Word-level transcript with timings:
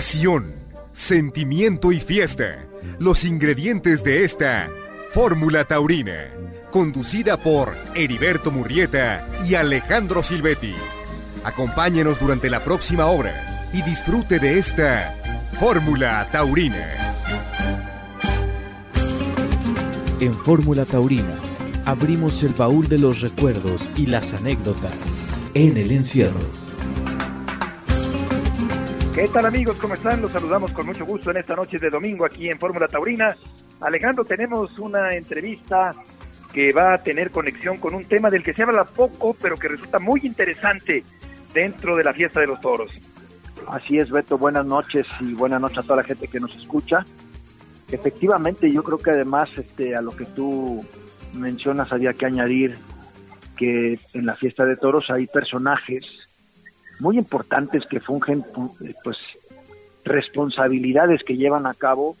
pasión, 0.00 0.54
sentimiento 0.94 1.92
y 1.92 2.00
fiesta. 2.00 2.64
Los 2.98 3.22
ingredientes 3.22 4.02
de 4.02 4.24
esta 4.24 4.70
Fórmula 5.12 5.66
Taurina, 5.66 6.30
conducida 6.70 7.36
por 7.36 7.76
Heriberto 7.94 8.50
Murrieta 8.50 9.28
y 9.46 9.56
Alejandro 9.56 10.22
Silvetti. 10.22 10.74
Acompáñenos 11.44 12.18
durante 12.18 12.48
la 12.48 12.64
próxima 12.64 13.08
hora 13.08 13.68
y 13.74 13.82
disfrute 13.82 14.38
de 14.38 14.58
esta 14.58 15.14
Fórmula 15.58 16.26
Taurina. 16.32 16.94
En 20.18 20.32
Fórmula 20.32 20.86
Taurina 20.86 21.34
abrimos 21.84 22.42
el 22.42 22.54
baúl 22.54 22.88
de 22.88 22.96
los 22.96 23.20
recuerdos 23.20 23.90
y 23.98 24.06
las 24.06 24.32
anécdotas 24.32 24.94
en 25.52 25.76
el 25.76 25.92
encierro. 25.92 26.69
¿Qué 29.20 29.28
tal 29.28 29.44
amigos? 29.44 29.76
¿Cómo 29.76 29.92
están? 29.92 30.22
Los 30.22 30.32
saludamos 30.32 30.72
con 30.72 30.86
mucho 30.86 31.04
gusto 31.04 31.30
en 31.30 31.36
esta 31.36 31.54
noche 31.54 31.76
de 31.76 31.90
domingo 31.90 32.24
aquí 32.24 32.48
en 32.48 32.58
Fórmula 32.58 32.88
Taurina. 32.88 33.36
Alejandro, 33.80 34.24
tenemos 34.24 34.78
una 34.78 35.12
entrevista 35.12 35.90
que 36.54 36.72
va 36.72 36.94
a 36.94 37.02
tener 37.02 37.30
conexión 37.30 37.76
con 37.76 37.94
un 37.94 38.06
tema 38.06 38.30
del 38.30 38.42
que 38.42 38.54
se 38.54 38.62
habla 38.62 38.84
poco, 38.84 39.36
pero 39.38 39.58
que 39.58 39.68
resulta 39.68 39.98
muy 39.98 40.22
interesante 40.24 41.04
dentro 41.52 41.96
de 41.96 42.04
la 42.04 42.14
fiesta 42.14 42.40
de 42.40 42.46
los 42.46 42.60
toros. 42.62 42.92
Así 43.68 43.98
es, 43.98 44.08
Beto. 44.08 44.38
Buenas 44.38 44.64
noches 44.64 45.06
y 45.20 45.34
buenas 45.34 45.60
noches 45.60 45.80
a 45.80 45.82
toda 45.82 45.96
la 45.96 46.04
gente 46.04 46.26
que 46.26 46.40
nos 46.40 46.56
escucha. 46.56 47.04
Efectivamente, 47.92 48.72
yo 48.72 48.82
creo 48.82 48.96
que 48.96 49.10
además 49.10 49.50
este, 49.58 49.94
a 49.94 50.00
lo 50.00 50.12
que 50.12 50.24
tú 50.24 50.82
mencionas 51.34 51.92
había 51.92 52.14
que 52.14 52.24
añadir 52.24 52.78
que 53.54 54.00
en 54.14 54.24
la 54.24 54.36
fiesta 54.36 54.64
de 54.64 54.78
toros 54.78 55.10
hay 55.10 55.26
personajes 55.26 56.06
muy 57.00 57.18
importantes 57.18 57.84
que 57.86 58.00
fungen 58.00 58.44
pues 59.02 59.16
responsabilidades 60.04 61.22
que 61.24 61.36
llevan 61.36 61.66
a 61.66 61.74
cabo 61.74 62.16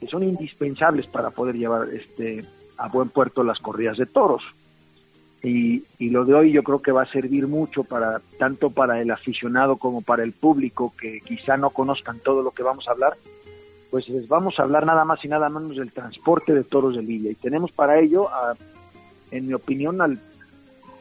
que 0.00 0.06
son 0.08 0.22
indispensables 0.24 1.06
para 1.06 1.30
poder 1.30 1.56
llevar 1.56 1.88
este 1.92 2.44
a 2.76 2.88
buen 2.88 3.10
puerto 3.10 3.44
las 3.44 3.58
corridas 3.58 3.96
de 3.98 4.06
toros. 4.06 4.42
Y, 5.44 5.84
y, 5.98 6.10
lo 6.10 6.24
de 6.24 6.34
hoy 6.34 6.52
yo 6.52 6.62
creo 6.62 6.80
que 6.80 6.92
va 6.92 7.02
a 7.02 7.12
servir 7.12 7.48
mucho 7.48 7.82
para 7.84 8.20
tanto 8.38 8.70
para 8.70 9.00
el 9.00 9.10
aficionado 9.10 9.76
como 9.76 10.00
para 10.00 10.22
el 10.22 10.32
público 10.32 10.92
que 10.98 11.20
quizá 11.20 11.56
no 11.56 11.70
conozcan 11.70 12.20
todo 12.20 12.42
lo 12.42 12.52
que 12.52 12.62
vamos 12.62 12.86
a 12.86 12.92
hablar, 12.92 13.16
pues 13.90 14.08
les 14.08 14.26
vamos 14.28 14.54
a 14.58 14.62
hablar 14.62 14.86
nada 14.86 15.04
más 15.04 15.24
y 15.24 15.28
nada 15.28 15.48
menos 15.48 15.76
del 15.76 15.92
transporte 15.92 16.54
de 16.54 16.64
toros 16.64 16.94
de 16.94 17.02
Lidia 17.02 17.30
y 17.32 17.34
tenemos 17.34 17.72
para 17.72 17.98
ello, 17.98 18.28
a, 18.28 18.54
en 19.32 19.46
mi 19.46 19.54
opinión, 19.54 20.00
al 20.00 20.18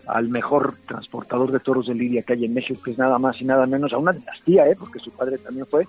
al 0.07 0.29
mejor 0.29 0.75
transportador 0.87 1.51
de 1.51 1.59
toros 1.59 1.87
de 1.87 1.95
Lidia 1.95 2.23
que 2.23 2.33
hay 2.33 2.45
en 2.45 2.53
México, 2.53 2.81
que 2.83 2.91
es 2.91 2.97
nada 2.97 3.17
más 3.19 3.39
y 3.41 3.45
nada 3.45 3.65
menos 3.65 3.93
a 3.93 3.97
una 3.97 4.11
dinastía, 4.11 4.67
¿eh? 4.67 4.75
porque 4.77 4.99
su 4.99 5.11
padre 5.11 5.37
también 5.37 5.65
fue. 5.65 5.87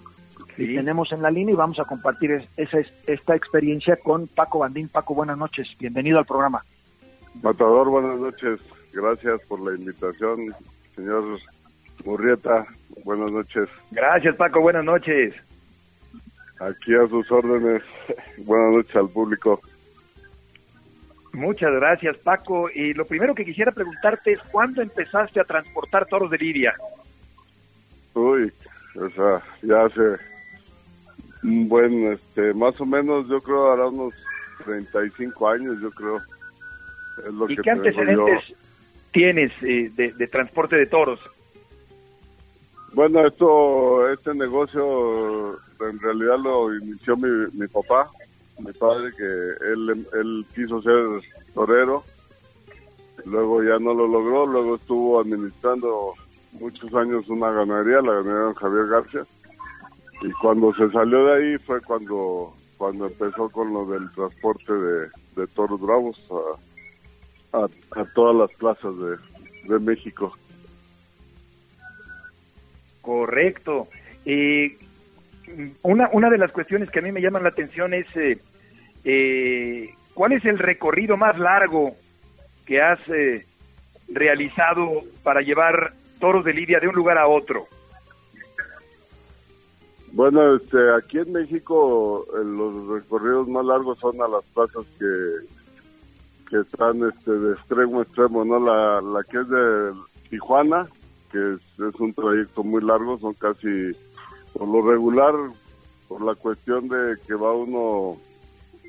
Y 0.58 0.74
tenemos 0.74 1.10
en 1.12 1.22
la 1.22 1.30
línea 1.30 1.54
y 1.54 1.56
vamos 1.56 1.78
a 1.80 1.84
compartir 1.84 2.46
esa, 2.56 2.78
esta 3.06 3.34
experiencia 3.34 3.96
con 3.96 4.27
Paco 4.27 4.58
Bandín. 4.58 4.88
Paco, 4.88 5.14
buenas 5.14 5.38
noches, 5.38 5.69
bienvenido 5.78 6.19
al 6.19 6.27
programa. 6.27 6.62
Matador, 7.42 7.88
buenas 7.88 8.19
noches, 8.19 8.60
gracias 8.92 9.41
por 9.48 9.60
la 9.60 9.74
invitación, 9.74 10.54
señor 10.94 11.38
Murrieta, 12.04 12.66
buenas 13.04 13.30
noches. 13.30 13.69
Gracias 13.91 14.36
Paco, 14.36 14.60
buenas 14.60 14.84
noches. 14.84 15.34
Aquí 16.60 16.94
a 16.94 17.08
sus 17.08 17.30
órdenes, 17.32 17.82
buenas 18.38 18.74
noches 18.74 18.97
al 18.97 19.08
público. 19.08 19.60
Muchas 21.33 21.72
gracias, 21.72 22.16
Paco. 22.19 22.69
Y 22.70 22.92
lo 22.94 23.06
primero 23.06 23.34
que 23.34 23.44
quisiera 23.44 23.72
preguntarte 23.72 24.33
es, 24.33 24.41
¿cuándo 24.50 24.83
empezaste 24.83 25.41
a 25.41 25.44
transportar 25.44 26.06
toros 26.06 26.30
de 26.30 26.38
Lidia? 26.38 26.75
Uy, 28.14 28.52
o 28.97 29.09
sea, 29.10 29.43
ya 29.62 29.84
hace 29.84 30.19
un 31.43 31.69
buen, 31.69 32.12
este, 32.12 32.53
más 32.53 32.78
o 32.81 32.84
menos, 32.84 33.26
yo 33.28 33.41
creo, 33.41 33.70
ahora 33.70 33.87
unos 33.87 34.15
35 34.65 35.48
años, 35.48 35.81
yo 35.81 35.91
creo. 35.91 36.19
Es 37.26 37.32
lo 37.32 37.50
¿Y 37.50 37.56
qué 37.56 37.70
antecedentes 37.70 38.54
tienes 39.10 39.53
eh, 39.62 39.91
de, 39.94 40.12
de 40.12 40.26
transporte 40.26 40.76
de 40.76 40.87
toros? 40.87 41.20
Bueno, 42.93 43.26
esto, 43.26 44.10
este 44.12 44.34
negocio 44.34 45.59
en 45.81 45.99
realidad 45.99 46.38
lo 46.38 46.75
inició 46.75 47.16
mi, 47.16 47.28
mi 47.54 47.66
papá 47.66 48.10
mi 48.58 48.72
padre 48.72 49.10
que 49.16 49.24
él, 49.24 50.06
él 50.12 50.46
quiso 50.54 50.82
ser 50.82 51.04
torero, 51.54 52.04
luego 53.24 53.62
ya 53.62 53.78
no 53.78 53.94
lo 53.94 54.06
logró, 54.06 54.46
luego 54.46 54.76
estuvo 54.76 55.20
administrando 55.20 56.14
muchos 56.52 56.92
años 56.94 57.28
una 57.28 57.50
ganadería, 57.50 58.00
la 58.02 58.14
ganadería 58.14 58.48
de 58.48 58.54
Javier 58.54 58.86
García, 58.88 59.26
y 60.22 60.30
cuando 60.32 60.72
se 60.74 60.90
salió 60.90 61.24
de 61.26 61.32
ahí 61.34 61.58
fue 61.58 61.80
cuando 61.80 62.54
cuando 62.82 63.06
empezó 63.06 63.48
con 63.48 63.72
lo 63.72 63.86
del 63.86 64.10
transporte 64.10 64.72
de, 64.72 65.46
toros 65.54 65.80
bravos 65.80 66.20
a, 67.52 67.69
a, 67.92 68.04
todas 68.06 68.34
las 68.34 68.50
plazas 68.58 68.92
de, 68.98 69.72
de 69.72 69.78
México. 69.78 70.36
Correcto. 73.00 73.86
Eh, 74.24 74.76
una, 75.82 76.08
una 76.12 76.30
de 76.30 76.38
las 76.38 76.52
cuestiones 76.52 76.90
que 76.90 76.98
a 76.98 77.02
mí 77.02 77.12
me 77.12 77.20
llaman 77.20 77.42
la 77.42 77.50
atención 77.50 77.94
es 77.94 78.06
eh, 78.16 78.38
eh, 79.04 79.94
¿Cuál 80.14 80.32
es 80.32 80.44
el 80.44 80.58
recorrido 80.58 81.16
más 81.16 81.38
largo 81.38 81.96
que 82.66 82.80
has 82.82 83.00
eh, 83.08 83.46
realizado 84.08 85.02
para 85.22 85.40
llevar 85.40 85.94
toros 86.20 86.44
de 86.44 86.54
lidia 86.54 86.80
de 86.80 86.88
un 86.88 86.94
lugar 86.94 87.18
a 87.18 87.26
otro? 87.26 87.66
Bueno, 90.12 90.56
este, 90.56 90.76
aquí 90.94 91.18
en 91.18 91.32
México 91.32 92.26
eh, 92.34 92.44
los 92.44 93.02
recorridos 93.02 93.48
más 93.48 93.64
largos 93.64 93.98
son 93.98 94.20
a 94.20 94.28
las 94.28 94.44
plazas 94.52 94.84
que, 94.98 96.50
que 96.50 96.60
están 96.60 97.08
este, 97.08 97.30
de 97.30 97.54
extremo 97.54 98.00
a 98.00 98.02
extremo, 98.02 98.44
¿no? 98.44 98.60
La, 98.60 99.00
la 99.00 99.24
que 99.24 99.38
es 99.40 99.48
de 99.48 99.92
Tijuana, 100.28 100.86
que 101.32 101.54
es, 101.54 101.60
es 101.80 101.94
un 101.98 102.12
trayecto 102.12 102.62
muy 102.62 102.82
largo, 102.82 103.19
son 103.19 103.32
casi, 103.32 103.92
por 104.52 104.68
lo 104.68 104.90
regular, 104.90 105.34
por 106.08 106.22
la 106.22 106.34
cuestión 106.34 106.88
de 106.88 107.16
que 107.26 107.34
va 107.34 107.52
uno 107.52 108.18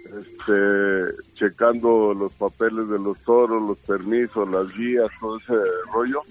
este, 0.06 1.24
checando 1.36 2.14
los 2.14 2.34
papeles 2.34 2.90
de 2.90 3.00
los 3.00 3.18
toros, 3.20 3.62
los 3.62 3.78
permisos, 3.80 4.50
las 4.50 4.68
guías, 4.76 5.10
todo 5.20 5.38
ese 5.38 5.54
rollo. 5.94 6.22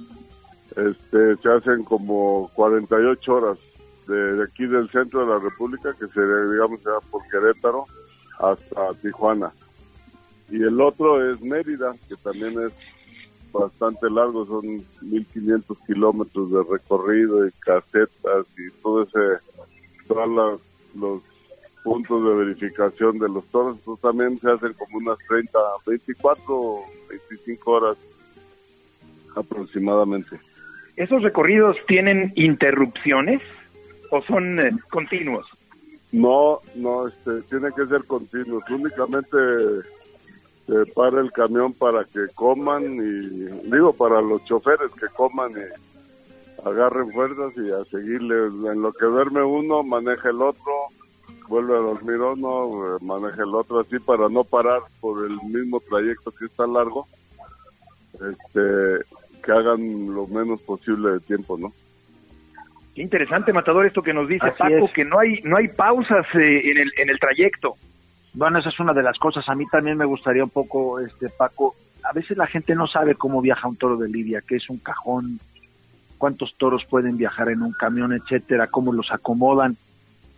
Este, 0.76 1.37
se 1.37 1.48
hacen 1.50 1.84
como 1.84 2.50
48 2.54 3.34
horas 3.34 3.59
de, 4.06 4.43
aquí 4.43 4.66
del 4.66 4.91
centro 4.91 5.20
de 5.20 5.26
la 5.26 5.38
República, 5.38 5.93
que 5.94 6.06
sería, 6.09 6.50
digamos, 6.50 6.81
por 7.10 7.22
Querétaro 7.28 7.87
hasta 8.38 8.94
Tijuana. 9.00 9.53
Y 10.50 10.62
el 10.62 10.81
otro 10.81 11.31
es 11.31 11.41
Mérida, 11.41 11.94
que 12.09 12.16
también 12.16 12.60
es 12.60 12.72
bastante 13.53 14.09
largo, 14.11 14.45
son 14.47 14.85
1500 15.01 15.79
kilómetros 15.87 16.51
de 16.51 16.63
recorrido 16.71 17.47
y 17.47 17.53
casetas 17.53 18.47
y 18.57 18.71
todo 18.83 19.03
ese, 19.03 19.43
todos 20.07 20.61
los 20.95 21.23
puntos 21.83 22.25
de 22.25 22.35
verificación 22.45 23.19
de 23.19 23.29
los 23.29 23.45
toros, 23.47 23.77
pues 23.85 24.01
también 24.01 24.39
se 24.39 24.51
hacen 24.51 24.73
como 24.75 24.99
unas 24.99 25.19
30, 25.29 25.59
24, 25.87 26.81
25 27.09 27.71
horas 27.71 27.97
aproximadamente. 29.35 30.39
¿Esos 30.97 31.23
recorridos 31.23 31.77
tienen 31.87 32.33
interrupciones 32.37 33.41
o 34.11 34.23
son 34.23 34.61
eh, 34.61 34.71
continuos? 34.91 35.45
No, 36.12 36.59
no, 36.75 37.09
este, 37.09 37.41
tiene 37.49 37.71
que 37.75 37.87
ser 37.87 38.05
continuos. 38.05 38.62
Únicamente 38.69 39.37
se 40.67 40.87
para 40.93 41.21
el 41.21 41.33
camión 41.33 41.73
para 41.73 42.05
que 42.05 42.26
coman 42.35 42.94
y 42.94 43.70
digo 43.70 43.93
para 43.93 44.20
los 44.20 44.44
choferes 44.44 44.91
que 44.99 45.06
coman 45.09 45.53
y 45.53 46.69
agarren 46.69 47.11
fuerzas 47.12 47.53
y 47.56 47.70
a 47.70 47.85
seguirle. 47.85 48.47
En 48.70 48.82
lo 48.82 48.93
que 48.93 49.06
duerme 49.06 49.43
uno, 49.43 49.82
maneja 49.82 50.31
el 50.31 50.41
otro 50.41 50.73
vuelve 51.49 51.75
a 51.75 51.81
dormir 51.81 52.17
uno, 52.17 52.99
maneja 53.03 53.43
el 53.43 53.55
otro 53.55 53.81
así 53.81 53.99
para 53.99 54.29
no 54.31 54.43
parar 54.43 54.81
por 55.00 55.26
el 55.26 55.37
mismo 55.43 55.81
trayecto 55.81 56.31
que 56.31 56.47
está 56.47 56.67
largo, 56.67 57.06
este, 58.14 59.05
que 59.44 59.53
hagan 59.53 60.14
lo 60.14 60.26
menos 60.29 60.62
posible 60.62 61.12
de 61.12 61.20
tiempo, 61.20 61.59
¿no? 61.59 61.73
Qué 62.94 63.03
interesante, 63.03 63.53
Matador, 63.53 63.87
esto 63.87 64.03
que 64.03 64.14
nos 64.14 64.29
dice 64.29 64.50
Paco, 64.59 64.91
que 64.94 65.05
no 65.05 65.19
hay 65.19 65.41
no 65.44 65.56
hay 65.56 65.69
pausas 65.69 66.26
eh, 66.35 66.70
en, 66.70 66.79
el, 66.79 66.93
en 66.97 67.11
el 67.11 67.19
trayecto. 67.19 67.75
Bueno, 68.34 68.58
esa 68.58 68.70
es 68.70 68.81
una 68.81 68.93
de 68.93 69.02
las 69.02 69.19
cosas. 69.19 69.49
A 69.49 69.55
mí 69.55 69.67
también 69.67 69.99
me 69.99 70.05
gustaría 70.05 70.44
un 70.44 70.50
poco, 70.50 71.00
este 71.00 71.29
Paco, 71.29 71.75
a 72.02 72.12
veces 72.12 72.37
la 72.37 72.46
gente 72.46 72.75
no 72.75 72.87
sabe 72.87 73.14
cómo 73.14 73.40
viaja 73.40 73.69
un 73.69 73.76
toro 73.76 73.96
de 73.96 74.08
Lidia, 74.08 74.40
que 74.40 74.56
es 74.56 74.69
un 74.70 74.79
cajón, 74.79 75.38
cuántos 76.19 76.55
toros 76.56 76.84
pueden 76.84 77.17
viajar 77.17 77.49
en 77.49 77.62
un 77.62 77.73
camión, 77.73 78.12
etcétera, 78.12 78.69
cómo 78.69 78.93
los 78.93 79.11
acomodan 79.12 79.76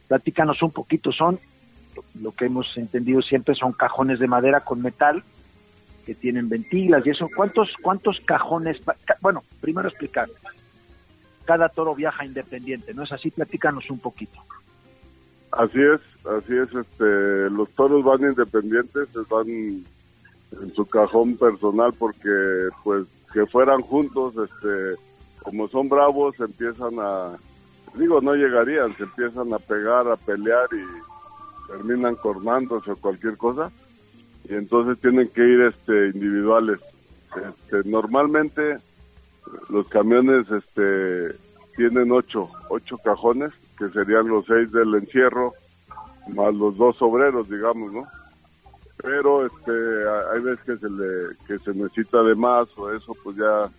Platícanos 0.08 0.62
un 0.62 0.70
poquito, 0.70 1.12
son 1.12 1.38
lo 2.20 2.32
que 2.32 2.46
hemos 2.46 2.76
entendido 2.76 3.22
siempre 3.22 3.54
son 3.54 3.72
cajones 3.72 4.18
de 4.18 4.26
madera 4.26 4.60
con 4.60 4.82
metal 4.82 5.22
que 6.04 6.14
tienen 6.14 6.48
ventilas 6.48 7.06
y 7.06 7.10
eso. 7.10 7.28
¿Cuántos 7.34 7.70
cuántos 7.80 8.20
cajones? 8.20 8.78
Bueno, 9.20 9.42
primero 9.60 9.88
explicar. 9.88 10.28
Cada 11.44 11.68
toro 11.68 11.94
viaja 11.94 12.24
independiente, 12.24 12.92
¿no 12.94 13.04
es 13.04 13.12
así? 13.12 13.30
Platícanos 13.30 13.90
un 13.90 13.98
poquito. 13.98 14.40
Así 15.56 15.80
es, 15.80 16.00
así 16.26 16.56
es. 16.56 16.74
Este, 16.74 17.50
los 17.50 17.68
toros 17.70 18.04
van 18.04 18.22
independientes, 18.22 19.08
van 19.28 19.48
en 19.48 20.74
su 20.74 20.84
cajón 20.86 21.36
personal 21.36 21.92
porque, 21.98 22.68
pues, 22.82 23.06
que 23.32 23.46
fueran 23.46 23.80
juntos, 23.80 24.34
este, 24.36 25.00
como 25.42 25.68
son 25.68 25.88
bravos, 25.88 26.38
empiezan 26.40 26.94
a, 26.98 27.36
digo, 27.94 28.20
no 28.20 28.34
llegarían, 28.34 28.96
se 28.96 29.04
empiezan 29.04 29.52
a 29.52 29.58
pegar, 29.58 30.08
a 30.08 30.16
pelear 30.16 30.68
y 30.72 31.72
terminan 31.72 32.16
cornándose 32.16 32.92
o 32.92 32.96
cualquier 32.96 33.36
cosa. 33.36 33.70
Y 34.48 34.54
entonces 34.54 34.98
tienen 34.98 35.28
que 35.28 35.42
ir, 35.42 35.60
este, 35.62 36.08
individuales. 36.08 36.80
Este, 37.36 37.88
normalmente 37.88 38.78
los 39.68 39.86
camiones, 39.88 40.50
este, 40.50 41.36
tienen 41.76 42.10
ocho, 42.12 42.50
ocho 42.68 42.98
cajones 42.98 43.52
que 43.78 43.88
serían 43.90 44.28
los 44.28 44.44
seis 44.46 44.70
del 44.72 44.94
encierro, 44.94 45.52
más 46.34 46.54
los 46.54 46.76
dos 46.76 47.00
obreros, 47.00 47.48
digamos, 47.48 47.92
¿no? 47.92 48.06
Pero 48.98 49.44
este, 49.44 49.72
hay 50.32 50.40
veces 50.40 50.64
que 50.64 50.76
se 50.76 50.90
le 50.90 51.36
que 51.46 51.58
se 51.58 51.74
necesita 51.74 52.22
de 52.22 52.34
más 52.34 52.66
o 52.76 52.92
eso, 52.92 53.14
pues 53.22 53.36
ya 53.36 53.70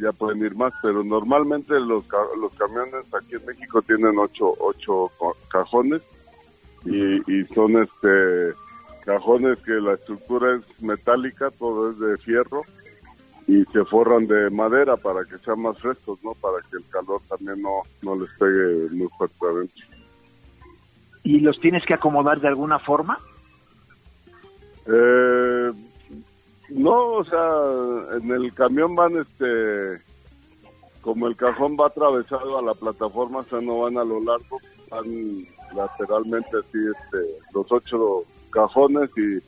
ya 0.00 0.12
pueden 0.12 0.44
ir 0.44 0.54
más, 0.54 0.72
pero 0.80 1.04
normalmente 1.04 1.78
los, 1.78 2.04
los 2.40 2.54
camiones 2.54 3.04
aquí 3.12 3.34
en 3.34 3.44
México 3.44 3.82
tienen 3.82 4.18
ocho, 4.18 4.54
ocho 4.58 5.10
cajones 5.48 6.00
y, 6.84 7.16
y 7.30 7.44
son 7.46 7.82
este 7.82 8.54
cajones 9.04 9.58
que 9.60 9.72
la 9.72 9.94
estructura 9.94 10.56
es 10.56 10.82
metálica, 10.82 11.50
todo 11.50 11.90
es 11.90 11.98
de 11.98 12.16
fierro 12.18 12.62
y 13.46 13.64
se 13.64 13.84
forran 13.84 14.26
de 14.26 14.50
madera 14.50 14.96
para 14.96 15.24
que 15.24 15.38
sean 15.38 15.60
más 15.60 15.78
frescos, 15.78 16.18
¿no? 16.22 16.32
Para 16.34 16.58
que 16.70 16.76
el 16.76 16.88
calor 16.90 17.20
también 17.28 17.60
no, 17.60 17.82
no 18.02 18.16
les 18.16 18.30
pegue 18.38 18.88
muy 18.90 19.08
fuerte 19.16 19.36
adentro. 19.44 19.86
¿Y 21.24 21.40
los 21.40 21.60
tienes 21.60 21.84
que 21.84 21.94
acomodar 21.94 22.40
de 22.40 22.48
alguna 22.48 22.78
forma? 22.78 23.18
Eh, 24.86 25.72
no, 26.70 27.04
o 27.14 27.24
sea, 27.24 28.18
en 28.18 28.30
el 28.30 28.52
camión 28.54 28.94
van, 28.94 29.16
este, 29.18 30.02
como 31.00 31.28
el 31.28 31.36
cajón 31.36 31.76
va 31.78 31.86
atravesado 31.86 32.58
a 32.58 32.62
la 32.62 32.74
plataforma, 32.74 33.40
o 33.40 33.44
sea, 33.44 33.60
no 33.60 33.80
van 33.80 33.98
a 33.98 34.04
lo 34.04 34.20
largo, 34.20 34.58
van 34.90 35.46
lateralmente 35.74 36.50
así, 36.58 36.78
este, 36.78 37.18
los 37.54 37.70
ocho 37.70 38.24
cajones 38.50 39.10
y 39.16 39.40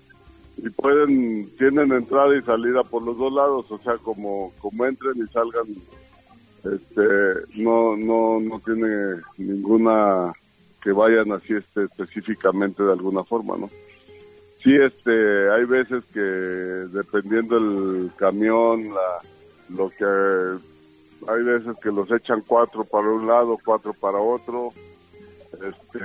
y 0.56 0.70
pueden 0.70 1.50
tienen 1.56 1.92
entrada 1.92 2.36
y 2.36 2.42
salida 2.42 2.82
por 2.84 3.02
los 3.02 3.18
dos 3.18 3.32
lados 3.32 3.70
o 3.70 3.78
sea 3.78 3.96
como 3.98 4.52
como 4.60 4.86
entren 4.86 5.14
y 5.16 5.26
salgan 5.32 5.66
este 6.64 7.52
no 7.56 7.96
no 7.96 8.40
no 8.40 8.60
tiene 8.60 9.20
ninguna 9.36 10.32
que 10.82 10.92
vayan 10.92 11.32
así 11.32 11.54
este 11.54 11.84
específicamente 11.84 12.82
de 12.82 12.92
alguna 12.92 13.24
forma 13.24 13.56
no 13.56 13.68
sí 14.62 14.74
este 14.74 15.50
hay 15.50 15.64
veces 15.64 16.04
que 16.12 16.20
dependiendo 16.20 17.56
el 17.56 18.10
camión 18.16 18.94
la 18.94 19.20
lo 19.70 19.88
que 19.90 20.04
hay 21.26 21.42
veces 21.42 21.76
que 21.82 21.90
los 21.90 22.10
echan 22.12 22.42
cuatro 22.46 22.84
para 22.84 23.08
un 23.08 23.26
lado 23.26 23.58
cuatro 23.64 23.92
para 23.92 24.18
otro 24.18 24.72
este, 25.62 26.04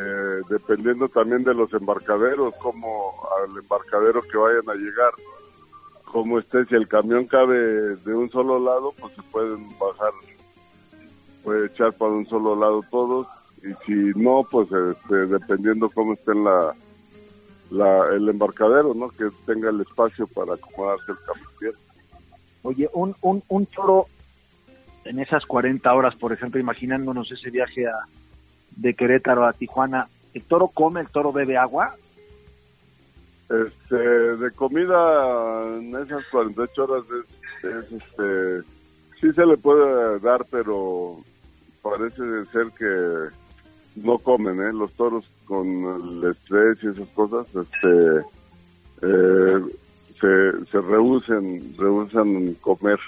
dependiendo 0.49 1.07
también 1.09 1.43
de 1.43 1.53
los 1.53 1.73
embarcaderos, 1.73 2.53
como 2.55 3.13
al 3.43 3.57
embarcadero 3.57 4.21
que 4.21 4.37
vayan 4.37 4.69
a 4.69 4.75
llegar, 4.75 5.13
como 6.05 6.39
esté, 6.39 6.65
si 6.65 6.75
el 6.75 6.87
camión 6.87 7.25
cabe 7.25 7.57
de 7.57 8.13
un 8.13 8.29
solo 8.31 8.59
lado, 8.59 8.93
pues 8.99 9.13
se 9.15 9.21
pueden 9.23 9.67
bajar, 9.77 10.11
puede 11.43 11.67
echar 11.67 11.93
para 11.93 12.11
un 12.11 12.25
solo 12.27 12.55
lado 12.55 12.83
todos, 12.89 13.27
y 13.61 13.73
si 13.85 13.93
no, 14.19 14.45
pues 14.49 14.69
este, 14.71 15.27
dependiendo 15.27 15.89
cómo 15.89 16.13
esté 16.13 16.33
la, 16.33 16.73
la, 17.69 18.09
el 18.15 18.27
embarcadero, 18.29 18.93
¿no? 18.93 19.09
Que 19.09 19.29
tenga 19.45 19.69
el 19.69 19.81
espacio 19.81 20.27
para 20.27 20.53
acomodarse 20.53 21.11
el 21.11 21.17
camión. 21.25 21.75
Oye, 22.63 22.89
un, 22.93 23.15
un, 23.21 23.43
un 23.47 23.65
toro 23.67 24.07
en 25.05 25.19
esas 25.19 25.45
40 25.45 25.93
horas, 25.93 26.15
por 26.15 26.33
ejemplo, 26.33 26.59
imaginándonos 26.59 27.31
ese 27.31 27.49
viaje 27.49 27.87
a, 27.87 27.93
de 28.79 28.93
Querétaro 28.93 29.45
a 29.45 29.53
Tijuana, 29.53 30.07
¿el 30.33 30.43
toro 30.43 30.67
come, 30.67 31.01
el 31.01 31.07
toro 31.07 31.31
bebe 31.33 31.57
agua? 31.57 31.95
Este, 33.49 33.95
de 33.95 34.51
comida 34.51 35.77
en 35.77 35.95
esas 35.95 36.23
48 36.31 36.83
horas 36.83 37.03
es, 37.63 37.91
este, 37.91 38.61
sí 39.19 39.33
se 39.33 39.45
le 39.45 39.57
puede 39.57 40.19
dar, 40.19 40.45
pero 40.49 41.17
parece 41.81 42.21
ser 42.51 42.67
que 42.77 43.33
no 43.95 44.17
comen, 44.19 44.61
¿eh? 44.61 44.71
Los 44.71 44.93
toros 44.93 45.25
con 45.45 45.67
el 45.67 46.31
estrés 46.31 46.77
y 46.83 46.87
esas 46.87 47.09
cosas, 47.09 47.47
este, 47.47 48.19
eh, 49.01 49.61
se, 50.21 50.65
se 50.71 50.81
rehusan 50.81 52.53
comer. 52.61 52.99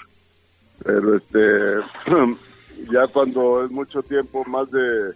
Pero 0.84 1.16
este, 1.16 1.76
ya 2.92 3.06
cuando 3.06 3.64
es 3.64 3.70
mucho 3.70 4.02
tiempo, 4.02 4.44
más 4.46 4.70
de 4.70 5.12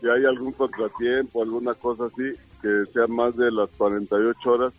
si 0.00 0.08
hay 0.08 0.24
algún 0.24 0.52
contratiempo, 0.52 1.42
alguna 1.42 1.74
cosa 1.74 2.04
así, 2.06 2.32
que 2.62 2.84
sea 2.92 3.06
más 3.06 3.36
de 3.36 3.50
las 3.50 3.68
48 3.70 4.50
horas, 4.50 4.72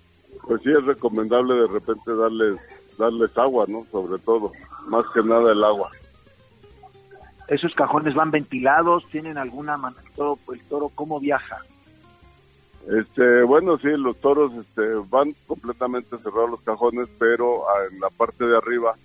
pues 0.47 0.61
sí 0.63 0.69
es 0.71 0.83
recomendable 0.85 1.55
de 1.55 1.67
repente 1.67 2.15
darles 2.15 2.59
darles 2.97 3.35
agua, 3.37 3.65
¿no? 3.67 3.85
Sobre 3.91 4.19
todo, 4.19 4.51
más 4.87 5.05
que 5.13 5.23
nada 5.23 5.51
el 5.51 5.63
agua. 5.63 5.89
¿Esos 7.47 7.73
cajones 7.73 8.13
van 8.13 8.29
ventilados? 8.29 9.07
¿Tienen 9.09 9.37
alguna 9.37 9.77
manera? 9.77 10.03
¿El 10.51 10.61
toro 10.67 10.91
cómo 10.93 11.19
viaja? 11.19 11.57
Este, 12.87 13.43
bueno, 13.43 13.77
sí, 13.77 13.87
los 13.97 14.17
toros 14.17 14.51
este, 14.53 14.81
van 15.09 15.33
completamente 15.47 16.17
cerrados 16.17 16.51
los 16.51 16.61
cajones, 16.61 17.07
pero 17.17 17.63
en 17.91 17.99
la 17.99 18.09
parte 18.09 18.45
de 18.45 18.57
arriba 18.57 18.95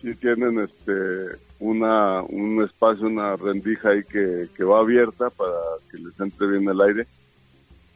sí 0.00 0.14
tienen 0.16 0.60
este 0.60 1.38
una 1.60 2.22
un 2.22 2.62
espacio, 2.64 3.06
una 3.06 3.36
rendija 3.36 3.90
ahí 3.90 4.02
que, 4.04 4.48
que 4.56 4.64
va 4.64 4.80
abierta 4.80 5.30
para 5.30 5.52
que 5.90 5.98
les 5.98 6.18
entre 6.18 6.46
bien 6.48 6.68
el 6.68 6.80
aire. 6.80 7.06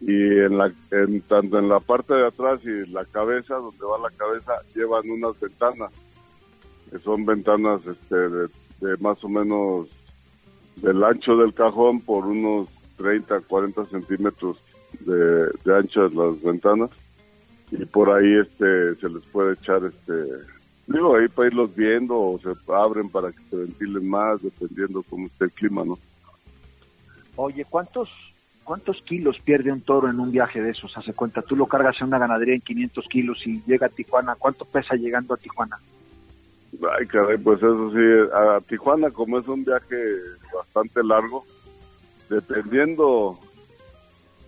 Y 0.01 0.13
en 0.13 0.59
la 0.59 0.71
en, 0.91 1.23
tanto 1.23 1.59
en 1.59 1.69
la 1.69 1.81
parte 1.81 2.15
de 2.15 2.27
atrás 2.27 2.61
y 2.65 2.87
la 2.91 3.05
cabeza 3.07 3.55
donde 3.55 3.85
va 3.85 3.99
la 3.99 4.15
cabeza 4.17 4.53
llevan 4.75 5.09
unas 5.11 5.39
ventanas. 5.41 5.91
Que 6.91 6.99
son 6.99 7.25
ventanas 7.25 7.81
este 7.87 8.17
de, 8.17 8.97
más 9.01 9.23
o 9.25 9.29
menos 9.29 9.89
del 10.77 11.03
ancho 11.03 11.37
del 11.37 11.55
cajón 11.55 12.01
por 12.01 12.27
unos 12.27 12.69
30 12.99 13.41
40 13.41 13.87
centímetros 13.87 14.59
de, 15.01 15.49
de 15.65 15.77
ancho 15.77 16.09
de 16.09 16.15
las 16.15 16.43
ventanas. 16.43 16.91
Y 17.71 17.85
por 17.87 18.11
ahí 18.11 18.35
este 18.35 18.95
se 18.97 19.09
les 19.09 19.23
puede 19.33 19.55
echar 19.55 19.83
este 19.85 20.54
Digo, 20.87 21.17
ahí 21.17 21.29
para 21.29 21.49
irlos 21.49 21.75
viendo 21.75 22.19
o 22.19 22.39
se 22.39 22.51
abren 22.73 23.09
para 23.09 23.33
que 23.33 23.43
se 23.51 23.57
ventilen 23.57 24.09
más, 24.09 24.43
dependiendo 24.43 25.03
cómo 25.09 25.27
esté 25.27 25.47
el 25.47 25.53
clima, 25.53 25.85
¿no? 25.85 25.99
Oye, 27.37 27.65
¿cuántos 27.65 28.09
cuántos 28.65 29.01
kilos 29.03 29.39
pierde 29.45 29.73
un 29.73 29.81
toro 29.83 30.09
en 30.09 30.21
un 30.21 30.31
viaje 30.31 30.61
de 30.61 30.71
esos? 30.71 30.97
Hace 30.97 31.13
cuenta, 31.13 31.43
tú 31.43 31.57
lo 31.57 31.67
cargas 31.67 31.97
en 32.01 32.09
una 32.09 32.19
ganadería 32.19 32.55
en 32.55 32.61
500 32.61 33.07
kilos 33.09 33.47
y 33.47 33.63
llega 33.67 33.87
a 33.87 33.91
Tijuana. 33.91 34.37
¿Cuánto 34.37 34.65
pesa 34.65 34.95
llegando 34.95 35.35
a 35.35 35.37
Tijuana? 35.39 35.79
Ay, 36.99 37.07
caray, 37.07 37.39
pues 37.39 37.59
eso 37.59 37.91
sí, 37.93 38.31
a 38.35 38.61
Tijuana 38.61 39.11
como 39.11 39.39
es 39.39 39.47
un 39.47 39.65
viaje 39.65 39.97
bastante 40.55 41.03
largo, 41.05 41.45
dependiendo 42.29 43.39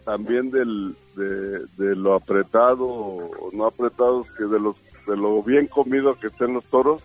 también 0.05 0.51
del, 0.51 0.97
de, 1.15 1.67
de 1.77 1.97
lo 1.97 2.15
apretado 2.15 2.87
o 2.87 3.51
no 3.53 3.67
apretado 3.67 4.27
que 4.37 4.45
de 4.45 4.61
los 4.61 4.77
de 5.07 5.17
lo 5.17 5.43
bien 5.43 5.67
comido 5.67 6.19
que 6.19 6.29
estén 6.29 6.55
los 6.55 6.65
toros, 6.65 7.03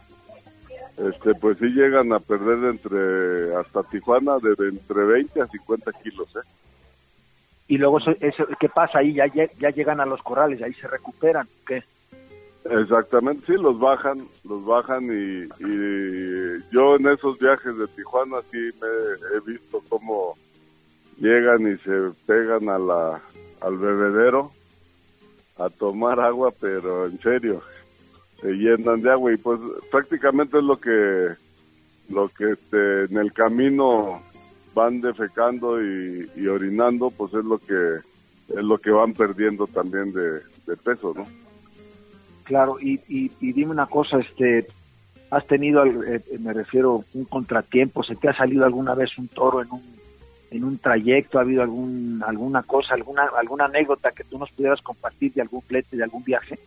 este, 0.97 1.33
pues 1.35 1.57
sí 1.57 1.65
llegan 1.65 2.13
a 2.13 2.19
perder 2.19 2.69
entre 2.69 3.55
hasta 3.55 3.83
Tijuana 3.83 4.37
de, 4.39 4.51
entre 4.67 5.03
20 5.03 5.41
a 5.41 5.47
50 5.47 5.91
kilos, 6.03 6.27
¿eh? 6.35 6.47
Y 7.67 7.77
luego, 7.77 7.99
eso, 7.99 8.45
¿qué 8.59 8.67
pasa 8.67 8.99
ahí? 8.99 9.13
Ya, 9.13 9.27
ya 9.27 9.69
llegan 9.69 10.01
a 10.01 10.05
los 10.05 10.21
corrales, 10.21 10.61
ahí 10.61 10.73
se 10.73 10.87
recuperan, 10.87 11.47
¿qué? 11.65 11.83
Exactamente, 12.65 13.45
sí, 13.47 13.53
los 13.53 13.79
bajan, 13.79 14.27
los 14.43 14.63
bajan 14.65 15.03
y, 15.05 15.45
y, 15.65 16.63
yo 16.71 16.97
en 16.97 17.07
esos 17.07 17.39
viajes 17.39 17.75
de 17.77 17.87
Tijuana 17.87 18.37
sí 18.51 18.57
me 18.79 19.37
he 19.37 19.39
visto 19.51 19.81
cómo 19.89 20.35
llegan 21.17 21.71
y 21.71 21.77
se 21.77 22.11
pegan 22.27 22.69
a 22.69 22.77
la, 22.77 23.21
al 23.61 23.77
bebedero 23.77 24.51
a 25.57 25.69
tomar 25.69 26.19
agua, 26.19 26.51
pero 26.59 27.07
en 27.07 27.19
serio 27.19 27.61
se 28.41 28.51
llenan 28.53 29.01
de 29.01 29.11
agua 29.11 29.33
y 29.33 29.37
pues 29.37 29.59
prácticamente 29.91 30.57
es 30.57 30.63
lo 30.63 30.79
que 30.79 31.29
lo 32.09 32.27
que 32.29 32.51
este, 32.51 33.05
en 33.05 33.17
el 33.17 33.31
camino 33.31 34.21
van 34.73 35.01
defecando 35.01 35.81
y, 35.81 36.47
orinando 36.47 37.09
pues 37.09 37.33
es 37.33 37.45
lo 37.45 37.57
que 37.57 37.99
es 38.49 38.63
lo 38.63 38.77
que 38.79 38.91
van 38.91 39.13
perdiendo 39.13 39.67
también 39.67 40.11
de, 40.11 40.41
peso 40.83 41.13
no 41.15 41.25
claro 42.43 42.77
y, 42.79 42.99
y, 43.07 43.29
dime 43.53 43.71
una 43.71 43.85
cosa 43.85 44.19
este 44.19 44.67
has 45.29 45.45
tenido 45.47 45.85
eh, 45.85 46.21
me 46.39 46.53
refiero 46.53 47.03
un 47.13 47.25
contratiempo 47.25 48.03
se 48.03 48.15
te 48.15 48.29
ha 48.29 48.35
salido 48.35 48.65
alguna 48.65 48.95
vez 48.95 49.17
un 49.17 49.27
toro 49.27 49.61
en 49.61 49.71
un 49.71 50.01
en 50.51 50.65
un 50.65 50.77
trayecto? 50.77 51.39
¿Ha 51.39 51.43
habido 51.43 51.63
algún, 51.63 52.21
alguna 52.27 52.61
cosa, 52.63 52.93
alguna, 52.93 53.23
alguna 53.37 53.65
anécdota 53.65 54.11
que 54.11 54.25
tú 54.25 54.37
nos 54.37 54.51
pudieras 54.51 54.81
compartir 54.81 55.33
de 55.33 55.41
algún 55.41 55.61
flete, 55.61 55.95
de 55.95 56.03
algún 56.03 56.23
viaje? 56.23 56.59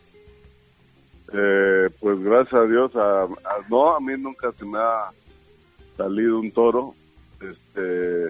Eh, 1.36 1.90
pues 1.98 2.22
gracias 2.22 2.54
a 2.54 2.64
Dios, 2.66 2.94
a, 2.94 3.26
no, 3.68 3.96
a 3.96 3.98
mí 3.98 4.12
nunca 4.16 4.52
se 4.52 4.64
me 4.64 4.78
ha 4.78 5.10
salido 5.96 6.38
un 6.38 6.52
toro. 6.52 6.94
Este, 7.40 8.28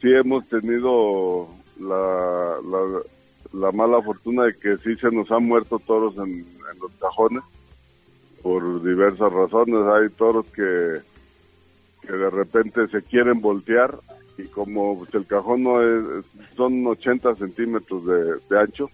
sí 0.00 0.12
hemos 0.12 0.46
tenido 0.48 1.48
la, 1.80 2.58
la, 3.52 3.72
mala 3.72 4.00
fortuna 4.02 4.44
de 4.44 4.54
que 4.54 4.76
sí 4.78 4.94
se 4.94 5.10
nos 5.10 5.28
han 5.32 5.46
muerto 5.46 5.80
toros 5.80 6.16
en, 6.18 6.46
los 6.80 6.92
cajones 7.00 7.42
por 8.40 8.84
diversas 8.84 9.32
razones. 9.32 9.82
Hay 9.88 10.08
toros 10.10 10.46
que, 10.54 11.00
que 12.02 12.12
de 12.12 12.30
repente 12.30 12.86
se 12.86 13.02
quieren 13.02 13.40
voltear 13.40 13.98
y 14.38 14.44
como 14.44 14.96
pues, 14.98 15.12
el 15.14 15.26
cajón 15.26 15.64
no 15.64 15.82
es, 15.82 16.24
son 16.56 16.86
80 16.86 17.34
centímetros 17.34 18.06
de 18.06 18.60
ancho, 18.60 18.88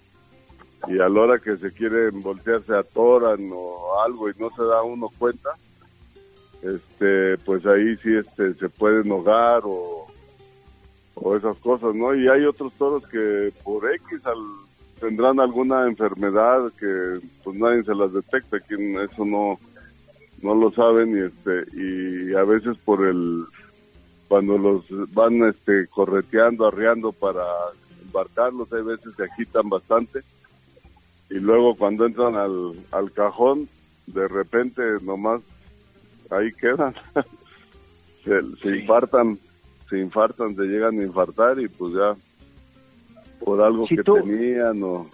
y 0.89 0.99
a 0.99 1.09
la 1.09 1.21
hora 1.21 1.39
que 1.39 1.57
se 1.57 1.73
quieren 1.73 2.23
voltear 2.23 2.63
se 2.65 2.75
atoran 2.75 3.51
o 3.53 4.01
algo 4.01 4.29
y 4.29 4.33
no 4.39 4.51
se 4.51 4.65
da 4.65 4.83
uno 4.83 5.09
cuenta, 5.19 5.51
este, 6.63 7.39
pues 7.39 7.65
ahí 7.67 7.97
sí 7.97 8.17
este, 8.17 8.55
se 8.55 8.69
pueden 8.69 9.11
ahogar 9.11 9.63
o, 9.65 10.07
o 11.15 11.37
esas 11.37 11.57
cosas, 11.59 11.95
¿no? 11.95 12.15
Y 12.15 12.29
hay 12.29 12.45
otros 12.45 12.73
toros 12.75 13.07
que 13.09 13.53
por 13.63 13.91
X 13.93 14.21
tendrán 15.01 15.41
alguna 15.41 15.87
enfermedad 15.87 16.73
que 16.79 17.21
pues 17.43 17.57
nadie 17.59 17.83
se 17.85 17.95
las 17.95 18.13
detecta, 18.13 18.61
que 18.61 18.75
eso 19.05 19.25
no, 19.25 19.59
no 20.43 20.55
lo 20.55 20.71
saben 20.73 21.17
y 21.17 21.21
este, 21.21 21.65
y 21.77 22.35
a 22.35 22.45
veces 22.45 22.77
por 22.85 23.07
el, 23.07 23.45
cuando 24.29 24.59
los 24.59 24.85
van 25.13 25.49
este, 25.49 25.87
correteando, 25.89 26.67
arreando 26.67 27.13
para 27.13 27.45
embarcarlos, 28.05 28.73
hay 28.73 28.83
veces 28.83 29.15
se 29.17 29.25
agitan 29.25 29.69
bastante 29.69 30.23
y 31.33 31.41
luego 31.41 31.75
cuando 31.75 32.05
entran 32.05 32.37
al, 32.37 32.75
al 32.91 33.11
cajón, 33.13 33.67
de 34.07 34.29
repente 34.29 34.83
nomás 35.03 35.41
ahí 36.31 36.53
quedan, 36.53 36.95
se, 38.25 38.69
infartan, 38.69 39.39
se 39.89 39.99
infartan, 39.99 40.55
se 40.55 40.63
llegan 40.65 40.99
a 40.99 41.03
infartar 41.03 41.59
y 41.59 41.69
pues 41.69 41.95
ya 41.95 42.15
por 43.43 43.63
algo 43.63 43.87
que 43.87 44.03
tenían 44.03 44.83
o... 44.83 45.09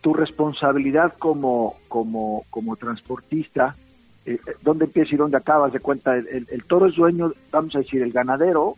Tu 0.00 0.14
responsabilidad 0.14 1.14
como, 1.18 1.76
como, 1.88 2.46
como 2.48 2.76
transportista, 2.76 3.76
eh, 4.24 4.40
eh, 4.46 4.52
¿dónde 4.62 4.86
empieza 4.86 5.14
y 5.14 5.18
dónde 5.18 5.36
acabas 5.36 5.74
de 5.74 5.80
cuenta? 5.80 6.16
El, 6.16 6.46
el, 6.48 6.64
toro 6.64 6.86
es 6.86 6.96
dueño, 6.96 7.34
vamos 7.52 7.76
a 7.76 7.80
decir, 7.80 8.00
el 8.00 8.12
ganadero, 8.12 8.76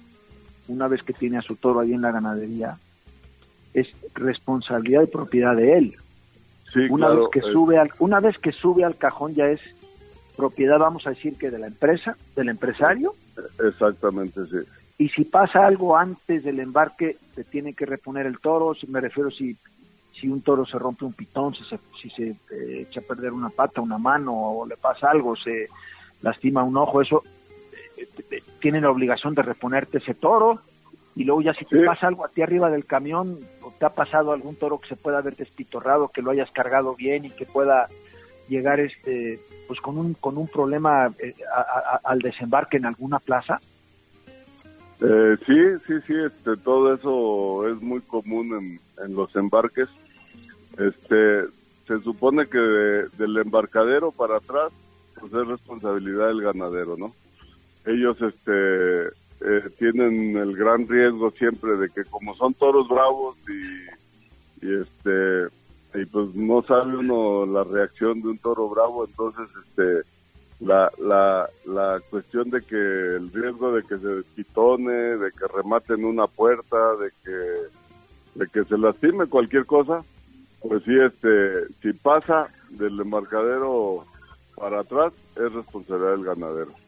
una 0.66 0.88
vez 0.88 1.04
que 1.04 1.12
tiene 1.12 1.38
a 1.38 1.42
su 1.42 1.54
toro 1.54 1.78
ahí 1.78 1.92
en 1.92 2.02
la 2.02 2.10
ganadería, 2.10 2.76
es 3.72 3.86
responsabilidad 4.14 5.04
y 5.04 5.06
propiedad 5.06 5.54
de 5.54 5.78
él 5.78 5.96
una 6.90 7.10
vez 7.10 7.28
que 7.32 7.38
eh. 7.40 7.52
sube 7.52 7.78
al, 7.78 7.90
una 7.98 8.20
vez 8.20 8.38
que 8.38 8.52
sube 8.52 8.84
al 8.84 8.96
cajón 8.96 9.34
ya 9.34 9.46
es 9.46 9.60
propiedad, 10.36 10.78
vamos 10.78 11.06
a 11.06 11.10
decir 11.10 11.36
que 11.36 11.50
de 11.50 11.58
la 11.58 11.66
empresa, 11.66 12.16
del 12.34 12.48
empresario. 12.48 13.14
Exactamente, 13.62 14.40
sí. 14.46 14.58
Y 14.98 15.08
si 15.08 15.24
pasa 15.24 15.66
algo 15.66 15.96
antes 15.96 16.44
del 16.44 16.60
embarque, 16.60 17.16
se 17.34 17.44
tiene 17.44 17.74
que 17.74 17.86
reponer 17.86 18.26
el 18.26 18.38
toro. 18.38 18.74
Si 18.74 18.86
me 18.86 19.00
refiero 19.00 19.30
si 19.30 19.56
si 20.22 20.28
un 20.28 20.40
toro 20.40 20.64
se 20.64 20.78
rompe 20.78 21.04
un 21.04 21.12
pitón, 21.12 21.52
si 21.52 21.64
se, 21.64 21.78
si 22.00 22.08
se 22.10 22.28
eh, 22.54 22.86
echa 22.88 23.00
a 23.00 23.02
perder 23.02 23.32
una 23.32 23.50
pata, 23.50 23.80
una 23.80 23.98
mano 23.98 24.32
o 24.32 24.66
le 24.66 24.76
pasa 24.76 25.10
algo, 25.10 25.34
se 25.34 25.66
lastima 26.22 26.62
un 26.62 26.76
ojo, 26.76 27.02
eso 27.02 27.24
eh, 27.96 28.42
tienen 28.60 28.84
la 28.84 28.90
obligación 28.90 29.34
de 29.34 29.42
reponerte 29.42 29.98
ese 29.98 30.14
toro 30.14 30.60
y 31.16 31.24
luego 31.24 31.42
ya 31.42 31.54
si 31.54 31.64
te 31.64 31.84
pasa 31.84 32.06
algo 32.06 32.24
a 32.24 32.28
ti 32.28 32.40
arriba 32.40 32.70
del 32.70 32.86
camión 32.86 33.36
te 33.82 33.86
ha 33.86 33.90
pasado 33.90 34.30
algún 34.30 34.54
toro 34.54 34.78
que 34.78 34.90
se 34.90 34.94
pueda 34.94 35.18
haber 35.18 35.34
despitorrado, 35.34 36.06
que 36.06 36.22
lo 36.22 36.30
hayas 36.30 36.48
cargado 36.52 36.94
bien 36.94 37.24
y 37.24 37.30
que 37.30 37.46
pueda 37.46 37.88
llegar 38.48 38.78
este 38.78 39.40
pues 39.66 39.80
con 39.80 39.98
un 39.98 40.14
con 40.14 40.38
un 40.38 40.46
problema 40.46 41.12
eh, 41.18 41.34
al 42.04 42.20
desembarque 42.20 42.76
en 42.76 42.86
alguna 42.86 43.18
plaza 43.18 43.58
eh, 45.00 45.36
sí 45.44 45.56
sí 45.84 45.94
sí 46.06 46.14
este 46.24 46.56
todo 46.58 46.94
eso 46.94 47.68
es 47.68 47.82
muy 47.82 48.00
común 48.02 48.78
en, 49.02 49.14
los 49.16 49.34
embarques. 49.34 49.88
Este 50.78 51.46
se 51.88 52.00
supone 52.04 52.46
que 52.46 52.58
del 52.58 53.36
embarcadero 53.36 54.12
para 54.12 54.36
atrás 54.36 54.70
pues 55.18 55.32
es 55.32 55.48
responsabilidad 55.48 56.28
del 56.28 56.42
ganadero 56.42 56.96
no 56.96 57.12
ellos 57.84 58.16
este 58.22 59.21
eh, 59.44 59.70
tienen 59.78 60.36
el 60.36 60.56
gran 60.56 60.86
riesgo 60.86 61.30
siempre 61.32 61.76
de 61.76 61.88
que 61.90 62.04
como 62.04 62.34
son 62.36 62.54
toros 62.54 62.88
bravos 62.88 63.36
y, 63.48 64.66
y 64.66 64.80
este 64.80 65.48
y 65.94 66.06
pues 66.06 66.34
no 66.34 66.62
sabe 66.62 66.96
uno 66.96 67.44
la 67.44 67.64
reacción 67.64 68.22
de 68.22 68.28
un 68.28 68.38
toro 68.38 68.68
bravo 68.68 69.04
entonces 69.04 69.46
este 69.66 70.08
la, 70.62 70.90
la, 70.98 71.48
la 71.66 72.00
cuestión 72.08 72.50
de 72.50 72.62
que 72.62 72.76
el 72.76 73.32
riesgo 73.32 73.72
de 73.72 73.82
que 73.82 73.98
se 73.98 74.06
despitone, 74.06 74.92
de 74.92 75.32
que 75.32 75.46
rematen 75.52 76.04
una 76.04 76.26
puerta, 76.28 76.94
de 76.96 77.10
que, 77.24 78.38
de 78.38 78.46
que 78.46 78.64
se 78.64 78.78
lastime 78.78 79.26
cualquier 79.26 79.66
cosa, 79.66 80.04
pues 80.60 80.84
sí, 80.84 80.92
este, 80.96 81.66
si 81.82 81.92
pasa 81.92 82.48
del 82.70 83.00
embarcadero 83.00 84.04
para 84.54 84.80
atrás, 84.80 85.12
es 85.34 85.52
responsabilidad 85.52 86.12
del 86.12 86.24
ganadero. 86.24 86.81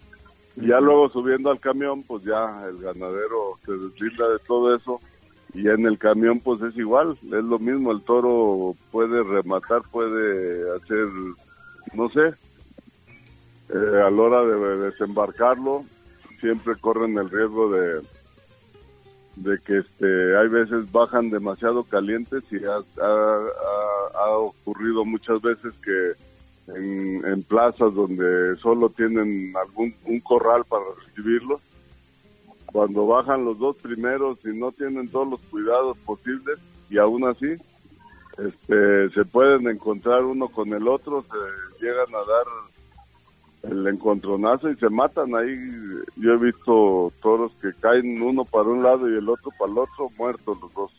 Ya 0.57 0.81
luego 0.81 1.09
subiendo 1.09 1.51
al 1.51 1.59
camión, 1.59 2.03
pues 2.05 2.23
ya 2.25 2.65
el 2.69 2.79
ganadero 2.79 3.59
se 3.65 3.73
deslinda 3.73 4.29
de 4.29 4.39
todo 4.47 4.75
eso. 4.75 5.01
Y 5.53 5.69
en 5.69 5.87
el 5.87 5.99
camión 5.99 6.41
pues 6.41 6.61
es 6.63 6.77
igual, 6.77 7.17
es 7.23 7.45
lo 7.45 7.59
mismo, 7.59 7.93
el 7.93 8.03
toro 8.03 8.75
puede 8.91 9.23
rematar, 9.23 9.83
puede 9.91 10.77
hacer, 10.77 11.07
no 11.95 12.09
sé, 12.11 12.35
eh, 13.69 14.03
a 14.05 14.11
la 14.11 14.23
hora 14.23 14.43
de 14.45 14.91
desembarcarlo, 14.91 15.85
siempre 16.41 16.75
corren 16.81 17.17
el 17.19 17.31
riesgo 17.31 17.71
de 17.71 18.03
de 19.37 19.59
que 19.59 19.79
este 19.79 20.37
hay 20.37 20.49
veces 20.49 20.91
bajan 20.93 21.31
demasiado 21.31 21.83
calientes 21.85 22.45
y 22.53 22.59
ha 22.65 24.29
ocurrido 24.37 25.05
muchas 25.05 25.41
veces 25.43 25.75
que 25.85 26.13
en, 26.69 27.43
plazas 27.43 27.95
donde 27.95 28.57
solo 28.57 28.89
tienen 28.91 29.53
algún 29.57 29.95
un 30.05 30.21
corral 30.21 30.65
para 30.65 30.85
recibirlos. 31.05 31.61
Cuando 32.67 33.07
bajan 33.07 33.45
los 33.45 33.59
dos 33.59 33.77
primeros 33.77 34.39
y 34.45 34.49
no 34.49 34.73
tienen 34.73 35.09
todos 35.09 35.29
los 35.29 35.41
cuidados 35.43 35.97
posibles 35.99 36.59
y 36.91 36.99
aún 36.99 37.25
así 37.25 37.57
este, 38.39 39.11
se 39.11 39.25
pueden 39.25 39.69
encontrar 39.69 40.25
uno 40.25 40.49
con 40.49 40.73
el 40.73 40.89
otro, 40.89 41.23
se 41.23 41.85
llegan 41.85 42.09
a 42.15 42.19
dar 42.19 43.73
el 43.73 43.87
encontronazo 43.87 44.71
y 44.71 44.77
se 44.77 44.89
matan 44.89 45.35
ahí. 45.35 45.57
Yo 46.17 46.33
he 46.33 46.39
visto 46.39 47.13
toros 47.23 47.53
que 47.63 47.73
caen 47.81 48.21
uno 48.21 48.45
para 48.45 48.65
un 48.65 48.83
lado 48.83 49.09
y 49.09 49.17
el 49.17 49.29
otro 49.29 49.53
para 49.59 49.71
el 49.71 49.79
otro, 49.79 50.11
muertos 50.19 50.59
los 50.61 50.75
dos. 50.75 50.93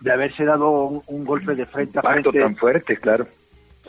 De 0.00 0.12
haberse 0.12 0.44
dado 0.44 1.02
un, 1.06 1.24
golpe 1.24 1.54
de 1.54 1.66
frente 1.66 1.98
a 1.98 2.02
frente. 2.02 2.38
tan 2.38 2.56
fuerte, 2.56 2.96
claro. 2.98 3.26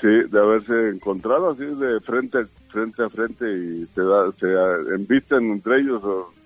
Sí, 0.01 0.07
de 0.07 0.39
haberse 0.39 0.89
encontrado 0.89 1.49
así 1.49 1.65
de 1.65 1.99
frente 1.99 2.45
frente 2.69 3.03
a 3.03 3.09
frente 3.09 3.51
y 3.51 3.85
se 3.93 4.01
da, 4.01 4.31
se 4.39 4.95
embisten 4.95 5.51
entre 5.51 5.79
ellos, 5.79 6.01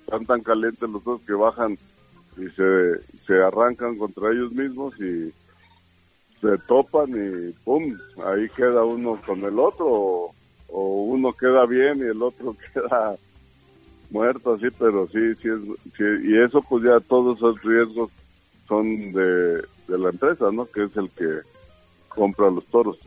están 0.05 0.25
tan 0.25 0.41
calientes 0.41 0.89
los 0.89 1.03
dos 1.03 1.22
que 1.22 1.33
bajan 1.33 1.77
y 2.38 2.48
se, 2.50 3.00
se 3.27 3.43
arrancan 3.43 3.98
contra 3.98 4.31
ellos 4.31 4.51
mismos 4.53 4.95
y 5.00 5.31
se 6.41 6.57
topan 6.67 7.10
y 7.12 7.51
pum, 7.63 7.95
ahí 8.25 8.50
queda 8.50 8.83
uno 8.83 9.19
con 9.24 9.43
el 9.43 9.60
otro 9.60 9.86
o, 9.88 10.33
uno 11.03 11.31
queda 11.33 11.67
bien 11.67 12.00
y 12.00 12.10
el 12.10 12.24
otro 12.24 12.55
queda 12.74 13.15
muerto 14.10 14.53
así, 14.53 14.67
pero 14.79 15.07
sí, 15.07 15.36
sí, 15.36 15.50
es, 15.50 16.24
y 16.24 16.38
eso 16.39 16.62
pues 16.67 16.83
ya 16.83 17.00
todos 17.01 17.38
esos 17.38 17.62
riesgos 17.62 18.10
son 18.67 19.13
de, 19.13 19.62
de 19.88 19.98
la 19.98 20.10
empresa, 20.10 20.51
¿no? 20.51 20.65
Que 20.65 20.86
es 20.86 20.98
el 20.98 21.10
que 21.12 21.41
compra 22.10 22.50
los 22.50 22.65
toros. 22.65 22.98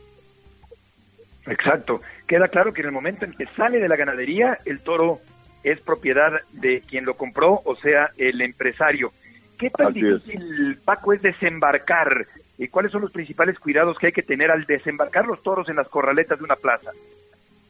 Exacto. 1.47 2.01
Queda 2.27 2.49
claro 2.49 2.73
que 2.73 2.81
en 2.81 2.89
el 2.89 2.93
momento 2.93 3.25
en 3.25 3.33
que 3.33 3.47
sale 3.57 3.79
de 3.79 3.89
la 3.89 3.97
ganadería, 3.97 4.59
el 4.65 4.81
toro 4.81 5.21
es 5.63 5.81
propiedad 5.81 6.41
de 6.53 6.81
quien 6.81 7.05
lo 7.05 7.17
compró, 7.17 7.61
o 7.65 7.77
sea, 7.77 8.11
el 8.17 8.41
empresario. 8.41 9.13
¿Qué 9.59 9.71
tan 9.71 9.93
difícil, 9.93 10.79
Paco, 10.85 11.13
es 11.13 11.23
desembarcar? 11.23 12.27
¿Y 12.59 12.69
cuáles 12.69 12.93
son 12.93 13.03
los 13.03 13.11
principales 13.11 13.59
cuidados 13.59 13.99
que 13.99 14.07
hay 14.07 14.13
que 14.13 14.23
tener 14.23 14.51
al 14.51 14.65
desembarcar 14.65 15.27
los 15.27 15.43
toros 15.43 15.69
en 15.69 15.77
las 15.77 15.89
corraletas 15.89 16.39
de 16.39 16.45
una 16.45 16.57
plaza? 16.57 16.91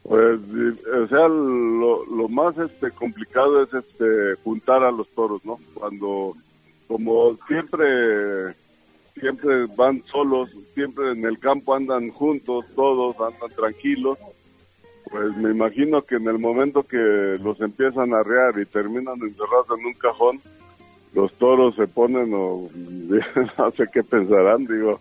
Pues, 0.02 0.38
o 0.40 1.09
sea, 1.09 1.26
lo, 1.28 2.06
lo 2.06 2.28
más 2.28 2.56
este 2.59 2.90
complicado 2.92 3.62
es 3.64 3.75
este 3.75 4.35
juntar 4.45 4.85
a 4.85 4.90
los 4.90 5.09
toros, 5.11 5.45
¿no? 5.45 5.59
Cuando, 5.75 6.35
como 6.87 7.37
siempre 7.49 8.54
siempre 9.20 9.66
van 9.76 10.02
solos, 10.04 10.50
siempre 10.75 11.12
en 11.12 11.25
el 11.25 11.38
campo 11.38 11.75
andan 11.75 12.11
juntos, 12.11 12.64
todos 12.75 13.16
andan 13.20 13.50
tranquilos. 13.56 14.18
Pues 15.11 15.37
me 15.37 15.50
imagino 15.50 16.02
que 16.02 16.16
en 16.16 16.26
el 16.28 16.38
momento 16.38 16.82
que 16.82 17.38
los 17.42 17.61
empiezan 17.61 18.12
a 18.12 18.20
arrear 18.20 18.58
y 18.58 18.66
terminan 18.66 19.20
encerrados 19.20 19.78
en 19.78 19.87
un 19.87 19.94
cajón, 19.94 20.40
los 21.14 21.32
toros 21.35 21.75
se 21.76 21.87
ponen 21.87 22.32
o 22.35 22.68
no 23.58 23.70
sé 23.73 23.85
qué 23.92 24.02
pensarán, 24.02 24.66
digo, 24.66 25.00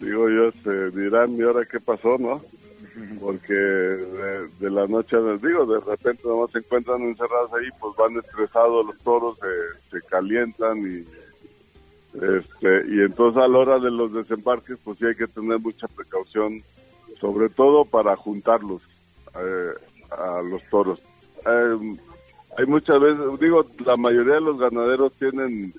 digo 0.00 0.28
yo, 0.28 0.50
se 0.62 0.90
dirán, 0.90 1.36
¿y 1.36 1.42
ahora 1.42 1.64
qué 1.64 1.80
pasó, 1.80 2.18
no? 2.18 2.42
Porque 3.20 3.54
de, 3.54 4.70
la 4.70 4.86
noche, 4.86 5.16
digo, 5.42 5.66
de 5.66 5.80
repente 5.80 6.22
nomás 6.24 6.50
se 6.50 6.58
encuentran 6.58 7.02
encerrados 7.02 7.52
ahí, 7.52 7.68
pues 7.78 7.94
van 7.96 8.16
estresados 8.16 8.86
los 8.86 8.98
toros, 8.98 9.38
se, 9.38 9.98
se 9.98 10.06
calientan 10.06 10.78
y 10.78 11.04
este 12.22 12.82
y 12.88 13.00
entonces 13.00 13.42
a 13.42 13.48
la 13.48 13.58
hora 13.58 13.78
de 13.78 13.90
los 13.90 14.12
desembarques, 14.12 14.78
pues 14.82 14.98
sí 14.98 15.06
hay 15.06 15.14
que 15.14 15.26
tener 15.26 15.58
mucha 15.58 15.86
precaución, 15.88 16.62
sobre 17.20 17.48
todo 17.48 17.84
para 17.84 18.16
juntarlos 18.16 18.82
eh, 19.34 19.72
a 20.10 20.42
los 20.42 20.62
toros. 20.70 20.98
Eh, 21.46 21.96
hay 22.58 22.66
muchas 22.66 23.00
veces, 23.00 23.40
digo, 23.40 23.66
la 23.84 23.96
mayoría 23.96 24.34
de 24.34 24.40
los 24.40 24.58
ganaderos 24.58 25.12
tienen 25.14 25.74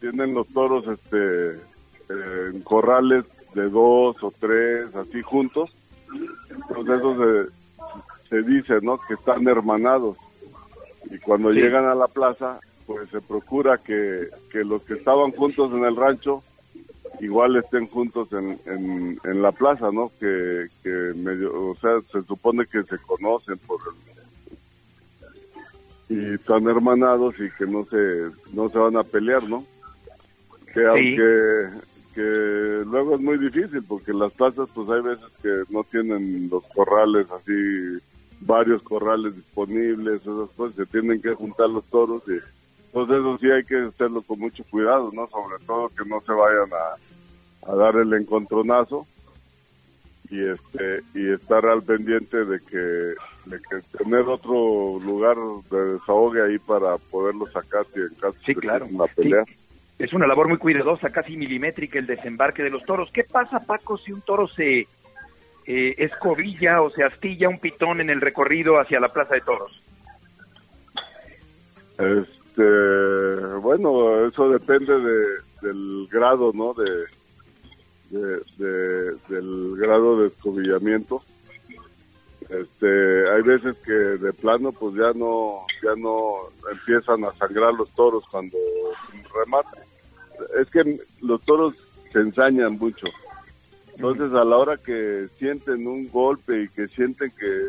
tienen 0.00 0.34
los 0.34 0.48
toros 0.48 0.84
este 0.88 1.60
en 2.08 2.60
corrales 2.62 3.24
de 3.54 3.68
dos 3.68 4.22
o 4.22 4.32
tres 4.38 4.94
así 4.96 5.22
juntos. 5.22 5.70
Entonces 6.50 6.98
eso 6.98 7.50
se, 8.28 8.42
dice 8.42 8.80
no 8.82 8.98
que 8.98 9.14
están 9.14 9.46
hermanados. 9.46 10.16
Y 11.10 11.18
cuando 11.18 11.50
llegan 11.50 11.84
a 11.86 11.94
la 11.94 12.08
plaza 12.08 12.58
pues 12.86 13.08
se 13.10 13.20
procura 13.20 13.78
que, 13.78 14.28
que 14.50 14.64
los 14.64 14.82
que 14.82 14.94
estaban 14.94 15.32
juntos 15.32 15.72
en 15.72 15.84
el 15.84 15.96
rancho 15.96 16.42
igual 17.20 17.56
estén 17.56 17.86
juntos 17.88 18.28
en, 18.32 18.58
en, 19.22 19.42
la 19.42 19.52
plaza 19.52 19.90
no 19.92 20.10
que, 20.18 20.68
que 20.82 21.12
medio 21.14 21.52
o 21.70 21.76
sea 21.76 22.00
se 22.10 22.22
supone 22.26 22.64
que 22.66 22.82
se 22.84 22.98
conocen 22.98 23.58
por 23.58 23.80
el 23.86 24.12
y 26.12 26.34
están 26.34 26.68
hermanados 26.68 27.34
y 27.38 27.50
que 27.56 27.66
no 27.66 27.84
se 27.86 28.30
no 28.52 28.68
se 28.68 28.78
van 28.78 28.96
a 28.96 29.02
pelear, 29.02 29.48
¿no? 29.48 29.64
Que 30.72 30.86
aunque 30.86 31.68
que 32.14 32.84
luego 32.84 33.14
es 33.14 33.20
muy 33.22 33.38
difícil 33.38 33.82
porque 33.88 34.12
las 34.12 34.32
plazas 34.32 34.68
pues 34.74 34.88
hay 34.90 35.00
veces 35.00 35.26
que 35.42 35.62
no 35.70 35.82
tienen 35.84 36.50
los 36.50 36.62
corrales 36.74 37.26
así 37.30 37.98
varios 38.40 38.82
corrales 38.82 39.34
disponibles, 39.34 40.20
esas 40.20 40.50
cosas, 40.56 40.76
se 40.76 40.86
tienen 40.86 41.22
que 41.22 41.32
juntar 41.32 41.70
los 41.70 41.84
toros 41.84 42.22
y 42.26 42.38
entonces 42.92 43.16
eso 43.16 43.38
sí 43.38 43.50
hay 43.50 43.64
que 43.64 43.76
hacerlo 43.88 44.20
con 44.20 44.38
mucho 44.38 44.62
cuidado, 44.64 45.10
¿no? 45.14 45.26
Sobre 45.28 45.64
todo 45.64 45.88
que 45.88 46.04
no 46.04 46.20
se 46.20 46.32
vayan 46.32 46.68
a, 46.72 47.72
a 47.72 47.74
dar 47.74 47.96
el 47.96 48.12
encontronazo 48.12 49.06
y 50.28 50.44
este 50.44 51.00
y 51.14 51.32
estar 51.32 51.64
al 51.64 51.82
pendiente 51.82 52.44
de 52.44 52.60
que, 52.60 52.76
de 52.76 53.60
que 53.60 53.96
tener 53.96 54.20
otro 54.20 55.00
lugar 55.00 55.36
de 55.70 55.94
desahogue 55.94 56.42
ahí 56.42 56.58
para 56.58 56.98
poderlo 56.98 57.46
sacar 57.46 57.86
si 57.94 58.00
en 58.00 58.14
caso 58.20 58.36
de 58.46 58.54
claro. 58.56 58.86
una 58.90 59.06
pelea. 59.06 59.44
Es 59.98 60.12
una 60.12 60.26
labor 60.26 60.48
muy 60.48 60.58
cuidadosa, 60.58 61.08
casi 61.10 61.36
milimétrica 61.36 61.98
el 61.98 62.06
desembarque 62.06 62.62
de 62.62 62.70
los 62.70 62.82
toros. 62.84 63.10
¿Qué 63.10 63.24
pasa, 63.24 63.60
Paco, 63.60 63.96
si 63.96 64.12
un 64.12 64.20
toro 64.20 64.48
se 64.48 64.80
eh, 65.66 65.94
escobilla 65.96 66.82
o 66.82 66.90
se 66.90 67.04
astilla 67.04 67.48
un 67.48 67.58
pitón 67.58 68.02
en 68.02 68.10
el 68.10 68.20
recorrido 68.20 68.78
hacia 68.78 69.00
la 69.00 69.12
plaza 69.12 69.34
de 69.34 69.40
toros? 69.40 69.80
Este, 72.52 73.56
bueno, 73.62 74.26
eso 74.26 74.50
depende 74.50 74.98
de, 74.98 75.26
del 75.62 76.06
grado, 76.10 76.52
¿no? 76.52 76.74
De, 76.74 77.06
de, 78.58 79.16
del 79.28 79.76
grado 79.76 80.20
de 80.20 80.28
escobillamiento. 80.28 81.22
Este, 82.50 83.30
hay 83.30 83.42
veces 83.42 83.74
que 83.78 83.92
de 83.92 84.32
plano 84.34 84.72
pues 84.72 84.94
ya 84.96 85.12
no 85.14 85.64
ya 85.82 85.94
no 85.96 86.50
empiezan 86.70 87.24
a 87.24 87.32
sangrar 87.36 87.72
los 87.72 87.88
toros 87.92 88.24
cuando 88.30 88.58
rematan. 89.34 89.82
Es 90.60 90.68
que 90.68 91.00
los 91.22 91.40
toros 91.42 91.74
se 92.12 92.18
ensañan 92.18 92.76
mucho. 92.78 93.06
Entonces 93.94 94.34
a 94.34 94.44
la 94.44 94.58
hora 94.58 94.76
que 94.76 95.28
sienten 95.38 95.86
un 95.86 96.10
golpe 96.10 96.64
y 96.64 96.68
que 96.68 96.88
sienten 96.88 97.30
que 97.30 97.62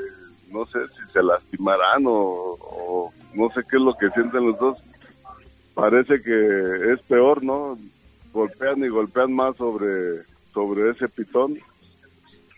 no 0.50 0.65
sé 0.65 0.80
si 0.89 1.13
se 1.13 1.24
lastimarán 1.24 2.04
o 2.06 2.53
no 3.36 3.50
sé 3.50 3.62
qué 3.69 3.78
es 3.78 3.82
lo 3.82 3.93
que 3.96 4.10
sienten 4.12 4.48
los 4.48 4.58
dos, 4.60 4.78
parece 5.74 6.22
que 6.22 6.93
es 6.93 7.00
peor, 7.02 7.43
¿no? 7.43 7.78
Golpean 8.32 8.84
y 8.84 8.88
golpean 8.88 9.34
más 9.34 9.56
sobre 9.58 10.24
sobre 10.54 10.91
ese 10.91 11.10
pitón. 11.10 11.58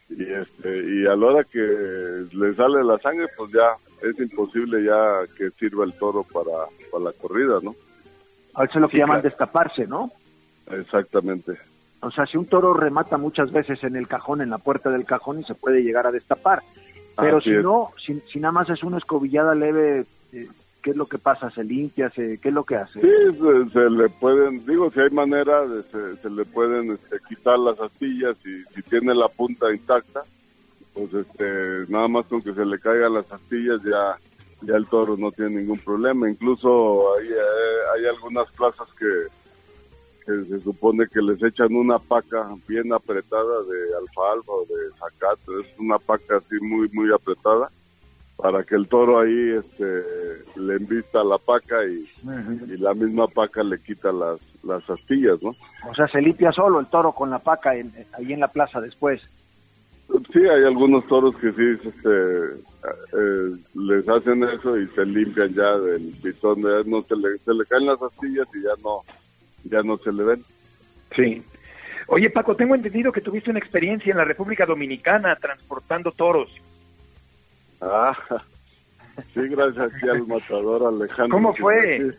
Y 0.09 0.23
este 0.23 0.83
y 0.93 1.05
a 1.07 1.15
la 1.15 1.25
hora 1.25 1.43
que 1.43 1.59
le 1.59 2.53
sale 2.53 2.83
la 2.83 2.99
sangre 2.99 3.27
pues 3.35 3.51
ya 3.51 3.75
es 4.07 4.19
imposible 4.19 4.83
ya 4.83 5.23
que 5.35 5.49
sirva 5.51 5.83
el 5.83 5.93
toro 5.93 6.23
para, 6.23 6.67
para 6.91 7.05
la 7.05 7.11
corrida 7.13 7.59
no 7.63 7.73
a 8.53 8.65
eso 8.65 8.73
es 8.75 8.81
lo 8.81 8.87
que 8.87 8.99
llaman 8.99 9.23
destaparse 9.23 9.87
no 9.87 10.11
exactamente. 10.69 11.57
O 12.01 12.11
sea 12.11 12.27
si 12.27 12.37
un 12.37 12.45
toro 12.45 12.75
remata 12.75 13.17
muchas 13.17 13.51
veces 13.51 13.83
en 13.83 13.95
el 13.95 14.07
cajón 14.07 14.41
en 14.41 14.51
la 14.51 14.59
puerta 14.59 14.91
del 14.91 15.05
cajón 15.05 15.39
y 15.39 15.43
se 15.43 15.55
puede 15.55 15.81
llegar 15.81 16.05
a 16.05 16.11
destapar. 16.11 16.61
Pero 17.17 17.41
si 17.41 17.49
no 17.49 17.91
si, 18.05 18.21
si, 18.31 18.39
nada 18.39 18.51
más 18.51 18.69
es 18.69 18.83
una 18.83 18.99
escobillada 18.99 19.55
leve 19.55 20.05
eh, 20.33 20.47
¿Qué 20.85 20.91
es 20.91 20.97
lo 20.97 21.07
que 21.07 21.17
pasa? 21.17 21.49
¿Se 21.49 21.63
limpia? 21.63 22.11
Se, 22.11 22.37
¿Qué 22.37 22.49
es 22.49 22.53
lo 22.53 22.63
que 22.63 22.75
hace? 22.75 23.01
Sí, 23.01 23.07
se, 23.73 23.89
le 23.89 24.07
pueden, 24.07 24.63
digo, 24.67 24.91
si 24.91 24.99
hay 24.99 25.09
manera, 25.09 25.65
de, 25.65 25.81
se, 25.81 26.29
le 26.29 26.45
pueden 26.45 26.91
este, 26.91 27.17
quitar 27.27 27.57
las 27.57 27.79
astillas 27.79 28.37
y 28.45 28.61
si 28.71 28.83
tiene 28.83 29.15
la 29.15 29.27
punta 29.27 29.73
intacta, 29.73 30.21
pues 30.93 31.11
este, 31.11 31.91
nada 31.91 32.07
más 32.07 32.27
con 32.27 32.39
que 32.43 32.53
se 32.53 32.63
le 32.63 32.77
caigan 32.77 33.15
las 33.15 33.31
astillas 33.31 33.81
ya, 33.81 34.15
ya 34.61 34.75
el 34.75 34.85
toro 34.85 35.17
no 35.17 35.31
tiene 35.31 35.61
ningún 35.61 35.79
problema. 35.79 36.29
Incluso 36.29 37.15
hay, 37.17 37.29
eh, 37.29 37.81
hay 37.95 38.05
algunas 38.05 38.47
plazas 38.51 38.87
que, 38.99 39.23
que 40.23 40.43
se 40.47 40.59
supone 40.61 41.07
que 41.07 41.19
les 41.19 41.41
echan 41.41 41.75
una 41.75 41.97
paca 41.97 42.47
bien 42.67 42.93
apretada 42.93 43.63
de 43.63 43.97
alfalfa 43.97 44.51
o 44.51 44.65
de 44.67 44.91
zacate, 44.99 45.61
es 45.61 45.79
una 45.79 45.97
paca 45.97 46.37
así 46.37 46.59
muy, 46.61 46.87
muy 46.93 47.11
apretada 47.11 47.71
para 48.37 48.63
que 48.63 48.75
el 48.75 48.87
toro 48.87 49.19
ahí 49.19 49.51
este, 49.51 50.03
le 50.55 50.77
invista 50.77 51.23
la 51.23 51.37
paca 51.37 51.77
y, 51.85 52.07
la 52.77 52.93
misma 52.93 53.27
paca 53.27 53.63
le 53.63 53.79
quita 53.79 54.11
las, 54.11 54.39
las 54.63 54.87
astillas, 54.89 55.41
¿no? 55.41 55.55
O 55.89 55.95
sea, 55.95 56.07
se 56.07 56.21
limpia 56.21 56.51
solo 56.51 56.79
el 56.79 56.87
toro 56.87 57.13
con 57.13 57.29
la 57.29 57.39
paca 57.39 57.71
ahí 57.71 58.33
en 58.33 58.39
la 58.39 58.49
plaza 58.49 58.81
después. 58.81 59.21
Sí, 60.31 60.39
hay 60.39 60.63
algunos 60.63 61.05
toros 61.07 61.35
que 61.37 61.51
sí 61.51 61.87
este, 61.87 62.09
eh, 63.17 63.57
les 63.73 64.07
hacen 64.07 64.43
eso 64.43 64.77
y 64.77 64.87
se 64.89 65.05
limpian 65.05 65.53
ya 65.53 65.77
del 65.77 66.13
pitón, 66.21 66.61
no 66.61 67.01
se 67.03 67.15
le, 67.15 67.37
se 67.39 67.53
le 67.53 67.65
caen 67.65 67.87
las 67.87 68.01
astillas 68.01 68.47
y 68.53 68.61
ya 68.61 68.69
no, 68.83 69.01
ya 69.63 69.81
no 69.81 69.97
se 69.97 70.11
le 70.11 70.23
ven. 70.23 70.43
Sí. 71.15 71.43
Oye, 72.07 72.29
Paco, 72.29 72.55
tengo 72.55 72.75
entendido 72.75 73.11
que 73.11 73.21
tuviste 73.21 73.49
una 73.49 73.59
experiencia 73.59 74.11
en 74.11 74.17
la 74.17 74.25
República 74.25 74.65
Dominicana 74.65 75.35
transportando 75.37 76.11
toros. 76.11 76.51
Ah, 77.81 78.17
sí, 79.33 79.41
gracias 79.47 79.93
aquí 79.93 80.09
al 80.09 80.25
matador 80.27 80.87
Alejandro. 80.87 81.37
¿Cómo 81.37 81.55
fue? 81.55 82.15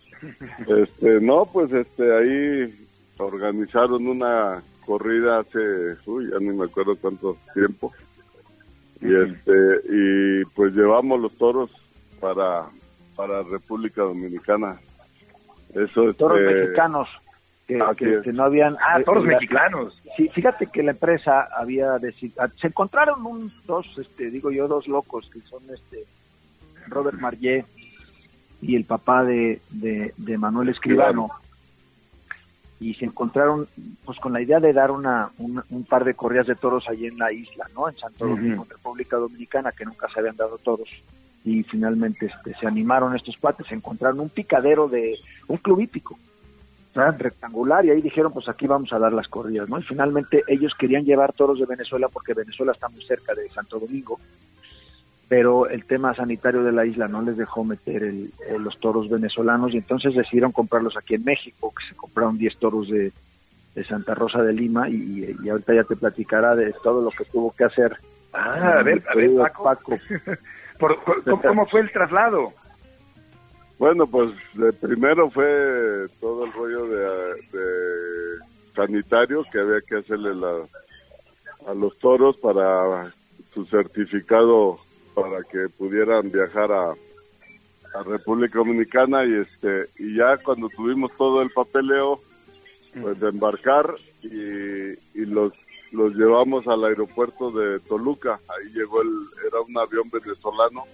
este, 0.66 1.20
no, 1.20 1.46
pues 1.46 1.72
este, 1.72 2.16
ahí 2.16 2.86
organizaron 3.18 4.06
una 4.06 4.62
corrida 4.86 5.40
hace, 5.40 5.96
uy, 6.06 6.30
ya 6.30 6.38
ni 6.38 6.50
me 6.56 6.64
acuerdo 6.64 6.96
cuánto 6.96 7.36
tiempo. 7.54 7.92
Y 9.00 9.14
este, 9.14 9.52
y 9.88 10.44
pues 10.56 10.74
llevamos 10.74 11.20
los 11.20 11.32
toros 11.38 11.70
para, 12.20 12.66
para 13.14 13.42
República 13.44 14.02
Dominicana. 14.02 14.80
Eso 15.74 16.12
Toros 16.14 16.40
este, 16.40 16.54
mexicanos 16.54 17.08
que, 17.68 18.32
no 18.32 18.44
habían... 18.44 18.76
Ah, 18.80 19.00
todos 19.04 19.24
mexicanos. 19.24 20.00
Sí, 20.16 20.28
fíjate 20.30 20.68
que 20.68 20.82
la 20.82 20.92
empresa 20.92 21.48
había 21.54 21.94
ah, 21.94 22.48
se 22.60 22.66
encontraron 22.66 23.24
un, 23.26 23.52
dos, 23.66 23.86
este, 23.98 24.30
digo 24.30 24.50
yo, 24.50 24.66
dos 24.66 24.88
locos 24.88 25.28
que 25.30 25.40
son 25.40 25.62
este 25.72 26.04
Robert 26.86 27.18
Marllet 27.20 27.66
y 28.62 28.74
el 28.74 28.84
papá 28.84 29.22
de, 29.22 29.60
de, 29.70 30.38
Manuel 30.38 30.70
Escribano. 30.70 31.28
Y 32.80 32.94
se 32.94 33.04
encontraron 33.04 33.68
pues 34.04 34.18
con 34.18 34.32
la 34.32 34.40
idea 34.40 34.60
de 34.60 34.72
dar 34.72 34.90
una, 34.90 35.30
un, 35.38 35.84
par 35.84 36.04
de 36.04 36.14
corridas 36.14 36.46
de 36.46 36.54
toros 36.54 36.88
allí 36.88 37.06
en 37.06 37.18
la 37.18 37.32
isla, 37.32 37.68
¿no? 37.74 37.88
En 37.88 37.96
Santo 37.96 38.26
Domingo, 38.26 38.66
República 38.68 39.16
Dominicana, 39.16 39.72
que 39.72 39.84
nunca 39.84 40.08
se 40.08 40.20
habían 40.20 40.36
dado 40.36 40.58
toros. 40.58 40.88
Y 41.44 41.64
finalmente 41.64 42.26
este, 42.26 42.54
se 42.54 42.66
animaron 42.66 43.14
estos 43.16 43.36
cuates, 43.36 43.66
se 43.66 43.74
encontraron 43.74 44.20
un 44.20 44.28
picadero 44.28 44.88
de 44.88 45.18
un 45.48 45.56
club 45.58 45.80
hípico 45.80 46.18
rectangular 46.94 47.84
y 47.84 47.90
ahí 47.90 48.00
dijeron 48.00 48.32
pues 48.32 48.48
aquí 48.48 48.66
vamos 48.66 48.92
a 48.92 48.98
dar 48.98 49.12
las 49.12 49.28
corridas, 49.28 49.68
¿no? 49.68 49.78
Y 49.78 49.82
finalmente 49.82 50.42
ellos 50.46 50.72
querían 50.78 51.04
llevar 51.04 51.32
toros 51.32 51.58
de 51.58 51.66
Venezuela 51.66 52.08
porque 52.08 52.34
Venezuela 52.34 52.72
está 52.72 52.88
muy 52.88 53.02
cerca 53.04 53.34
de 53.34 53.48
Santo 53.50 53.78
Domingo, 53.78 54.18
pero 55.28 55.68
el 55.68 55.84
tema 55.84 56.14
sanitario 56.14 56.62
de 56.62 56.72
la 56.72 56.86
isla 56.86 57.06
no 57.06 57.22
les 57.22 57.36
dejó 57.36 57.62
meter 57.62 58.12
los 58.58 58.78
toros 58.80 59.08
venezolanos 59.08 59.74
y 59.74 59.78
entonces 59.78 60.14
decidieron 60.14 60.52
comprarlos 60.52 60.96
aquí 60.96 61.14
en 61.14 61.24
México, 61.24 61.72
que 61.76 61.86
se 61.86 61.94
compraron 61.94 62.38
10 62.38 62.56
toros 62.58 62.88
de, 62.88 63.12
Santa 63.88 64.12
Rosa 64.12 64.42
de 64.42 64.52
Lima 64.52 64.88
y, 64.88 65.36
ahorita 65.48 65.72
ya 65.72 65.84
te 65.84 65.94
platicará 65.94 66.56
de 66.56 66.72
todo 66.82 67.00
lo 67.00 67.10
que 67.10 67.24
tuvo 67.26 67.54
que 67.54 67.62
hacer. 67.62 67.96
Ah, 68.32 68.78
a 68.80 68.82
ver, 68.82 69.04
a 69.08 69.14
ver, 69.14 69.30
Paco. 69.62 69.96
¿Cómo 71.46 71.64
fue 71.66 71.82
el 71.82 71.92
traslado? 71.92 72.52
Bueno, 73.78 74.06
pues 74.08 74.30
de 74.54 74.72
primero 74.72 75.30
fue 75.30 76.06
todo 76.20 76.44
el 76.44 76.52
rollo 76.52 76.86
de, 76.88 78.38
sanitario 78.74 79.44
que 79.50 79.60
había 79.60 79.80
que 79.80 79.96
hacerle 79.96 80.30
a 81.66 81.74
los 81.74 81.96
toros 81.98 82.36
para 82.38 83.12
su 83.52 83.64
certificado 83.66 84.78
para 85.14 85.42
que 85.44 85.68
pudieran 85.76 86.30
viajar 86.30 86.70
a, 86.70 86.90
a 86.90 88.02
República 88.04 88.58
Dominicana 88.58 89.24
y 89.24 89.34
este 89.34 89.86
y 89.98 90.16
ya 90.16 90.36
cuando 90.36 90.68
tuvimos 90.68 91.10
todo 91.16 91.42
el 91.42 91.50
papeleo 91.50 92.20
pues 93.00 93.18
de 93.18 93.28
embarcar 93.28 93.94
y, 94.22 94.92
y 95.14 95.26
los 95.26 95.52
los 95.92 96.12
llevamos 96.14 96.66
al 96.68 96.84
aeropuerto 96.84 97.50
de 97.50 97.80
Toluca. 97.80 98.38
Ahí 98.48 98.70
llegó 98.72 99.02
el 99.02 99.08
era 99.46 99.60
un 99.60 99.78
avión 99.78 100.10
venezolano 100.10 100.84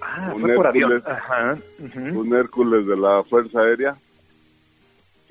ah, 0.00 0.32
un, 0.34 0.50
Hércules, 0.50 1.02
un 2.14 2.34
Hércules 2.34 2.86
de 2.86 2.96
la 2.96 3.22
Fuerza 3.24 3.60
Aérea. 3.60 3.96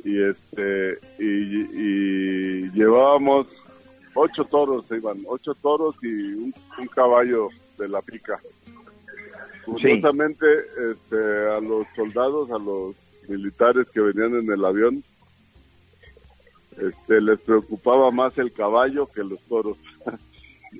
Y 0.04 0.21
este 0.21 0.99
y, 1.17 1.23
y 1.23 2.71
llevábamos 2.71 3.47
ocho 4.13 4.45
toros 4.45 4.86
iban 4.91 5.17
ocho 5.28 5.56
toros 5.56 5.95
y 6.01 6.34
un, 6.34 6.54
un 6.78 6.88
caballo 6.88 7.49
de 7.78 7.89
la 7.89 8.01
pica. 8.01 8.39
Curiosamente, 9.65 10.45
este, 10.91 11.49
a 11.49 11.60
los 11.60 11.88
soldados, 11.95 12.51
a 12.51 12.60
los 12.60 12.95
militares 13.28 13.88
que 13.91 13.99
venían 13.99 14.36
en 14.36 14.51
el 14.51 14.63
avión, 14.63 15.04
este, 16.78 17.19
les 17.19 17.39
preocupaba 17.39 18.12
más 18.12 18.38
el 18.38 18.51
caballo 18.54 19.08
que 19.08 19.23
los 19.23 19.39
toros. 19.41 19.78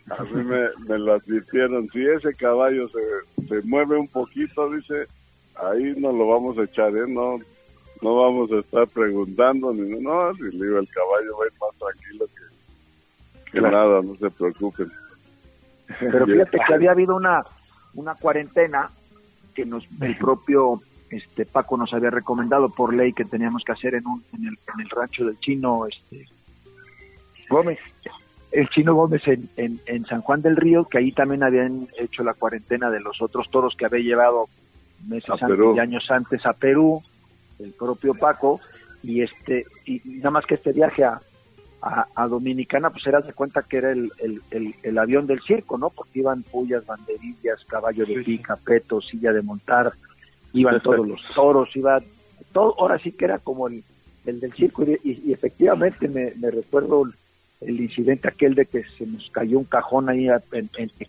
A 0.10 0.24
mí 0.24 0.44
me, 0.44 0.68
me 0.88 1.00
lo 1.00 1.14
advirtieron, 1.14 1.90
si 1.90 2.06
ese 2.06 2.34
caballo 2.34 2.88
se, 2.90 3.48
se 3.48 3.62
mueve 3.68 3.98
un 3.98 4.08
poquito, 4.08 4.70
dice, 4.72 5.08
ahí 5.56 5.94
no 5.98 6.12
lo 6.12 6.28
vamos 6.28 6.58
a 6.58 6.64
echar, 6.64 6.96
¿eh? 6.96 7.06
No, 7.08 7.40
no 8.02 8.16
vamos 8.16 8.52
a 8.52 8.60
estar 8.60 8.88
preguntando, 8.88 9.74
ni 9.74 10.02
no, 10.02 10.34
si 10.36 10.44
le 10.44 10.66
digo, 10.66 10.80
el 10.80 10.90
caballo 10.90 11.38
va 11.38 11.46
a 11.46 11.48
ir 11.48 11.54
más 11.60 11.78
tranquilo 11.78 12.26
que, 12.28 13.52
que 13.52 13.62
nada, 13.62 14.02
no 14.02 14.16
se 14.16 14.30
preocupen. 14.30 14.92
Pero 16.00 16.26
fíjate 16.26 16.58
que 16.68 16.74
había 16.74 16.92
habido 16.92 17.16
una 17.16 17.44
una 17.96 18.16
cuarentena 18.16 18.90
que 19.54 19.66
nos 19.66 19.88
el 20.02 20.18
propio 20.18 20.82
este 21.10 21.46
Paco 21.46 21.78
nos 21.78 21.94
había 21.94 22.10
recomendado 22.10 22.70
por 22.70 22.94
ley 22.94 23.14
que 23.14 23.26
teníamos 23.26 23.64
que 23.64 23.72
hacer 23.72 23.96
en, 23.96 24.06
un, 24.06 24.24
en, 24.34 24.48
el, 24.48 24.60
en 24.74 24.82
el 24.82 24.90
rancho 24.90 25.26
del 25.26 25.40
chino 25.40 25.88
este 25.88 26.28
Gómez 27.50 27.80
el 28.56 28.70
chino 28.70 28.96
Gómez 28.96 29.28
en, 29.28 29.50
en, 29.58 29.80
en, 29.86 30.06
San 30.06 30.22
Juan 30.22 30.42
del 30.42 30.56
Río 30.56 30.86
que 30.86 30.98
ahí 30.98 31.12
también 31.12 31.44
habían 31.44 31.88
hecho 31.98 32.24
la 32.24 32.34
cuarentena 32.34 32.90
de 32.90 33.00
los 33.00 33.22
otros 33.22 33.50
toros 33.50 33.76
que 33.76 33.86
había 33.86 34.00
llevado 34.00 34.48
meses 35.08 35.30
antes 35.42 35.60
y 35.76 35.80
años 35.80 36.10
antes 36.10 36.46
a 36.46 36.54
Perú 36.54 37.02
el 37.60 37.72
propio 37.72 38.14
Paco 38.14 38.60
y 39.04 39.22
este 39.22 39.66
y 39.86 40.02
nada 40.06 40.32
más 40.32 40.46
que 40.46 40.56
este 40.56 40.72
viaje 40.72 41.04
a, 41.04 41.22
a, 42.16 42.28
Dominicana, 42.28 42.90
pues 42.90 43.06
eras 43.06 43.28
de 43.28 43.34
cuenta 43.34 43.62
que 43.62 43.78
era 43.78 43.92
el, 43.92 44.12
el, 44.50 44.98
avión 44.98 45.28
del 45.28 45.42
circo, 45.42 45.78
¿no? 45.78 45.92
Porque 45.92 46.20
iban 46.20 46.42
pullas, 46.42 46.84
banderillas, 46.86 47.64
caballo 47.66 48.06
de 48.06 48.24
pica, 48.24 48.56
peto, 48.56 49.02
silla 49.02 49.32
de 49.32 49.44
montar, 49.44 49.94
iban 50.54 50.82
todos 50.82 51.08
los 51.08 51.22
toros, 51.36 51.76
iba 51.76 52.02
todo, 52.52 52.76
ahora 52.80 52.98
sí 52.98 53.12
que 53.12 53.26
era 53.26 53.38
como 53.38 53.68
el, 53.68 53.84
del 54.24 54.52
circo 54.54 54.84
y, 54.84 55.32
efectivamente 55.32 56.08
me, 56.08 56.32
recuerdo 56.50 57.04
el, 57.68 57.80
incidente 57.80 58.28
aquel 58.28 58.56
de 58.56 58.66
que 58.66 58.84
se 58.98 59.06
nos 59.06 59.30
cayó 59.32 59.60
un 59.60 59.66
cajón 59.66 60.10
ahí 60.10 60.28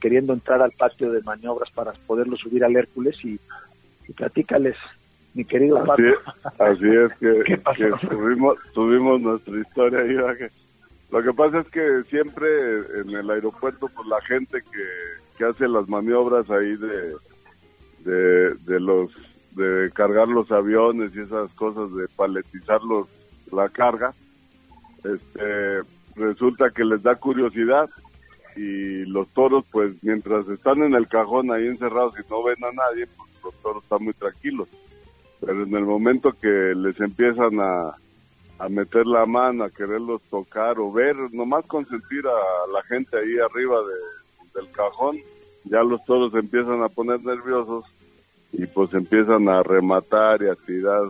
queriendo 0.01 0.33
entrar 0.33 0.63
al 0.63 0.73
patio 0.73 1.13
de 1.13 1.23
maniobras 1.23 1.71
para 1.71 1.93
poderlo 2.07 2.37
subir 2.37 2.65
al 2.65 2.77
Hércules 2.77 3.17
y, 3.25 3.39
y 4.09 4.13
platícales 4.13 4.77
mi 5.35 5.45
querido 5.45 5.79
así, 5.79 6.03
así 6.59 6.89
es 6.89 7.13
que, 7.19 7.59
tuvimos, 8.09 8.57
tuvimos 8.73 9.21
nuestra 9.21 9.59
historia 9.59 10.01
ahí 10.01 10.37
que 10.39 10.51
lo 11.11 11.23
que 11.23 11.33
pasa 11.33 11.61
es 11.61 11.69
que 11.69 12.03
siempre 12.09 12.49
en 13.01 13.11
el 13.11 13.31
aeropuerto, 13.31 13.89
pues 13.89 14.09
la 14.09 14.21
gente 14.23 14.63
que, 14.63 15.45
hace 15.45 15.69
las 15.69 15.89
maniobras 15.89 16.51
ahí 16.51 16.77
de, 16.77 18.55
de, 18.65 18.81
los 18.81 19.11
de 19.53 19.91
cargar 19.93 20.29
los 20.29 20.51
aviones 20.51 21.15
y 21.15 21.21
esas 21.21 21.53
cosas 21.53 21.95
de 21.95 22.09
paletizar 22.09 22.83
los, 22.83 23.07
la 23.53 23.69
carga, 23.69 24.15
este, 25.05 25.83
resulta 26.17 26.71
que 26.71 26.85
les 26.85 27.03
da 27.03 27.15
curiosidad 27.17 27.89
y 28.57 29.05
los 29.05 29.29
toros, 29.29 29.65
pues 29.71 29.93
mientras 30.03 30.49
están 30.49 30.83
en 30.83 30.95
el 30.95 31.09
cajón 31.09 31.53
ahí 31.53 31.67
encerrados 31.67 32.15
y 32.19 32.31
no 32.31 32.43
ven 32.43 32.65
a 32.65 32.73
nadie, 32.73 33.07
pues 33.17 33.31
los 33.45 33.55
toros 33.57 33.83
están 33.83 34.05
muy 34.05 34.15
tranquilos. 34.15 34.69
Pero 35.41 35.65
en 35.65 35.75
el 35.75 35.85
momento 35.85 36.33
que 36.33 36.75
les 36.75 36.99
empiezan 36.99 37.61
a, 37.61 37.95
a 38.59 38.69
meter 38.69 39.07
la 39.07 39.27
mano, 39.27 39.65
a 39.65 39.71
quererlos 39.71 40.23
tocar 40.31 40.79
o 40.79 40.91
ver, 40.91 41.15
nomás 41.33 41.67
consentir 41.67 42.27
a 42.27 42.73
la 42.73 42.83
gente 42.85 43.19
ahí 43.19 43.39
arriba 43.39 43.79
de, 43.81 44.61
del 44.61 44.71
cajón, 44.73 45.19
ya 45.65 45.83
los 45.83 46.03
toros 46.05 46.33
empiezan 46.35 46.83
a 46.83 46.89
poner 46.89 47.23
nerviosos 47.23 47.85
y 48.53 48.67
pues 48.67 48.95
empiezan 48.95 49.49
a 49.49 49.63
rematar 49.63 50.43
y 50.43 50.49
a 50.49 50.55
tirar 50.55 51.03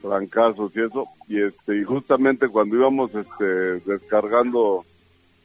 trancazos 0.00 0.74
y 0.76 0.80
eso. 0.80 1.06
Y 1.28 1.42
este 1.42 1.78
y 1.78 1.84
justamente 1.84 2.48
cuando 2.48 2.76
íbamos 2.76 3.14
este 3.14 3.80
descargando 3.90 4.84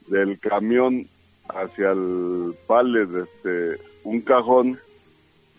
del 0.08 0.40
camión 0.40 1.08
hacia 1.50 1.92
el 1.92 2.56
palet 2.68 3.10
este 3.10 3.82
un 4.04 4.22
cajón 4.22 4.80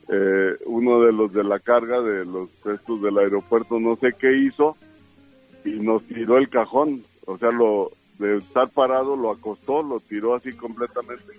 eh, 0.09 0.57
uno 0.67 1.01
de 1.01 1.13
los 1.13 1.33
de 1.33 1.45
la 1.45 1.59
carga 1.59 2.01
de 2.01 2.25
los 2.25 2.49
restos 2.65 3.03
del 3.03 3.19
aeropuerto 3.19 3.79
no 3.81 3.97
sé 3.97 4.13
qué 4.19 4.37
hizo 4.37 4.77
y 5.67 5.81
nos 5.81 6.03
tiró 6.05 6.39
el 6.39 6.49
cajón, 6.49 7.03
o 7.27 7.37
sea, 7.39 7.51
lo 7.51 7.91
de 8.19 8.39
estar 8.39 8.69
parado 8.71 9.17
lo 9.17 9.31
acostó, 9.31 9.83
lo 9.83 10.01
tiró 10.01 10.35
así 10.35 10.53
completamente. 10.53 11.35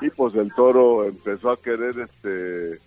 Y 0.00 0.10
pues 0.10 0.34
el 0.34 0.52
toro 0.52 1.04
empezó 1.04 1.50
a 1.50 1.56
querer 1.56 1.98
este 1.98 2.78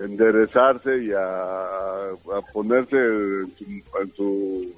enderezarse 0.00 1.04
y 1.04 1.10
a, 1.12 2.10
ponerse 2.52 2.96
en 2.96 4.12
su, 4.16 4.74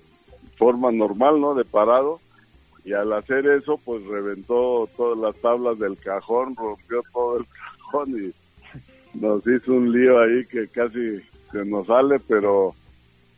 forma 0.57 0.91
normal, 0.91 1.41
¿no? 1.41 1.55
De 1.55 1.65
parado 1.65 2.21
y 2.85 2.93
al 2.93 3.13
hacer 3.13 3.47
eso 3.47 3.79
pues 3.85 4.05
reventó 4.07 4.89
todas 4.97 5.19
las 5.19 5.37
tablas 5.43 5.79
del 5.79 5.97
cajón, 5.99 6.57
rompió 6.57 7.03
todo 7.13 7.39
el 7.39 7.47
cajón 7.47 8.11
y 8.11 9.19
nos 9.19 9.47
hizo 9.47 9.73
un 9.73 9.93
lío 9.93 10.21
ahí 10.21 10.45
que 10.47 10.69
casi 10.69 11.21
se 11.53 11.65
nos 11.65 11.87
sale, 11.87 12.19
pero 12.27 12.75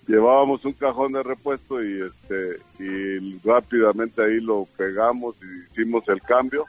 llevábamos 0.07 0.65
un 0.65 0.73
cajón 0.73 1.13
de 1.13 1.23
repuesto 1.23 1.83
y 1.83 2.03
este 2.03 2.59
y 2.79 3.39
rápidamente 3.47 4.23
ahí 4.23 4.41
lo 4.41 4.67
pegamos 4.77 5.37
y 5.43 5.73
hicimos 5.73 6.09
el 6.09 6.23
cambio 6.23 6.65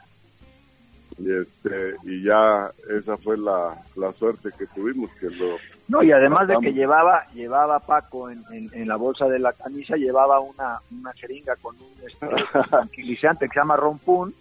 y 1.18 1.32
este 1.32 1.94
y 2.04 2.22
ya 2.24 2.70
esa 2.88 3.16
fue 3.18 3.36
la, 3.36 3.76
la 3.96 4.12
suerte 4.12 4.50
que 4.56 4.66
tuvimos 4.68 5.10
que 5.20 5.30
lo 5.30 5.56
no 5.88 6.02
y 6.02 6.12
además 6.12 6.48
de 6.48 6.56
que 6.60 6.72
llevaba 6.72 7.26
llevaba 7.34 7.80
Paco 7.80 8.30
en, 8.30 8.42
en, 8.50 8.88
la 8.88 8.96
bolsa 8.96 9.28
de 9.28 9.38
la 9.38 9.52
camisa 9.52 9.96
llevaba 9.96 10.40
una 10.40 10.80
una 10.90 11.12
jeringa 11.12 11.56
con 11.56 11.76
un 11.76 12.08
este, 12.08 12.26
tranquilizante 12.70 13.46
que 13.46 13.54
se 13.54 13.60
llama 13.60 13.76
rompún 13.76 14.34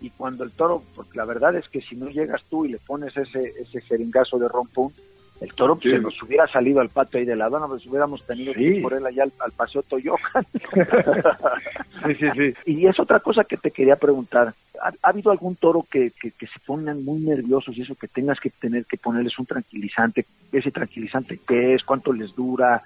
y 0.00 0.10
cuando 0.10 0.44
el 0.44 0.52
toro 0.52 0.82
porque 0.94 1.18
la 1.18 1.24
verdad 1.24 1.54
es 1.56 1.68
que 1.68 1.80
si 1.80 1.96
no 1.96 2.08
llegas 2.08 2.42
tú 2.48 2.64
y 2.64 2.70
le 2.70 2.78
pones 2.78 3.16
ese 3.16 3.40
ese 3.60 3.80
jeringazo 3.82 4.38
de 4.38 4.48
rompún 4.48 4.92
el 5.40 5.52
toro 5.52 5.76
pues, 5.76 5.94
se 5.94 6.00
nos 6.00 6.22
hubiera 6.22 6.46
salido 6.46 6.80
al 6.80 6.88
patio 6.88 7.18
ahí 7.18 7.26
de 7.26 7.36
la 7.36 7.46
aduana, 7.46 7.66
pues 7.66 7.84
hubiéramos 7.86 8.24
tenido 8.24 8.52
que 8.52 8.62
ir 8.62 8.82
por 8.82 8.94
él 8.94 9.04
allá 9.04 9.24
al, 9.24 9.52
paseo 9.52 9.82
Toyocan. 9.82 10.46
sí, 12.06 12.14
sí, 12.14 12.30
sí. 12.36 12.54
Y 12.66 12.86
es 12.86 12.98
otra 13.00 13.20
cosa 13.20 13.44
que 13.44 13.56
te 13.56 13.70
quería 13.70 13.96
preguntar. 13.96 14.54
¿Ha, 14.80 14.92
habido 15.02 15.30
algún 15.30 15.56
toro 15.56 15.84
que, 15.90 16.12
que, 16.12 16.30
se 16.46 16.60
pongan 16.64 17.04
muy 17.04 17.20
nerviosos 17.20 17.76
y 17.76 17.82
eso 17.82 17.94
que 17.94 18.08
tengas 18.08 18.38
que 18.38 18.50
tener 18.50 18.86
que 18.86 18.96
ponerles 18.96 19.38
un 19.38 19.46
tranquilizante? 19.46 20.24
¿Ese 20.52 20.70
tranquilizante 20.70 21.40
qué 21.46 21.74
es? 21.74 21.82
¿Cuánto 21.82 22.12
les 22.12 22.34
dura? 22.34 22.82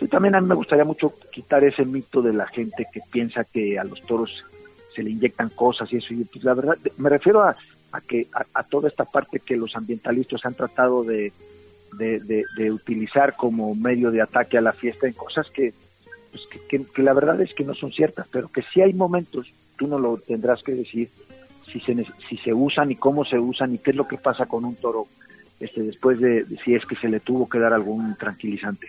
Y 0.00 0.08
también 0.08 0.34
a 0.34 0.40
mí 0.40 0.48
me 0.48 0.54
gustaría 0.56 0.84
mucho 0.84 1.14
quitar 1.30 1.62
ese 1.64 1.84
mito 1.84 2.22
de 2.22 2.32
la 2.32 2.46
gente 2.48 2.86
que 2.92 3.00
piensa 3.10 3.44
que 3.44 3.78
a 3.78 3.84
los 3.84 4.02
toros 4.02 4.44
se 4.94 5.02
le 5.02 5.10
inyectan 5.10 5.50
cosas 5.50 5.92
y 5.92 5.96
eso. 5.98 6.12
Y 6.12 6.24
pues 6.24 6.44
la 6.44 6.54
verdad, 6.54 6.76
me 6.96 7.08
refiero 7.08 7.42
a, 7.42 7.54
a 7.92 8.00
que 8.00 8.26
a 8.32 8.62
toda 8.64 8.88
esta 8.88 9.04
parte 9.04 9.40
que 9.40 9.56
los 9.56 9.76
ambientalistas 9.76 10.44
han 10.44 10.54
tratado 10.54 11.04
de 11.04 11.32
de, 11.96 12.44
de, 12.56 12.70
utilizar 12.70 13.36
como 13.36 13.74
medio 13.74 14.10
de 14.10 14.22
ataque 14.22 14.58
a 14.58 14.60
la 14.60 14.72
fiesta 14.72 15.06
en 15.06 15.14
cosas 15.14 15.46
que, 15.50 15.72
pues 16.30 16.42
que, 16.68 17.02
la 17.02 17.12
verdad 17.12 17.40
es 17.40 17.54
que 17.54 17.64
no 17.64 17.74
son 17.74 17.90
ciertas, 17.90 18.26
pero 18.30 18.48
que 18.48 18.62
si 18.72 18.80
hay 18.80 18.92
momentos, 18.92 19.52
tú 19.76 19.86
no 19.86 19.98
lo 19.98 20.18
tendrás 20.18 20.62
que 20.62 20.72
decir, 20.72 21.10
si 21.72 21.80
se, 21.80 21.94
si 22.28 22.36
se 22.38 22.52
usan 22.52 22.90
y 22.90 22.96
cómo 22.96 23.24
se 23.24 23.38
usan 23.38 23.74
y 23.74 23.78
qué 23.78 23.90
es 23.90 23.96
lo 23.96 24.08
que 24.08 24.18
pasa 24.18 24.46
con 24.46 24.64
un 24.64 24.76
toro 24.76 25.06
este 25.60 25.82
después 25.82 26.20
de, 26.20 26.46
si 26.64 26.74
es 26.74 26.84
que 26.86 26.96
se 26.96 27.08
le 27.08 27.20
tuvo 27.20 27.48
que 27.48 27.58
dar 27.58 27.72
algún 27.72 28.14
tranquilizante. 28.16 28.88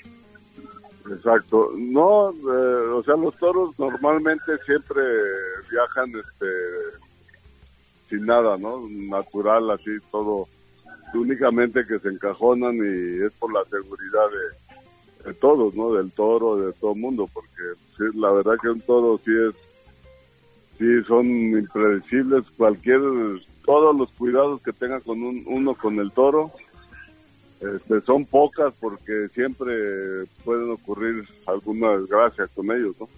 Exacto. 1.10 1.72
No, 1.76 2.32
eh, 2.32 2.88
o 2.94 3.04
sea, 3.04 3.16
los 3.16 3.36
toros 3.38 3.78
normalmente 3.80 4.58
siempre 4.66 5.02
viajan 5.72 6.10
este 6.10 7.00
sin 8.10 8.26
nada, 8.26 8.58
¿no? 8.58 8.88
Natural, 8.90 9.72
así 9.72 9.92
todo 10.12 10.48
únicamente 11.14 11.86
que 11.86 12.00
se 12.00 12.10
encajonan 12.10 12.76
y 12.76 13.24
es 13.26 13.32
por 13.34 13.54
la 13.54 13.64
seguridad 13.66 14.28
de, 15.26 15.34
todos, 15.36 15.76
¿no? 15.76 15.94
Del 15.94 16.12
toro, 16.12 16.58
de 16.58 16.74
todo 16.74 16.94
el 16.94 17.00
mundo, 17.00 17.30
porque 17.34 18.14
la 18.16 18.32
verdad 18.32 18.58
que 18.62 18.70
un 18.70 18.82
toro 18.82 19.20
sí 19.24 19.32
es, 19.32 19.56
sí 20.78 21.04
son 21.08 21.28
impredecibles, 21.28 22.46
cualquier, 22.58 23.02
todos 23.66 23.96
los 23.96 24.10
cuidados 24.12 24.62
que 24.62 24.74
tenga 24.74 25.00
con 25.02 25.22
un, 25.22 25.44
uno 25.46 25.76
con 25.76 26.00
el 26.00 26.12
toro, 26.12 26.52
este, 27.60 28.02
son 28.02 28.26
pocas 28.26 28.74
porque 28.80 29.28
siempre 29.34 30.26
pueden 30.46 30.72
ocurrir 30.72 31.28
alguna 31.46 31.98
desgracia 31.98 32.48
con 32.48 32.72
ellos, 32.72 32.96
¿no? 33.00 33.10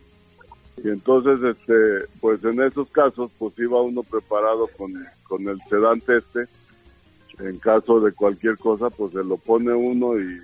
Y 0.83 0.89
entonces, 0.89 1.39
este, 1.43 2.07
pues 2.19 2.43
en 2.43 2.61
esos 2.61 2.89
casos, 2.89 3.31
pues 3.37 3.53
iba 3.59 3.81
uno 3.81 4.01
preparado 4.01 4.67
con, 4.77 4.93
con 5.23 5.47
el 5.47 5.61
sedante 5.69 6.17
este, 6.17 6.47
en 7.43 7.57
caso 7.57 7.99
de 7.99 8.11
cualquier 8.11 8.57
cosa, 8.57 8.89
pues 8.89 9.11
se 9.11 9.23
lo 9.23 9.37
pone 9.37 9.73
uno 9.73 10.19
y, 10.19 10.39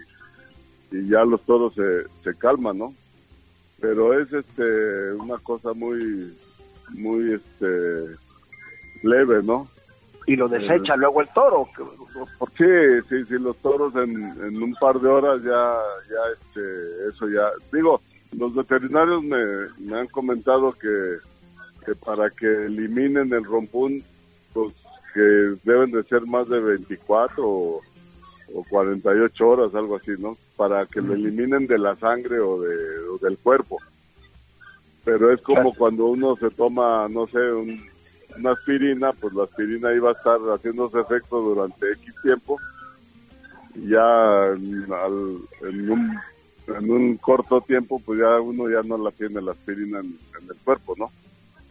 y 0.91 1.07
ya 1.07 1.23
los 1.23 1.41
toros 1.43 1.73
se, 1.73 2.03
se 2.23 2.37
calman, 2.37 2.77
¿no? 2.77 2.93
Pero 3.79 4.19
es 4.19 4.31
este 4.33 5.13
una 5.13 5.37
cosa 5.37 5.73
muy, 5.73 6.35
muy 6.89 7.33
este 7.33 8.15
leve, 9.03 9.43
¿no? 9.43 9.67
Y 10.25 10.35
lo 10.35 10.49
desecha 10.49 10.95
luego 10.97 11.21
el 11.21 11.29
toro. 11.33 11.69
Sí, 12.57 12.65
sí, 13.07 13.23
sí, 13.25 13.35
los 13.39 13.55
toros 13.57 13.95
en, 13.95 14.15
en 14.43 14.61
un 14.61 14.73
par 14.73 14.99
de 14.99 15.07
horas 15.07 15.41
ya, 15.41 15.77
ya, 16.09 16.33
este, 16.33 17.09
eso 17.09 17.29
ya, 17.29 17.49
digo, 17.71 18.01
los 18.37 18.53
veterinarios 18.53 19.23
me, 19.23 19.37
me 19.77 19.99
han 19.99 20.07
comentado 20.07 20.73
que, 20.73 21.17
que 21.85 21.95
para 21.95 22.29
que 22.29 22.65
eliminen 22.65 23.31
el 23.31 23.45
rompún, 23.45 24.03
pues 24.53 24.73
que 25.17 25.57
deben 25.63 25.89
de 25.89 26.03
ser 26.03 26.27
más 26.27 26.47
de 26.47 26.59
24 26.59 27.43
o, 27.43 27.81
o 28.53 28.63
48 28.69 29.47
horas, 29.47 29.73
algo 29.73 29.95
así, 29.95 30.11
¿no? 30.19 30.37
Para 30.55 30.85
que 30.85 31.01
lo 31.01 31.15
eliminen 31.15 31.65
de 31.65 31.79
la 31.79 31.95
sangre 31.95 32.39
o, 32.39 32.61
de, 32.61 32.99
o 32.99 33.17
del 33.17 33.35
cuerpo. 33.39 33.79
Pero 35.03 35.33
es 35.33 35.41
como 35.41 35.73
cuando 35.73 36.05
uno 36.05 36.35
se 36.35 36.51
toma, 36.51 37.07
no 37.09 37.25
sé, 37.25 37.39
un, 37.51 37.81
una 38.37 38.51
aspirina, 38.51 39.11
pues 39.13 39.33
la 39.33 39.45
aspirina 39.45 39.91
iba 39.91 40.09
a 40.09 40.13
estar 40.13 40.39
haciéndose 40.53 40.99
efecto 40.99 41.41
durante 41.41 41.93
X 41.93 42.13
tiempo. 42.21 42.59
Y 43.73 43.89
ya 43.89 44.53
en, 44.53 44.85
al, 44.93 45.37
en, 45.67 45.89
un, 45.89 46.17
en 46.77 46.91
un 46.91 47.17
corto 47.17 47.59
tiempo, 47.61 47.99
pues 48.05 48.19
ya 48.19 48.39
uno 48.39 48.69
ya 48.69 48.83
no 48.83 48.99
la 48.99 49.09
tiene 49.09 49.41
la 49.41 49.53
aspirina 49.53 49.97
en, 49.97 50.15
en 50.39 50.47
el 50.47 50.57
cuerpo, 50.63 50.93
¿no? 50.95 51.09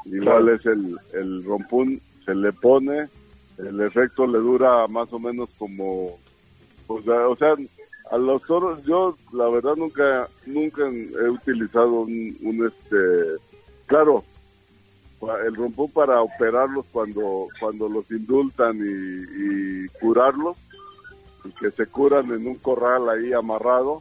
Igual 0.07 0.49
es 0.49 0.67
el, 0.67 0.99
el 1.13 1.45
rompún, 1.45 2.01
se 2.25 2.35
le 2.35 2.53
pone, 2.53 3.09
el 3.59 3.81
efecto 3.81 4.27
le 4.27 4.39
dura 4.39 4.87
más 4.89 5.13
o 5.13 5.19
menos 5.19 5.49
como, 5.59 6.19
pues, 6.87 7.07
o 7.09 7.37
sea, 7.37 7.55
a 8.11 8.19
los 8.19 8.43
toros 8.43 8.83
yo 8.85 9.17
la 9.33 9.49
verdad 9.49 9.75
nunca 9.77 10.29
nunca 10.47 10.87
he 10.89 11.29
utilizado 11.29 12.03
un, 12.03 12.37
un 12.43 12.67
este 12.67 13.41
claro 13.87 14.25
el 15.45 15.57
rompón 15.57 15.91
para 15.91 16.23
operarlos 16.23 16.87
cuando 16.93 17.49
cuando 17.59 17.89
los 17.89 18.09
indultan 18.11 18.77
y, 18.77 19.85
y 19.85 19.89
curarlos 20.01 20.57
y 21.45 21.51
que 21.53 21.71
se 21.73 21.87
curan 21.87 22.31
en 22.31 22.47
un 22.47 22.57
corral 22.57 23.09
ahí 23.09 23.33
amarrado 23.33 24.01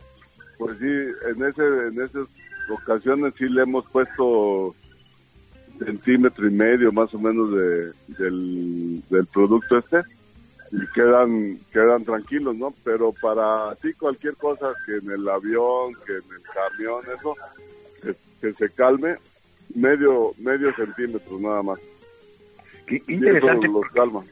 pues 0.60 0.78
sí 0.78 0.86
en 0.86 1.44
ese 1.44 1.64
en 1.88 2.02
esas 2.02 2.28
ocasiones 2.70 3.34
sí 3.38 3.46
le 3.50 3.64
hemos 3.64 3.86
puesto 3.88 4.76
centímetro 5.80 6.48
y 6.48 6.52
medio 6.52 6.92
más 6.92 7.14
o 7.14 7.20
menos 7.20 7.52
de, 7.52 7.92
del, 8.18 9.04
del 9.10 9.26
producto 9.28 9.78
este 9.78 10.02
y 10.72 10.88
quedan 10.94 11.60
quedan 11.72 12.04
tranquilos, 12.04 12.56
¿no? 12.56 12.74
Pero 12.84 13.14
para 13.14 13.76
ti 13.76 13.94
cualquier 13.94 14.36
cosa 14.36 14.74
que 14.86 14.98
en 14.98 15.12
el 15.12 15.28
avión, 15.28 15.94
que 16.06 16.14
en 16.14 16.24
el 16.36 16.42
camión, 16.54 17.04
eso, 17.16 17.36
que, 18.02 18.16
que 18.42 18.54
se 18.54 18.70
calme, 18.74 19.16
medio 19.76 20.34
medio 20.40 20.74
centímetro 20.76 21.40
nada 21.40 21.62
más. 21.64 21.80
Qué 22.88 23.02
interesante. 23.08 23.68
Y 23.68 23.70
eso 23.70 23.82
los 23.82 23.92
calma. 23.92 24.24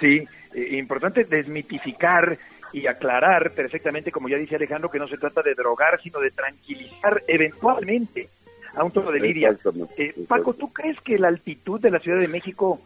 Sí, 0.00 0.24
eh, 0.54 0.78
importante 0.78 1.24
desmitificar 1.24 2.38
y 2.72 2.86
aclarar 2.86 3.52
perfectamente, 3.52 4.10
como 4.10 4.28
ya 4.28 4.38
dice 4.38 4.56
Alejandro, 4.56 4.90
que 4.90 4.98
no 4.98 5.06
se 5.06 5.18
trata 5.18 5.42
de 5.42 5.54
drogar, 5.54 6.00
sino 6.02 6.20
de 6.20 6.30
tranquilizar 6.30 7.22
eventualmente 7.28 8.28
a 8.74 8.84
un 8.84 8.90
toro 8.90 9.10
de 9.12 9.20
lidia. 9.20 9.56
Eh, 9.96 10.24
Paco, 10.28 10.54
¿tú 10.54 10.72
crees 10.72 11.00
que 11.00 11.18
la 11.18 11.28
altitud 11.28 11.80
de 11.80 11.90
la 11.90 11.98
Ciudad 11.98 12.20
de 12.20 12.28
México 12.28 12.80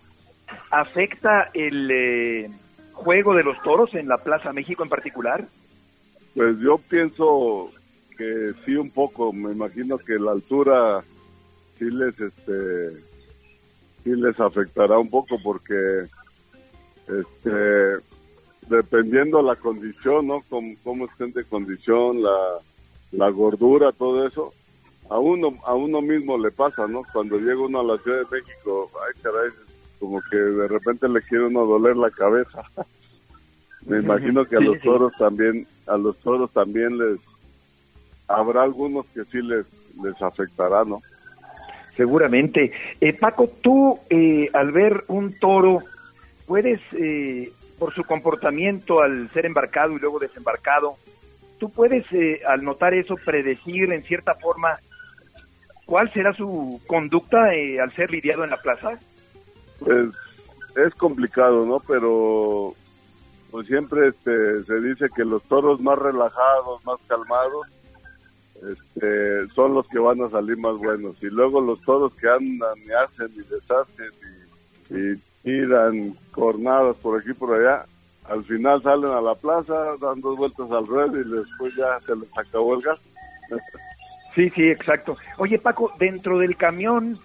afecta 0.71 1.51
el 1.55 1.91
eh, 1.91 2.51
juego 2.93 3.35
de 3.35 3.45
los 3.45 3.61
toros 3.63 3.95
en 3.95 4.09
la 4.09 4.19
Plaza 4.19 4.53
México 4.53 4.83
en 4.83 4.89
particular? 4.89 5.47
Pues 6.35 6.59
yo 6.59 6.79
pienso 6.79 7.71
que 8.17 8.53
sí 8.65 8.75
un 8.75 8.91
poco, 8.91 9.33
me 9.33 9.53
imagino 9.53 9.99
que 9.99 10.19
la 10.19 10.33
altura 10.33 11.03
sí 11.79 11.85
les 11.91 12.19
este 12.19 12.93
sí 14.03 14.11
les 14.15 14.39
afectará 14.41 14.99
un 14.99 15.11
poco 15.11 15.37
porque 15.43 16.05
este 17.07 18.03
dependiendo 18.69 19.43
la 19.43 19.57
condición, 19.57 20.27
¿no? 20.27 20.43
Cómo, 20.49 20.75
cómo 20.83 21.07
estén 21.07 21.33
de 21.33 21.45
condición, 21.45 22.23
la, 22.23 22.37
la 23.13 23.31
gordura, 23.31 23.93
todo 23.93 24.27
eso, 24.27 24.53
a 25.09 25.19
uno 25.19 25.55
a 25.65 25.75
uno 25.75 26.01
mismo 26.01 26.37
le 26.39 26.51
pasa, 26.51 26.87
¿no? 26.87 27.03
Cuando 27.13 27.39
llega 27.39 27.61
uno 27.61 27.81
a 27.81 27.85
la 27.85 27.99
Ciudad 27.99 28.19
de 28.19 28.39
México, 28.41 28.91
ay 29.07 29.23
caray, 29.23 29.51
como 30.01 30.21
que 30.31 30.37
de 30.37 30.69
repente 30.69 31.09
le 31.09 31.23
quiere 31.23 31.47
uno 31.47 31.67
doler 31.67 31.97
la 31.97 32.11
cabeza. 32.11 32.63
Me 33.87 33.99
imagino 33.99 34.45
que 34.45 34.57
a 34.57 34.61
los 34.61 34.81
toros 34.81 35.13
también, 35.17 35.67
a 35.87 35.97
los 35.97 36.17
toros 36.19 36.51
también 36.51 36.99
les 36.99 37.21
habrá 38.27 38.65
algunos 38.65 39.07
que 39.07 39.25
sí 39.27 39.41
les 39.41 39.65
les 40.03 40.21
afectará, 40.21 40.85
¿no? 40.85 41.03
Seguramente. 41.97 42.73
Eh, 43.01 43.13
Paco, 43.13 43.49
tú 43.63 43.99
eh, 44.11 44.51
al 44.53 44.73
ver 44.73 45.05
un 45.09 45.39
toro, 45.39 45.83
puedes, 46.47 46.81
eh, 46.93 47.53
por 47.79 47.95
su 47.95 48.05
comportamiento 48.05 49.01
al 49.01 49.31
ser 49.33 49.47
embarcado 49.47 49.97
y 49.97 49.99
luego 49.99 50.19
desembarcado, 50.19 50.97
tú 51.59 51.71
puedes, 51.71 52.05
eh, 52.13 52.41
al 52.47 52.65
notar 52.65 52.95
eso, 52.95 53.17
predecir 53.17 53.93
en 53.93 54.03
cierta 54.03 54.35
forma 54.35 54.79
cuál 55.87 56.13
será 56.13 56.35
su 56.35 56.81
conducta 56.87 57.55
eh, 57.55 57.81
al 57.81 57.93
ser 57.95 58.11
lidiado 58.11 58.45
en 58.45 58.51
la 58.51 58.61
plaza. 58.61 58.99
Pues 59.79 60.09
es 60.77 60.95
complicado, 60.97 61.65
¿no? 61.65 61.81
Pero 61.81 62.75
pues 63.51 63.67
siempre 63.69 64.09
este, 64.09 64.65
se 64.65 64.81
dice 64.81 65.09
que 65.15 65.25
los 65.25 65.43
toros 65.45 65.81
más 65.81 65.99
relajados, 65.99 66.85
más 66.85 66.99
calmados, 67.07 67.67
este, 68.57 69.49
son 69.55 69.75
los 69.75 69.87
que 69.89 69.99
van 69.99 70.21
a 70.23 70.31
salir 70.31 70.59
más 70.59 70.77
buenos. 70.77 71.17
Y 71.23 71.27
luego 71.27 71.61
los 71.61 71.81
toros 71.83 72.13
que 72.15 72.29
andan 72.29 72.79
y 72.85 72.93
hacen 72.93 73.33
y 73.33 73.43
deshacen 73.49 74.13
y, 74.91 75.27
tiran 75.43 76.13
cornadas 76.33 76.97
por 76.97 77.21
aquí 77.21 77.31
y 77.31 77.35
por 77.35 77.55
allá, 77.55 77.87
al 78.25 78.43
final 78.47 78.83
salen 78.83 79.13
a 79.13 79.21
la 79.21 79.37
plaza, 79.37 79.95
dan 80.01 80.21
dos 80.21 80.37
vueltas 80.37 80.69
al 80.73 80.89
red 80.89 81.13
y 81.13 81.31
después 81.31 81.73
ya 81.77 82.01
se 82.05 82.17
les 82.17 82.29
acabó 82.37 82.75
el 82.75 82.83
gas. 82.83 82.99
Sí, 84.37 84.51
sí, 84.51 84.69
exacto. 84.69 85.17
Oye, 85.39 85.59
Paco, 85.59 85.95
dentro 85.99 86.39
del 86.39 86.59
camión 86.59 87.19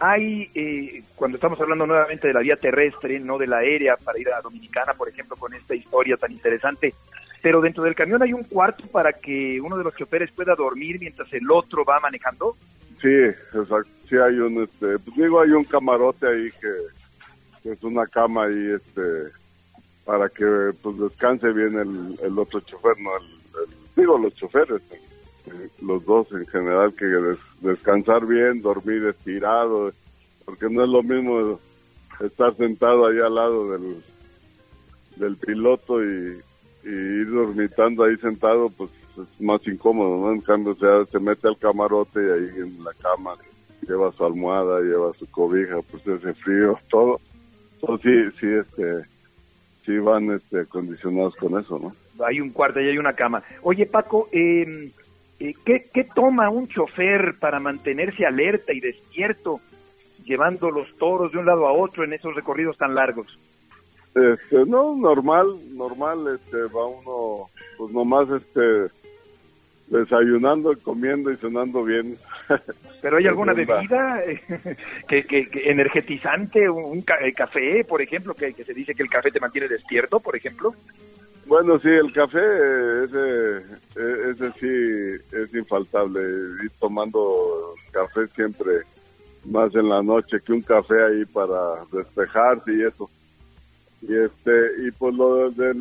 hay, 0.00 0.50
eh, 0.52 1.04
cuando 1.14 1.36
estamos 1.36 1.60
hablando 1.60 1.86
nuevamente 1.86 2.26
de 2.26 2.34
la 2.34 2.40
vía 2.40 2.56
terrestre, 2.56 3.20
no 3.20 3.38
de 3.38 3.46
la 3.46 3.58
aérea, 3.58 3.96
para 3.96 4.18
ir 4.18 4.28
a 4.30 4.40
Dominicana, 4.42 4.94
por 4.94 5.08
ejemplo, 5.08 5.36
con 5.36 5.54
esta 5.54 5.76
historia 5.76 6.16
tan 6.16 6.32
interesante, 6.32 6.92
pero 7.40 7.60
dentro 7.60 7.84
del 7.84 7.94
camión 7.94 8.20
hay 8.20 8.32
un 8.32 8.42
cuarto 8.42 8.84
para 8.88 9.12
que 9.12 9.60
uno 9.60 9.78
de 9.78 9.84
los 9.84 9.94
choferes 9.94 10.32
pueda 10.32 10.56
dormir 10.56 10.98
mientras 10.98 11.32
el 11.32 11.48
otro 11.48 11.84
va 11.84 12.00
manejando. 12.00 12.56
Sí, 13.00 13.14
exacto. 13.54 13.90
Sí 14.08 14.16
hay 14.16 14.36
un, 14.38 14.64
este, 14.64 14.98
pues 14.98 15.16
digo, 15.16 15.40
hay 15.40 15.50
un 15.50 15.64
camarote 15.64 16.26
ahí 16.26 16.50
que, 16.60 17.70
es 17.70 17.82
una 17.84 18.08
cama 18.08 18.46
ahí, 18.46 18.72
este, 18.72 19.30
para 20.04 20.28
que 20.28 20.72
pues 20.82 20.98
descanse 20.98 21.52
bien 21.52 21.78
el, 22.22 22.38
otro 22.38 22.60
chofer, 22.60 22.98
no, 22.98 23.10
el, 23.16 23.70
digo 23.94 24.18
los 24.18 24.34
choferes, 24.34 24.82
eh, 24.90 25.00
los 25.82 26.04
dos 26.04 26.26
en 26.32 26.46
general, 26.46 26.94
que 26.94 27.04
des- 27.06 27.38
descansar 27.60 28.26
bien, 28.26 28.60
dormir 28.62 29.04
estirado, 29.06 29.92
porque 30.44 30.68
no 30.68 30.82
es 30.84 30.88
lo 30.90 31.02
mismo 31.02 31.58
estar 32.20 32.54
sentado 32.56 33.06
ahí 33.06 33.18
al 33.18 33.34
lado 33.34 33.70
del, 33.72 34.02
del 35.16 35.36
piloto 35.36 36.02
y, 36.04 36.40
y 36.84 36.88
ir 36.88 37.30
dormitando 37.30 38.04
ahí 38.04 38.16
sentado, 38.18 38.70
pues 38.70 38.90
es 39.16 39.40
más 39.40 39.64
incómodo, 39.66 40.26
¿no? 40.26 40.32
En 40.32 40.40
cambio, 40.40 40.74
sea, 40.74 41.04
se 41.06 41.18
mete 41.20 41.46
al 41.48 41.56
camarote 41.58 42.20
y 42.20 42.30
ahí 42.30 42.60
en 42.62 42.82
la 42.84 42.92
cama 42.94 43.34
lleva 43.86 44.10
su 44.12 44.24
almohada, 44.24 44.80
lleva 44.80 45.12
su 45.18 45.26
cobija, 45.30 45.76
pues 45.90 46.06
ese 46.06 46.34
frío, 46.34 46.78
todo. 46.90 47.20
Todo 47.80 47.98
sí, 47.98 48.10
sí, 48.40 48.46
este, 48.46 49.04
sí 49.84 49.98
van 49.98 50.30
este, 50.32 50.64
condicionados 50.66 51.36
con 51.36 51.58
eso, 51.60 51.78
¿no? 51.78 51.94
Hay 52.24 52.40
un 52.40 52.50
cuarto 52.50 52.80
y 52.80 52.88
hay 52.88 52.96
una 52.98 53.12
cama. 53.12 53.42
Oye, 53.62 53.86
Paco, 53.86 54.28
eh, 54.32 54.90
¿qué, 55.38 55.86
¿qué 55.92 56.04
toma 56.14 56.48
un 56.50 56.68
chofer 56.68 57.36
para 57.38 57.60
mantenerse 57.60 58.26
alerta 58.26 58.72
y 58.72 58.80
despierto 58.80 59.60
llevando 60.24 60.70
los 60.70 60.96
toros 60.96 61.32
de 61.32 61.38
un 61.38 61.46
lado 61.46 61.66
a 61.66 61.72
otro 61.72 62.04
en 62.04 62.12
esos 62.12 62.34
recorridos 62.34 62.76
tan 62.76 62.94
largos? 62.94 63.38
Este, 64.14 64.64
no, 64.66 64.94
normal, 64.94 65.58
normal, 65.72 66.36
este, 66.36 66.56
va 66.72 66.86
uno, 66.86 67.50
pues 67.76 67.92
nomás, 67.92 68.28
este, 68.30 68.94
desayunando, 69.88 70.72
comiendo 70.82 71.32
y 71.32 71.36
cenando 71.36 71.82
bien. 71.82 72.16
¿Pero 73.02 73.16
hay 73.16 73.26
alguna 73.26 73.52
bebida 73.52 74.22
que, 75.08 75.24
que, 75.24 75.48
energetizante, 75.64 76.68
un 76.70 77.02
café, 77.02 77.84
por 77.84 78.00
ejemplo, 78.00 78.34
que, 78.34 78.52
se 78.52 78.72
dice 78.72 78.94
que 78.94 79.02
el 79.02 79.10
café 79.10 79.30
te 79.30 79.40
mantiene 79.40 79.68
despierto, 79.68 80.20
por 80.20 80.36
ejemplo? 80.36 80.74
Bueno, 81.46 81.78
sí, 81.78 81.88
el 81.88 82.12
café, 82.12 82.40
ese, 83.04 83.58
ese 84.30 84.52
sí 84.58 85.24
es 85.32 85.54
infaltable. 85.54 86.20
Ir 86.62 86.70
tomando 86.80 87.74
café 87.92 88.26
siempre 88.28 88.82
más 89.44 89.74
en 89.74 89.88
la 89.88 90.02
noche 90.02 90.40
que 90.40 90.52
un 90.52 90.62
café 90.62 91.02
ahí 91.04 91.24
para 91.26 91.84
despejarse 91.92 92.72
y 92.72 92.82
eso. 92.82 93.10
Y 94.02 94.14
este 94.14 94.52
y 94.86 94.90
pues 94.92 95.14
lo 95.14 95.50
de, 95.50 95.74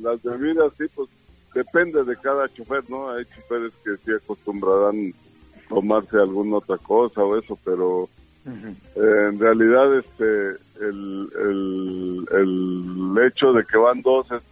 las 0.00 0.22
bebidas, 0.22 0.72
sí, 0.78 0.84
pues 0.94 1.08
depende 1.54 2.02
de 2.04 2.16
cada 2.16 2.48
chofer, 2.48 2.88
¿no? 2.88 3.10
Hay 3.10 3.24
choferes 3.26 3.72
que 3.84 3.96
sí 4.04 4.12
acostumbrarán 4.12 5.12
tomarse 5.68 6.16
alguna 6.16 6.56
otra 6.56 6.78
cosa 6.78 7.22
o 7.22 7.38
eso, 7.38 7.58
pero 7.64 8.08
eh, 8.44 9.28
en 9.28 9.38
realidad 9.38 9.98
este 9.98 10.56
el, 10.80 11.28
el, 11.38 12.28
el 12.32 13.26
hecho 13.26 13.52
de 13.52 13.64
que 13.64 13.78
van 13.78 14.02
dos 14.02 14.26
es 14.32 14.42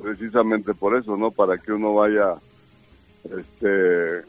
precisamente 0.00 0.72
por 0.74 0.96
eso, 0.96 1.16
¿no? 1.16 1.30
Para 1.30 1.58
que 1.58 1.72
uno 1.72 1.94
vaya 1.94 2.34
este 3.24 4.22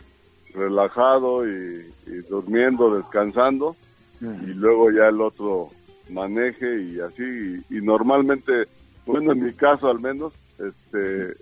relajado 0.53 1.47
y, 1.47 1.85
durmiendo, 2.29 2.95
descansando 2.95 3.75
y 4.19 4.53
luego 4.53 4.91
ya 4.91 5.07
el 5.07 5.21
otro 5.21 5.69
maneje 6.09 6.81
y 6.81 6.99
así 6.99 7.63
y, 7.69 7.81
normalmente, 7.81 8.67
bueno, 9.05 9.31
en 9.31 9.45
mi 9.45 9.53
caso 9.53 9.89
al 9.89 9.99
menos, 9.99 10.33
este 10.59 11.35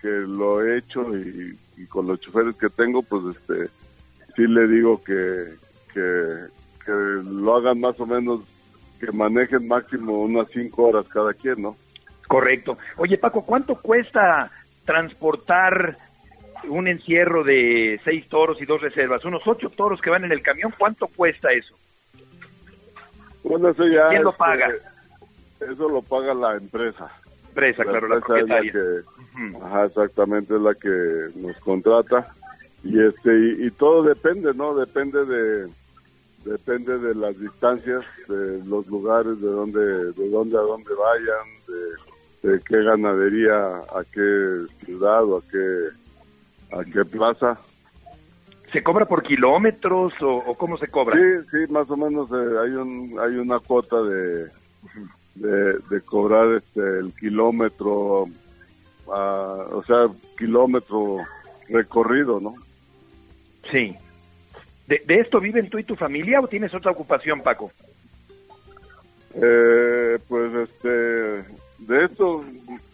que 0.00 0.08
lo 0.08 0.62
he 0.62 0.78
hecho 0.78 1.16
y, 1.16 1.58
y 1.76 1.86
con 1.86 2.06
los 2.06 2.20
choferes 2.20 2.56
que 2.56 2.68
tengo, 2.68 3.02
pues 3.02 3.36
este 3.36 3.70
sí 4.36 4.46
le 4.46 4.66
digo 4.66 5.02
que, 5.02 5.54
que, 5.92 6.46
lo 6.92 7.56
hagan 7.56 7.80
más 7.80 7.98
o 8.00 8.06
menos, 8.06 8.40
que 9.00 9.10
manejen 9.12 9.66
máximo 9.68 10.22
unas 10.22 10.48
cinco 10.52 10.88
horas 10.88 11.06
cada 11.08 11.32
quien, 11.34 11.62
¿no? 11.62 11.76
Correcto. 12.26 12.78
Oye, 12.96 13.18
Paco, 13.18 13.44
¿cuánto 13.44 13.76
cuesta 13.76 14.50
transportar 14.84 15.98
un 16.68 16.88
encierro 16.88 17.44
de 17.44 18.00
seis 18.04 18.28
toros 18.28 18.60
y 18.60 18.64
dos 18.64 18.80
reservas? 18.80 19.24
Unos 19.24 19.42
ocho 19.46 19.70
toros 19.70 20.00
que 20.00 20.10
van 20.10 20.24
en 20.24 20.32
el 20.32 20.42
camión, 20.42 20.72
¿cuánto 20.76 21.06
cuesta 21.08 21.52
eso? 21.52 21.74
Bueno, 23.42 23.68
eso 23.68 23.86
ya... 23.86 24.08
¿Quién 24.08 24.22
lo 24.22 24.30
este, 24.30 24.38
paga? 24.38 24.68
Eso 25.60 25.88
lo 25.88 26.02
paga 26.02 26.32
la 26.32 26.56
empresa. 26.56 27.10
Empresa, 27.48 27.84
claro, 27.84 28.08
la 28.08 28.20
propietaria. 28.20 28.72
Ajá, 29.62 29.84
exactamente, 29.84 30.54
es 30.54 30.60
la 30.60 30.74
que 30.74 31.28
nos 31.36 31.56
contrata 31.58 32.34
y 32.84 33.02
este 33.02 33.30
y, 33.60 33.70
todo 33.70 34.02
depende 34.02 34.52
no 34.54 34.74
depende 34.74 35.24
de 35.24 35.68
depende 36.44 36.98
de 36.98 37.14
las 37.14 37.38
distancias 37.38 38.04
de 38.28 38.62
los 38.64 38.86
lugares 38.86 39.40
de 39.40 39.48
donde 39.48 40.12
de 40.12 40.30
dónde 40.30 40.56
a 40.56 40.60
dónde 40.60 40.90
vayan 40.94 41.48
de, 42.42 42.60
qué 42.60 42.82
ganadería 42.82 43.78
a 43.78 44.04
qué 44.12 44.66
ciudad 44.84 45.24
o 45.24 45.38
a 45.38 45.42
qué 45.50 45.88
a 46.72 46.84
qué 46.84 47.04
plaza. 47.04 47.58
Se 48.72 48.82
cobra 48.82 49.06
por 49.06 49.22
kilómetros 49.22 50.12
o, 50.20 50.54
cómo 50.58 50.76
se 50.76 50.88
cobra 50.88 51.16
sí 51.16 51.46
sí 51.50 51.72
más 51.72 51.88
o 51.90 51.96
menos 51.96 52.30
eh, 52.30 52.58
hay 52.62 52.70
un 52.72 53.16
hay 53.18 53.36
una 53.36 53.58
cuota 53.60 54.02
de 54.02 54.50
de, 55.36 56.00
cobrar 56.04 56.54
este 56.54 56.98
el 56.98 57.12
kilómetro 57.18 58.26
ah, 59.08 59.66
o 59.72 59.82
sea 59.84 60.08
kilómetro 60.36 61.18
recorrido 61.68 62.40
no 62.40 62.54
Sí. 63.70 63.96
¿De, 64.86 65.02
esto 65.08 65.40
viven 65.40 65.70
tú 65.70 65.78
y 65.78 65.84
tu 65.84 65.96
familia 65.96 66.40
o 66.40 66.48
tienes 66.48 66.74
otra 66.74 66.90
ocupación, 66.90 67.40
Paco? 67.40 67.72
Eh, 69.34 70.18
pues 70.28 70.54
este, 70.54 70.88
de 70.88 72.04
esto 72.04 72.44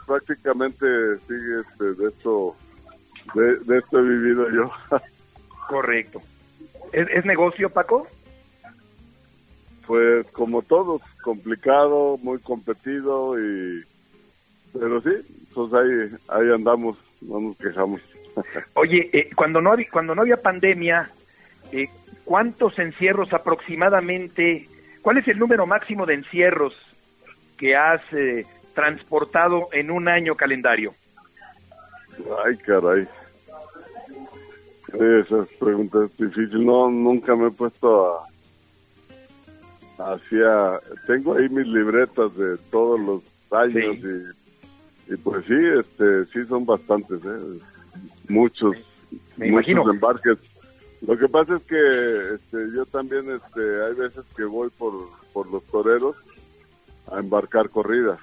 prácticamente 0.07 0.87
sigue, 1.26 1.61
este, 1.61 2.03
de 2.03 2.09
esto, 2.09 2.57
de, 3.35 3.79
esto 3.79 3.98
he 3.98 4.03
vivido 4.03 4.50
yo. 4.50 4.70
Correcto. 5.68 6.22
¿Es, 6.92 7.24
negocio, 7.24 7.70
Paco? 7.70 8.07
Pues 9.87 10.26
como 10.29 10.62
todos, 10.62 11.03
complicado, 11.22 12.18
muy 12.22 12.38
competido 12.38 13.38
y, 13.38 13.85
pero 14.72 15.00
sí, 15.03 15.11
pues 15.53 15.72
ahí, 15.72 16.16
ahí 16.29 16.53
andamos, 16.53 16.96
no 17.20 17.40
nos 17.40 17.57
quejamos. 17.57 18.00
Oye, 18.74 19.11
eh, 19.12 19.31
cuando, 19.35 19.61
no 19.61 19.72
había, 19.72 19.90
cuando 19.90 20.14
no 20.14 20.22
había 20.22 20.40
pandemia, 20.40 21.11
eh, 21.72 21.88
¿cuántos 22.24 22.78
encierros 22.78 23.33
aproximadamente, 23.33 24.68
cuál 25.02 25.18
es 25.18 25.28
el 25.28 25.38
número 25.38 25.66
máximo 25.66 26.06
de 26.06 26.14
encierros 26.14 26.74
que 27.56 27.76
has 27.76 28.00
eh, 28.12 28.46
transportado 28.74 29.68
en 29.72 29.90
un 29.90 30.09
año 30.09 30.35
calendario? 30.35 30.94
Ay, 32.44 32.56
caray. 32.59 33.06
Esas 34.92 35.48
preguntas 35.59 36.11
difíciles. 36.18 36.61
No, 36.61 36.90
nunca 36.90 37.37
me 37.37 37.48
he 37.48 37.50
puesto 37.50 38.06
a... 38.06 38.26
Hacia... 39.98 40.80
Tengo 41.06 41.35
ahí 41.35 41.48
mis 41.48 41.66
libretas 41.66 42.35
de 42.37 42.56
todos 42.70 42.98
los 43.00 43.22
años 43.52 43.96
y, 43.98 45.12
y 45.12 45.16
pues 45.16 45.44
sí, 45.46 45.54
este, 45.78 46.24
sí 46.26 46.46
son 46.48 46.64
bastantes, 46.64 47.20
¿eh? 47.24 47.61
muchos, 48.28 48.76
muchos 49.37 49.94
embarques. 49.94 50.38
Lo 51.02 51.16
que 51.16 51.28
pasa 51.28 51.56
es 51.56 51.62
que 51.62 52.34
este, 52.34 52.76
yo 52.76 52.84
también 52.86 53.30
este, 53.30 53.84
hay 53.84 53.94
veces 53.94 54.24
que 54.36 54.44
voy 54.44 54.68
por, 54.70 54.92
por 55.32 55.50
los 55.50 55.64
toreros 55.64 56.16
a 57.10 57.18
embarcar 57.18 57.70
corridas. 57.70 58.18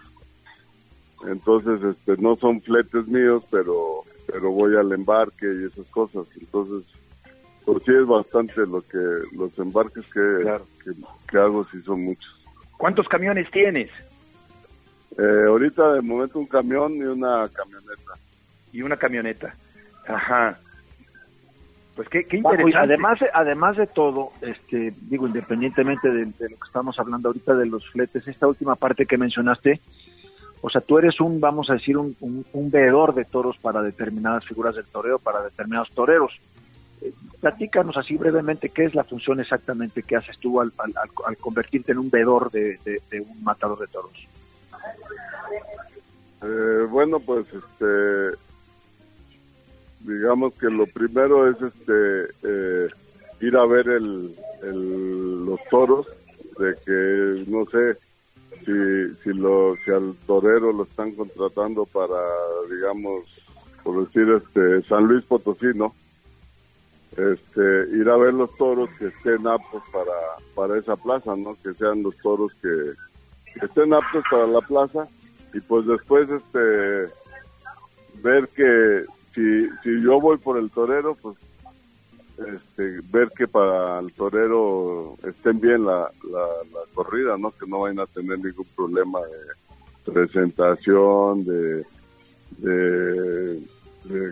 Entonces, 1.26 1.82
este, 1.84 2.22
no 2.22 2.36
son 2.36 2.62
fletes 2.62 3.08
míos, 3.08 3.44
pero, 3.50 4.04
pero 4.28 4.52
voy 4.52 4.76
al 4.76 4.92
embarque 4.92 5.46
y 5.46 5.66
esas 5.66 5.88
cosas. 5.88 6.28
Entonces, 6.40 6.88
pues 7.66 7.84
sí 7.84 7.92
es 7.92 8.06
bastante 8.06 8.66
lo 8.68 8.82
que, 8.82 8.98
los 9.36 9.58
embarques 9.58 10.06
que, 10.14 10.94
que, 11.30 11.38
hago, 11.38 11.66
sí 11.72 11.82
son 11.82 12.04
muchos. 12.04 12.46
¿Cuántos 12.78 13.08
camiones 13.08 13.50
tienes? 13.50 13.90
Eh, 15.18 15.44
ahorita 15.48 15.94
de 15.94 16.02
momento 16.02 16.38
un 16.38 16.46
camión 16.46 16.96
y 16.96 17.02
una 17.02 17.50
camioneta. 17.50 18.14
Y 18.72 18.84
una 18.84 18.96
camioneta. 18.96 19.54
Ajá. 20.08 20.60
Pues 21.98 22.10
qué, 22.10 22.20
interesante. 22.20 22.78
además, 22.78 23.20
además 23.34 23.76
de 23.76 23.88
todo, 23.88 24.30
este, 24.42 24.94
digo, 25.02 25.26
independientemente 25.26 26.12
de, 26.12 26.26
lo 26.26 26.32
que 26.36 26.68
estamos 26.68 27.00
hablando 27.00 27.30
ahorita 27.30 27.56
de 27.56 27.66
los 27.66 27.90
fletes, 27.90 28.28
esta 28.28 28.46
última 28.46 28.76
parte 28.76 29.08
que 29.08 29.18
mencionaste, 29.18 29.82
o 30.62 30.70
sea, 30.70 30.80
tú 30.82 31.00
eres 31.00 31.20
un, 31.20 31.40
vamos 31.40 31.72
a 31.72 31.74
decir, 31.74 31.98
un, 31.98 32.16
un, 32.22 32.70
veedor 32.70 33.16
de 33.16 33.26
toros 33.26 33.58
para 33.58 33.82
determinadas 33.82 34.46
figuras 34.46 34.76
del 34.76 34.86
toreo, 34.86 35.18
para 35.18 35.42
determinados 35.42 35.90
toreros. 35.90 36.40
Eh, 37.02 37.12
platícanos 37.42 37.98
así 37.98 38.16
brevemente 38.16 38.70
qué 38.70 38.84
es 38.84 38.94
la 38.94 39.04
función 39.04 39.40
exactamente 39.40 40.04
que 40.04 40.18
haces 40.18 40.38
tú 40.38 40.62
al, 40.62 40.72
al, 40.78 41.38
convertirte 41.38 41.94
en 41.94 41.98
un 41.98 42.12
veedor 42.12 42.52
de, 42.52 42.78
de, 42.86 43.22
un 43.22 43.44
matador 43.44 43.80
de 43.80 43.88
toros. 43.88 44.28
Eh, 46.44 46.86
bueno, 46.92 47.20
pues 47.20 47.48
este, 47.48 48.38
digamos 50.02 50.54
que 50.56 50.68
lo 50.68 50.86
primero 50.88 51.50
es 51.50 51.58
este 51.62 52.34
eh, 52.44 52.88
ir 53.42 53.56
a 53.56 53.66
ver 53.66 53.88
el, 53.90 54.36
los 55.46 55.60
toros 55.70 56.08
de 56.60 56.76
que 56.86 57.52
no 57.52 57.66
sé 57.66 57.98
si 58.66 59.16
si 59.24 59.38
lo 59.38 59.76
si 59.84 59.92
al 59.92 60.16
torero 60.26 60.72
lo 60.72 60.84
están 60.84 61.12
contratando 61.14 61.86
para 61.86 62.20
digamos 62.70 63.24
por 63.84 64.06
decir 64.06 64.30
este 64.32 64.82
San 64.88 65.06
Luis 65.06 65.24
Potosí 65.26 65.68
no 65.76 65.94
este 67.12 67.98
ir 67.98 68.10
a 68.10 68.18
ver 68.18 68.34
los 68.34 68.56
toros 68.58 68.90
que 68.98 69.08
estén 69.08 69.48
aptos 69.48 69.84
para 69.92 70.12
para 70.56 70.80
esa 70.80 70.96
plaza 70.96 71.36
no 71.36 71.56
que 71.64 71.74
sean 71.74 72.04
los 72.04 72.16
toros 72.18 72.52
que, 72.62 72.94
que 73.60 73.66
estén 73.66 73.94
aptos 73.94 74.24
para 74.30 74.48
la 74.48 74.62
plaza. 74.62 75.08
Y 75.54 75.60
pues 75.62 75.86
después 75.86 76.30
este 76.30 77.14
ver 78.22 78.48
que 78.50 79.06
si, 79.38 79.70
si 79.84 80.02
yo 80.02 80.20
voy 80.20 80.38
por 80.38 80.58
el 80.58 80.72
torero, 80.72 81.16
pues 81.22 81.38
este, 82.40 83.02
ver 83.12 83.30
que 83.30 83.48
para 83.48 84.00
el 84.00 84.12
torero 84.14 85.16
estén 85.24 85.60
bien 85.60 85.86
la, 85.86 86.10
la, 86.32 86.48
corrida, 86.96 87.38
¿no? 87.38 87.52
Que 87.52 87.68
no 87.68 87.82
vayan 87.82 88.00
a 88.00 88.08
tener 88.08 88.40
ningún 88.40 88.66
problema 88.76 89.20
de 89.22 90.12
presentación, 90.12 91.46
de, 91.46 91.86
de, 92.58 93.62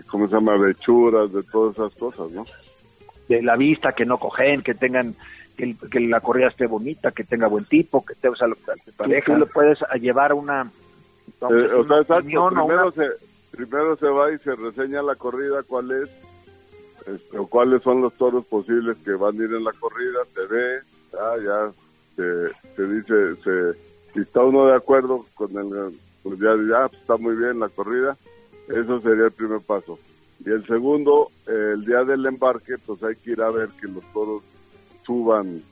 ¿cómo 0.08 0.26
se 0.26 0.34
llama? 0.34 0.58
De 0.58 0.72
hechuras, 0.72 1.32
de 1.32 1.42
todas 1.44 1.76
esas 1.76 1.94
cosas, 1.94 2.30
¿no? 2.32 2.44
De 3.28 3.42
la 3.42 3.56
vista, 3.56 3.92
que 3.92 4.04
no 4.04 4.18
cogen, 4.18 4.62
que 4.62 4.74
tengan 4.74 5.14
que, 5.56 6.00
la 6.00 6.20
corrida 6.20 6.48
esté 6.48 6.66
bonita, 6.66 7.12
que 7.12 7.22
tenga 7.22 7.46
buen 7.46 7.64
tipo, 7.64 8.04
que 8.04 8.14
te, 8.16 8.28
o 8.28 8.34
sea, 8.34 8.48
lo, 8.48 8.56
tú, 8.56 9.36
lo 9.36 9.46
puedes 9.46 9.78
llevar 10.00 10.32
a 10.32 10.34
una... 10.34 10.70
Eh, 11.40 11.72
o 11.74 11.86
sea, 11.86 12.00
exacto, 12.00 12.50
primero, 12.50 12.92
se, 12.92 13.04
primero 13.56 13.96
se 13.96 14.06
va 14.06 14.30
y 14.32 14.38
se 14.38 14.54
reseña 14.54 15.02
la 15.02 15.14
corrida, 15.14 15.62
cuál 15.62 15.90
es, 15.90 16.10
este, 17.06 17.38
o 17.38 17.46
cuáles 17.46 17.82
son 17.82 18.02
los 18.02 18.12
toros 18.14 18.44
posibles 18.46 18.96
que 19.04 19.12
van 19.12 19.40
a 19.40 19.44
ir 19.44 19.52
en 19.52 19.64
la 19.64 19.72
corrida, 19.72 20.20
se 20.34 20.46
ve, 20.46 20.80
ah, 21.18 21.36
ya 21.42 21.72
se, 22.16 22.82
dice, 22.86 23.36
se, 23.42 23.72
si 24.12 24.20
está 24.20 24.42
uno 24.42 24.66
de 24.66 24.76
acuerdo 24.76 25.24
con 25.34 25.50
el, 25.56 25.98
pues 26.22 26.38
ya, 26.38 26.54
ya 26.68 26.88
pues, 26.88 27.00
está 27.00 27.16
muy 27.16 27.36
bien 27.36 27.60
la 27.60 27.68
corrida, 27.68 28.16
eso 28.68 29.00
sería 29.00 29.26
el 29.26 29.32
primer 29.32 29.60
paso. 29.60 29.98
Y 30.44 30.50
el 30.50 30.66
segundo, 30.66 31.30
el 31.46 31.84
día 31.84 32.04
del 32.04 32.26
embarque, 32.26 32.76
pues 32.84 33.02
hay 33.02 33.16
que 33.16 33.32
ir 33.32 33.40
a 33.40 33.50
ver 33.50 33.70
que 33.80 33.88
los 33.88 34.04
toros 34.12 34.42
suban 35.04 35.62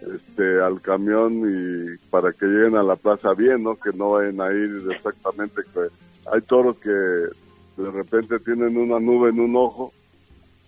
este, 0.00 0.60
al 0.60 0.80
camión 0.80 1.42
y 1.46 1.96
para 2.08 2.32
que 2.32 2.46
lleguen 2.46 2.76
a 2.76 2.82
la 2.82 2.96
plaza 2.96 3.32
bien, 3.34 3.62
¿no? 3.62 3.76
Que 3.76 3.92
no 3.92 4.12
vayan 4.12 4.40
a 4.40 4.52
ir 4.52 4.88
exactamente. 4.90 5.62
Que 5.72 5.88
hay 6.30 6.40
toros 6.42 6.76
que 6.78 6.90
de 6.90 7.90
repente 7.90 8.38
tienen 8.40 8.76
una 8.76 9.00
nube 9.00 9.30
en 9.30 9.40
un 9.40 9.56
ojo 9.56 9.92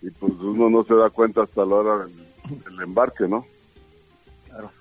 y 0.01 0.09
pues 0.09 0.33
uno 0.33 0.69
no 0.69 0.83
se 0.83 0.95
da 0.95 1.09
cuenta 1.09 1.43
hasta 1.43 1.65
la 1.65 1.75
hora 1.75 2.05
del, 2.05 2.81
embarque, 2.81 3.27
¿no? 3.27 3.45
Claro. 4.47 4.71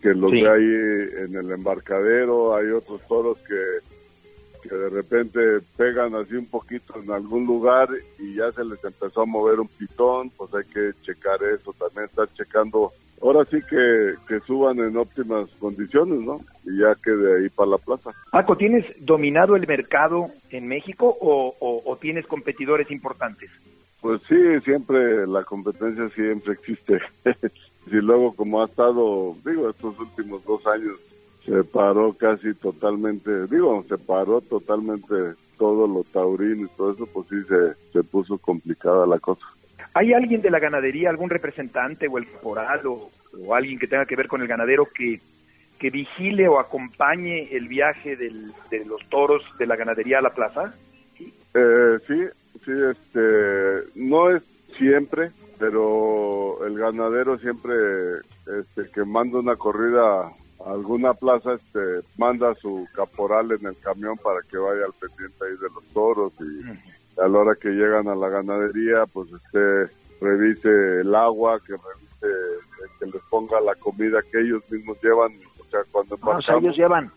Que 0.00 0.14
los 0.14 0.30
ve 0.30 0.48
ahí 0.48 1.24
en 1.24 1.36
el 1.36 1.50
embarcadero, 1.50 2.54
hay 2.54 2.68
otros 2.70 3.00
toros 3.08 3.38
que 3.38 3.56
que 4.62 4.74
de 4.74 4.88
repente 4.88 5.40
pegan 5.76 6.14
así 6.14 6.34
un 6.34 6.46
poquito 6.46 6.94
en 7.02 7.10
algún 7.10 7.44
lugar 7.46 7.88
y 8.18 8.36
ya 8.36 8.52
se 8.52 8.64
les 8.64 8.82
empezó 8.84 9.22
a 9.22 9.26
mover 9.26 9.58
un 9.58 9.66
pitón, 9.66 10.30
pues 10.30 10.54
hay 10.54 10.64
que 10.64 10.92
checar 11.02 11.42
eso, 11.42 11.72
también 11.72 12.04
estar 12.04 12.32
checando, 12.34 12.92
ahora 13.22 13.44
sí 13.44 13.58
que, 13.68 14.14
que 14.26 14.40
suban 14.40 14.78
en 14.80 14.96
óptimas 14.96 15.48
condiciones, 15.58 16.20
¿no? 16.20 16.40
Y 16.64 16.78
ya 16.78 16.94
que 17.02 17.12
de 17.12 17.38
ahí 17.38 17.48
para 17.48 17.70
la 17.70 17.78
plaza. 17.78 18.10
Paco, 18.30 18.56
¿tienes 18.56 18.84
dominado 18.98 19.56
el 19.56 19.66
mercado 19.66 20.28
en 20.50 20.66
México 20.66 21.16
o, 21.20 21.54
o, 21.60 21.96
tienes 21.96 22.26
competidores 22.26 22.90
importantes? 22.90 23.50
Pues 24.00 24.20
sí, 24.28 24.36
siempre 24.64 25.26
la 25.26 25.44
competencia 25.44 26.08
siempre 26.10 26.54
existe. 26.54 27.00
y 27.86 27.96
luego 27.96 28.34
como 28.34 28.60
ha 28.60 28.66
estado, 28.66 29.34
digo, 29.44 29.70
estos 29.70 29.98
últimos 29.98 30.44
dos 30.44 30.66
años 30.66 30.98
se 31.44 31.64
paró 31.64 32.12
casi 32.12 32.54
totalmente, 32.54 33.46
digo, 33.46 33.84
se 33.88 33.98
paró 33.98 34.40
totalmente 34.40 35.14
todo 35.58 35.86
lo 35.86 36.04
taurino 36.04 36.66
y 36.66 36.76
todo 36.76 36.92
eso, 36.92 37.06
pues 37.06 37.26
sí 37.28 37.36
se, 37.48 37.74
se 37.92 38.02
puso 38.04 38.38
complicada 38.38 39.06
la 39.06 39.18
cosa. 39.18 39.44
¿Hay 39.94 40.12
alguien 40.12 40.40
de 40.40 40.50
la 40.50 40.58
ganadería, 40.58 41.10
algún 41.10 41.30
representante 41.30 42.08
o 42.08 42.18
el 42.18 42.26
foral 42.26 42.80
o, 42.86 43.10
alguien 43.54 43.78
que 43.78 43.86
tenga 43.86 44.06
que 44.06 44.16
ver 44.16 44.28
con 44.28 44.42
el 44.42 44.48
ganadero 44.48 44.86
que, 44.86 45.20
que 45.78 45.90
vigile 45.90 46.48
o 46.48 46.58
acompañe 46.58 47.48
el 47.50 47.68
viaje 47.68 48.16
del, 48.16 48.52
de 48.70 48.84
los 48.84 49.00
toros 49.08 49.42
de 49.58 49.66
la 49.66 49.76
ganadería 49.76 50.18
a 50.18 50.22
la 50.22 50.34
plaza? 50.34 50.74
Eh, 51.54 51.98
sí, 52.06 52.24
sí, 52.64 52.72
este, 52.90 53.88
no 53.94 54.30
es 54.30 54.42
siempre, 54.78 55.30
pero 55.58 56.64
el 56.66 56.78
ganadero 56.78 57.38
siempre 57.38 57.72
este, 58.46 58.90
que 58.90 59.04
manda 59.04 59.38
una 59.38 59.56
corrida 59.56 60.32
alguna 60.66 61.14
plaza 61.14 61.54
este 61.54 62.06
manda 62.16 62.54
su 62.54 62.86
caporal 62.94 63.52
en 63.52 63.66
el 63.66 63.76
camión 63.78 64.16
para 64.18 64.40
que 64.42 64.56
vaya 64.56 64.84
al 64.84 64.92
pendiente 64.92 65.44
ahí 65.44 65.56
de 65.56 65.68
los 65.74 65.84
toros 65.92 66.32
y 66.40 66.62
a 67.22 67.28
la 67.28 67.38
hora 67.38 67.54
que 67.54 67.70
llegan 67.70 68.08
a 68.08 68.14
la 68.14 68.28
ganadería 68.28 69.04
pues 69.12 69.28
este 69.32 69.92
revise 70.20 71.00
el 71.00 71.14
agua 71.14 71.60
que 71.60 71.72
revise 71.72 72.98
que 72.98 73.06
les 73.06 73.22
ponga 73.30 73.60
la 73.60 73.74
comida 73.76 74.20
que 74.30 74.40
ellos 74.40 74.62
mismos 74.70 74.98
llevan 75.02 75.32
o 75.60 75.64
sea 75.70 75.80
cuando 75.90 76.18
o 76.20 76.42
sea, 76.42 76.56
ellos 76.56 76.76
llevan 76.76 77.10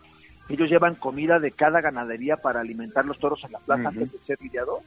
ellos 0.50 0.70
llevan 0.70 0.96
comida 0.96 1.40
de 1.40 1.52
cada 1.52 1.82
ganadería 1.82 2.38
para 2.38 2.60
alimentar 2.60 3.06
los 3.06 3.18
toros 3.20 3.44
en 3.46 3.54
la 3.54 3.60
plaza 3.60 3.90
antes 3.90 4.12
de 4.12 4.20
ser 4.20 4.42
lidiador 4.42 4.80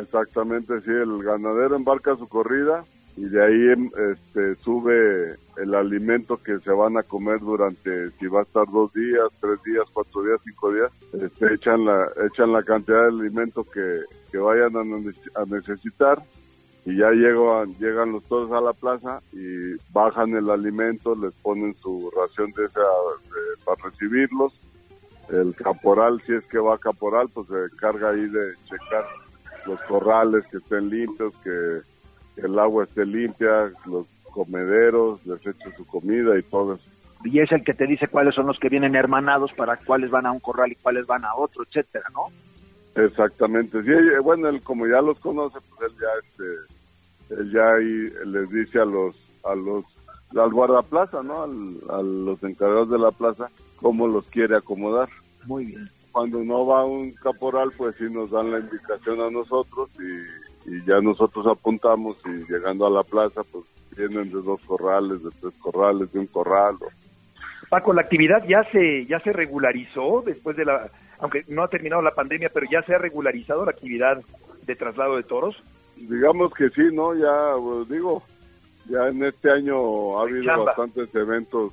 exactamente 0.00 0.80
sí 0.80 0.90
el 0.90 1.22
ganadero 1.22 1.76
embarca 1.76 2.16
su 2.16 2.28
corrida 2.28 2.84
y 3.16 3.24
de 3.24 3.42
ahí 3.42 3.88
este, 4.12 4.56
sube 4.56 5.36
el 5.56 5.74
alimento 5.74 6.36
que 6.36 6.58
se 6.60 6.70
van 6.70 6.98
a 6.98 7.02
comer 7.02 7.40
durante, 7.40 8.10
si 8.12 8.26
va 8.26 8.40
a 8.40 8.42
estar 8.42 8.66
dos 8.70 8.92
días, 8.92 9.26
tres 9.40 9.62
días, 9.64 9.84
cuatro 9.92 10.22
días, 10.22 10.38
cinco 10.44 10.72
días, 10.72 10.90
este, 11.14 11.54
echan, 11.54 11.86
la, 11.86 12.08
echan 12.26 12.52
la 12.52 12.62
cantidad 12.62 13.02
de 13.02 13.08
alimento 13.08 13.64
que, 13.64 14.00
que 14.30 14.36
vayan 14.36 14.76
a, 14.76 15.44
necesitar 15.46 16.22
y 16.84 16.98
ya 16.98 17.10
llegan, 17.10 17.74
llegan 17.78 18.12
los 18.12 18.22
toros 18.24 18.52
a 18.52 18.60
la 18.60 18.74
plaza 18.74 19.22
y 19.32 19.74
bajan 19.92 20.36
el 20.36 20.50
alimento, 20.50 21.14
les 21.14 21.32
ponen 21.36 21.74
su 21.76 22.12
ración 22.14 22.52
de 22.52 22.66
esa 22.66 22.82
para 23.64 23.82
recibirlos. 23.82 24.52
El 25.30 25.54
caporal, 25.56 26.22
si 26.24 26.34
es 26.34 26.44
que 26.44 26.58
va 26.58 26.78
caporal, 26.78 27.28
pues 27.32 27.48
se 27.48 27.64
encarga 27.64 28.10
ahí 28.10 28.28
de 28.28 28.54
checar 28.66 29.04
los 29.66 29.80
corrales 29.82 30.44
que 30.48 30.58
estén 30.58 30.88
limpios, 30.88 31.34
que 31.42 31.80
el 32.36 32.58
agua 32.58 32.84
esté 32.84 33.04
limpia, 33.04 33.72
los 33.86 34.06
comederos, 34.32 35.24
les 35.26 35.46
eche 35.46 35.76
su 35.76 35.86
comida 35.86 36.38
y 36.38 36.42
todo 36.42 36.74
eso. 36.74 36.84
Y 37.24 37.40
es 37.40 37.50
el 37.50 37.64
que 37.64 37.74
te 37.74 37.86
dice 37.86 38.08
cuáles 38.08 38.34
son 38.34 38.46
los 38.46 38.58
que 38.58 38.68
vienen 38.68 38.94
hermanados 38.94 39.52
para 39.54 39.76
cuáles 39.76 40.10
van 40.10 40.26
a 40.26 40.32
un 40.32 40.40
corral 40.40 40.70
y 40.70 40.76
cuáles 40.76 41.06
van 41.06 41.24
a 41.24 41.34
otro, 41.34 41.64
etcétera, 41.64 42.04
¿no? 42.12 42.28
Exactamente. 43.02 43.82
Sí, 43.82 43.90
eh, 43.90 44.18
bueno, 44.22 44.48
él 44.48 44.62
como 44.62 44.86
ya 44.86 45.00
los 45.00 45.18
conoce, 45.18 45.58
pues 45.70 45.90
él 45.90 45.98
ya 46.00 46.08
este 46.22 47.40
él 47.40 47.52
ya 47.52 47.74
ahí 47.74 48.12
les 48.26 48.50
dice 48.50 48.80
a 48.80 48.84
los 48.84 49.16
a 49.44 49.54
los 49.54 49.84
al 50.36 50.50
guardaplaza, 50.50 51.22
¿no? 51.22 51.42
a 51.42 52.02
los 52.02 52.42
encargados 52.42 52.90
de 52.90 52.98
la 52.98 53.10
plaza 53.10 53.48
cómo 53.76 54.06
los 54.06 54.26
quiere 54.26 54.56
acomodar. 54.56 55.08
Muy 55.46 55.66
bien. 55.66 55.88
Cuando 56.12 56.42
no 56.42 56.66
va 56.66 56.84
un 56.84 57.12
caporal, 57.12 57.70
pues 57.76 57.94
sí 57.96 58.04
nos 58.10 58.30
dan 58.30 58.50
la 58.50 58.58
indicación 58.58 59.20
a 59.20 59.30
nosotros 59.30 59.90
y 59.98 60.45
y 60.66 60.84
ya 60.84 61.00
nosotros 61.00 61.46
apuntamos 61.46 62.16
y 62.24 62.52
llegando 62.52 62.86
a 62.86 62.90
la 62.90 63.02
plaza 63.02 63.42
pues 63.50 63.64
vienen 63.96 64.30
de 64.30 64.42
dos 64.42 64.60
corrales, 64.66 65.22
de 65.22 65.30
tres 65.40 65.54
corrales, 65.60 66.12
de 66.12 66.18
un 66.18 66.26
corral. 66.26 66.76
Paco, 67.70 67.92
la 67.92 68.02
actividad 68.02 68.44
ya 68.46 68.62
se 68.70 69.06
ya 69.06 69.20
se 69.20 69.32
regularizó 69.32 70.22
después 70.24 70.56
de 70.56 70.64
la 70.64 70.90
aunque 71.18 71.44
no 71.48 71.62
ha 71.62 71.68
terminado 71.68 72.02
la 72.02 72.14
pandemia, 72.14 72.50
pero 72.52 72.66
ya 72.70 72.82
se 72.82 72.94
ha 72.94 72.98
regularizado 72.98 73.64
la 73.64 73.70
actividad 73.70 74.22
de 74.66 74.76
traslado 74.76 75.16
de 75.16 75.22
toros. 75.22 75.56
Digamos 75.96 76.52
que 76.52 76.68
sí, 76.70 76.82
¿no? 76.92 77.14
Ya 77.14 77.54
pues, 77.58 77.88
digo, 77.88 78.22
ya 78.86 79.08
en 79.08 79.24
este 79.24 79.50
año 79.50 80.18
ha 80.18 80.22
habido 80.22 80.64
bastantes 80.64 81.14
eventos 81.14 81.72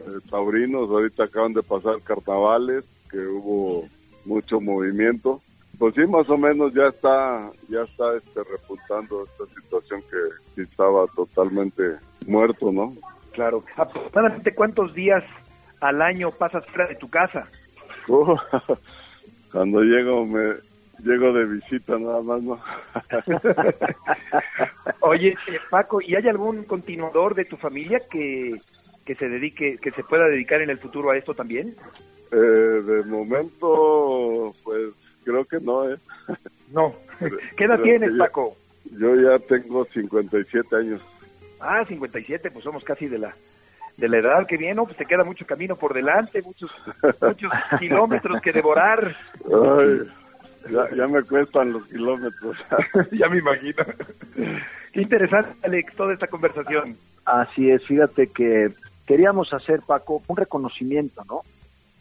eh, 0.00 0.18
taurinos, 0.28 0.90
ahorita 0.90 1.24
acaban 1.24 1.52
de 1.52 1.62
pasar 1.62 2.00
carnavales, 2.02 2.84
que 3.10 3.18
hubo 3.18 3.88
mucho 4.24 4.60
movimiento 4.60 5.40
pues 5.80 5.94
sí, 5.94 6.06
más 6.06 6.28
o 6.28 6.36
menos 6.36 6.74
ya 6.74 6.88
está, 6.88 7.50
ya 7.70 7.80
está 7.80 8.14
este, 8.14 8.44
repuntando 8.44 9.24
esta 9.24 9.46
situación 9.54 10.02
que 10.54 10.60
estaba 10.60 11.06
totalmente 11.16 11.96
muerto, 12.26 12.70
¿no? 12.70 12.94
Claro. 13.32 13.64
¿Aproximadamente 13.78 14.54
cuántos 14.54 14.92
días 14.92 15.24
al 15.80 16.02
año 16.02 16.32
pasas 16.32 16.66
fuera 16.66 16.86
de 16.86 16.96
tu 16.96 17.08
casa? 17.08 17.48
Uh, 18.08 18.36
cuando 19.52 19.80
llego, 19.80 20.26
me 20.26 20.56
llego 21.02 21.32
de 21.32 21.46
visita 21.46 21.98
nada 21.98 22.20
más, 22.20 22.42
¿no? 22.42 22.60
Oye, 25.00 25.28
eh, 25.30 25.60
Paco, 25.70 26.02
¿y 26.02 26.14
hay 26.14 26.28
algún 26.28 26.64
continuador 26.64 27.34
de 27.34 27.46
tu 27.46 27.56
familia 27.56 28.02
que, 28.10 28.60
que 29.06 29.14
se 29.14 29.30
dedique, 29.30 29.78
que 29.78 29.92
se 29.92 30.04
pueda 30.04 30.26
dedicar 30.26 30.60
en 30.60 30.68
el 30.68 30.76
futuro 30.76 31.10
a 31.10 31.16
esto 31.16 31.32
también? 31.32 31.74
Eh, 32.32 32.36
de 32.36 33.02
momento, 33.04 34.54
pues 34.62 34.92
creo 35.24 35.44
que 35.44 35.60
no, 35.60 35.90
¿eh? 35.90 35.96
No. 36.72 36.94
¿Qué 37.56 37.64
edad 37.64 37.80
tienes, 37.80 38.12
Paco? 38.18 38.56
Yo 38.98 39.14
ya 39.14 39.38
tengo 39.38 39.84
57 39.84 40.76
años. 40.76 41.00
Ah, 41.60 41.84
57, 41.86 42.50
pues 42.50 42.64
somos 42.64 42.82
casi 42.84 43.06
de 43.06 43.18
la 43.18 43.34
de 43.96 44.08
la 44.08 44.18
edad 44.18 44.46
que 44.46 44.56
viene, 44.56 44.80
pues 44.82 44.96
te 44.96 45.04
queda 45.04 45.24
mucho 45.24 45.44
camino 45.44 45.76
por 45.76 45.92
delante, 45.92 46.40
muchos 46.42 46.70
muchos 47.20 47.52
kilómetros 47.78 48.40
que 48.40 48.52
devorar. 48.52 49.14
Ay, 49.44 50.10
ya, 50.70 50.96
ya 50.96 51.06
me 51.06 51.22
cuestan 51.22 51.72
los 51.72 51.86
kilómetros. 51.86 52.56
ya 53.12 53.28
me 53.28 53.38
imagino. 53.38 53.84
Qué 54.92 55.02
interesante, 55.02 55.50
Alex, 55.62 55.94
toda 55.94 56.14
esta 56.14 56.26
conversación. 56.26 56.96
Así 57.26 57.70
es, 57.70 57.84
fíjate 57.84 58.28
que 58.28 58.72
queríamos 59.06 59.52
hacer, 59.52 59.80
Paco, 59.86 60.22
un 60.26 60.36
reconocimiento, 60.36 61.22
¿no? 61.28 61.42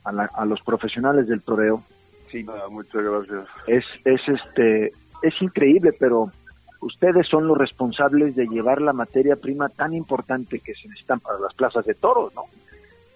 A, 0.05 0.23
a 0.25 0.45
los 0.45 0.61
profesionales 0.61 1.27
del 1.27 1.41
toreo, 1.41 1.83
Sí. 2.31 2.45
muchas 2.69 3.03
gracias. 3.03 3.47
Es, 3.67 3.85
es, 4.05 4.21
este, 4.27 4.93
es 5.21 5.41
increíble, 5.41 5.93
pero 5.97 6.31
ustedes 6.81 7.27
son 7.27 7.47
los 7.47 7.57
responsables 7.57 8.35
de 8.35 8.47
llevar 8.47 8.81
la 8.81 8.93
materia 8.93 9.35
prima 9.35 9.69
tan 9.69 9.93
importante 9.93 10.59
que 10.59 10.73
se 10.75 10.87
necesitan 10.87 11.19
para 11.19 11.39
las 11.39 11.53
plazas 11.53 11.85
de 11.85 11.93
toros, 11.93 12.33
¿no? 12.35 12.43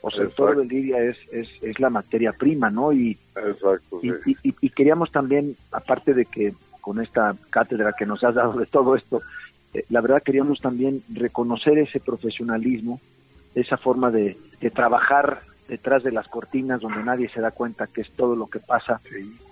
O 0.02 0.12
sea, 0.12 0.24
el 0.24 0.32
toro 0.32 0.60
de 0.60 0.66
Lidia 0.66 1.02
es, 1.02 1.16
es, 1.32 1.48
es 1.62 1.80
la 1.80 1.90
materia 1.90 2.34
prima, 2.34 2.70
¿no? 2.70 2.92
Y, 2.92 3.18
Exacto, 3.38 4.02
y, 4.04 4.38
y, 4.44 4.70
queríamos 4.70 5.12
también, 5.14 5.56
aparte 5.72 6.14
de 6.14 6.26
que 6.26 6.54
con 6.82 7.02
esta 7.02 7.34
cátedra 7.50 7.94
que 7.98 8.06
nos 8.06 8.22
has 8.22 8.36
dado 8.36 8.60
de 8.60 8.66
todo 8.66 8.98
esto, 8.98 9.22
eh, 9.74 9.86
la 9.90 10.02
verdad 10.02 10.22
queríamos 10.22 10.60
también 10.60 11.02
reconocer 11.14 11.78
ese 11.78 12.02
profesionalismo, 12.02 13.00
esa 13.56 13.78
forma 13.78 14.12
de, 14.12 14.36
de 14.60 14.70
trabajar 14.70 15.40
detrás 15.68 16.04
de 16.04 16.12
las 16.12 16.28
cortinas 16.28 16.82
donde 16.82 17.04
nadie 17.04 17.30
se 17.30 17.42
da 17.42 17.52
cuenta 17.52 17.88
que 17.88 18.02
es 18.02 18.12
todo 18.12 18.36
lo 18.36 18.48
que 18.48 18.60
pasa, 18.60 19.02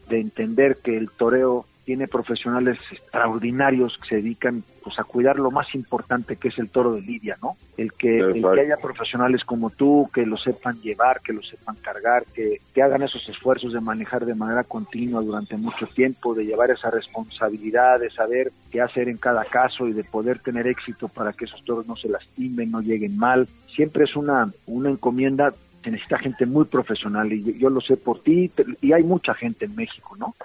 de 0.09 0.19
entender 0.19 0.77
que 0.77 0.97
el 0.97 1.09
toreo 1.09 1.65
tiene 1.83 2.07
profesionales 2.07 2.77
extraordinarios 2.91 3.97
que 4.01 4.09
se 4.09 4.15
dedican 4.17 4.63
pues 4.83 4.99
a 4.99 5.03
cuidar 5.03 5.37
lo 5.37 5.51
más 5.51 5.73
importante 5.75 6.35
que 6.35 6.49
es 6.49 6.57
el 6.57 6.69
toro 6.69 6.93
de 6.93 7.01
Lidia, 7.01 7.37
¿no? 7.41 7.55
El 7.77 7.91
que, 7.93 8.19
el 8.19 8.41
que 8.41 8.61
haya 8.61 8.77
profesionales 8.77 9.43
como 9.43 9.69
tú 9.71 10.09
que 10.13 10.25
lo 10.25 10.37
sepan 10.37 10.79
llevar, 10.81 11.21
que 11.21 11.33
lo 11.33 11.41
sepan 11.41 11.75
cargar, 11.81 12.23
que, 12.33 12.61
que 12.73 12.81
hagan 12.81 13.03
esos 13.03 13.27
esfuerzos 13.29 13.73
de 13.73 13.81
manejar 13.81 14.25
de 14.25 14.35
manera 14.35 14.63
continua 14.63 15.21
durante 15.21 15.57
mucho 15.57 15.87
tiempo, 15.87 16.33
de 16.33 16.45
llevar 16.45 16.71
esa 16.71 16.91
responsabilidad, 16.91 17.99
de 17.99 18.09
saber 18.09 18.51
qué 18.71 18.81
hacer 18.81 19.09
en 19.09 19.17
cada 19.17 19.45
caso 19.45 19.87
y 19.87 19.93
de 19.93 20.03
poder 20.03 20.39
tener 20.39 20.67
éxito 20.67 21.07
para 21.07 21.33
que 21.33 21.45
esos 21.45 21.63
toros 21.65 21.87
no 21.87 21.95
se 21.95 22.09
lastimen, 22.09 22.71
no 22.71 22.81
lleguen 22.81 23.17
mal. 23.17 23.47
Siempre 23.75 24.05
es 24.05 24.15
una, 24.15 24.51
una 24.65 24.89
encomienda 24.89 25.53
se 25.83 25.91
necesita 25.91 26.19
gente 26.19 26.45
muy 26.45 26.65
profesional 26.65 27.31
y 27.33 27.43
yo, 27.43 27.51
yo, 27.53 27.69
lo 27.69 27.81
sé 27.81 27.97
por 27.97 28.21
ti 28.21 28.51
y 28.81 28.93
hay 28.93 29.03
mucha 29.03 29.33
gente 29.33 29.65
en 29.65 29.75
México, 29.75 30.15
¿no? 30.17 30.35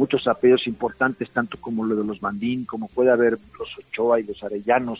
muchos 0.00 0.26
apellidos 0.26 0.66
importantes, 0.66 1.30
tanto 1.30 1.58
como 1.60 1.84
lo 1.84 1.94
de 1.94 2.04
los 2.04 2.20
Bandín, 2.20 2.64
como 2.64 2.88
puede 2.88 3.10
haber 3.10 3.32
los 3.32 3.68
Ochoa 3.78 4.18
y 4.18 4.22
los 4.22 4.42
Arellanos 4.42 4.98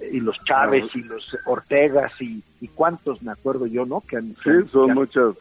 y, 0.00 0.16
y 0.16 0.20
los 0.20 0.36
Chávez 0.44 0.84
y 0.94 1.02
los 1.02 1.36
Ortegas 1.44 2.12
y, 2.20 2.40
y, 2.60 2.68
cuántos, 2.68 3.20
me 3.22 3.32
acuerdo 3.32 3.66
yo, 3.66 3.84
¿no? 3.84 4.00
Que 4.00 4.18
han, 4.18 4.34
sí, 4.44 4.50
son 4.70 4.88
que, 4.88 4.94
muchas, 4.94 5.34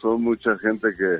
son 0.00 0.22
mucha 0.22 0.56
gente 0.58 0.88
que, 0.96 1.18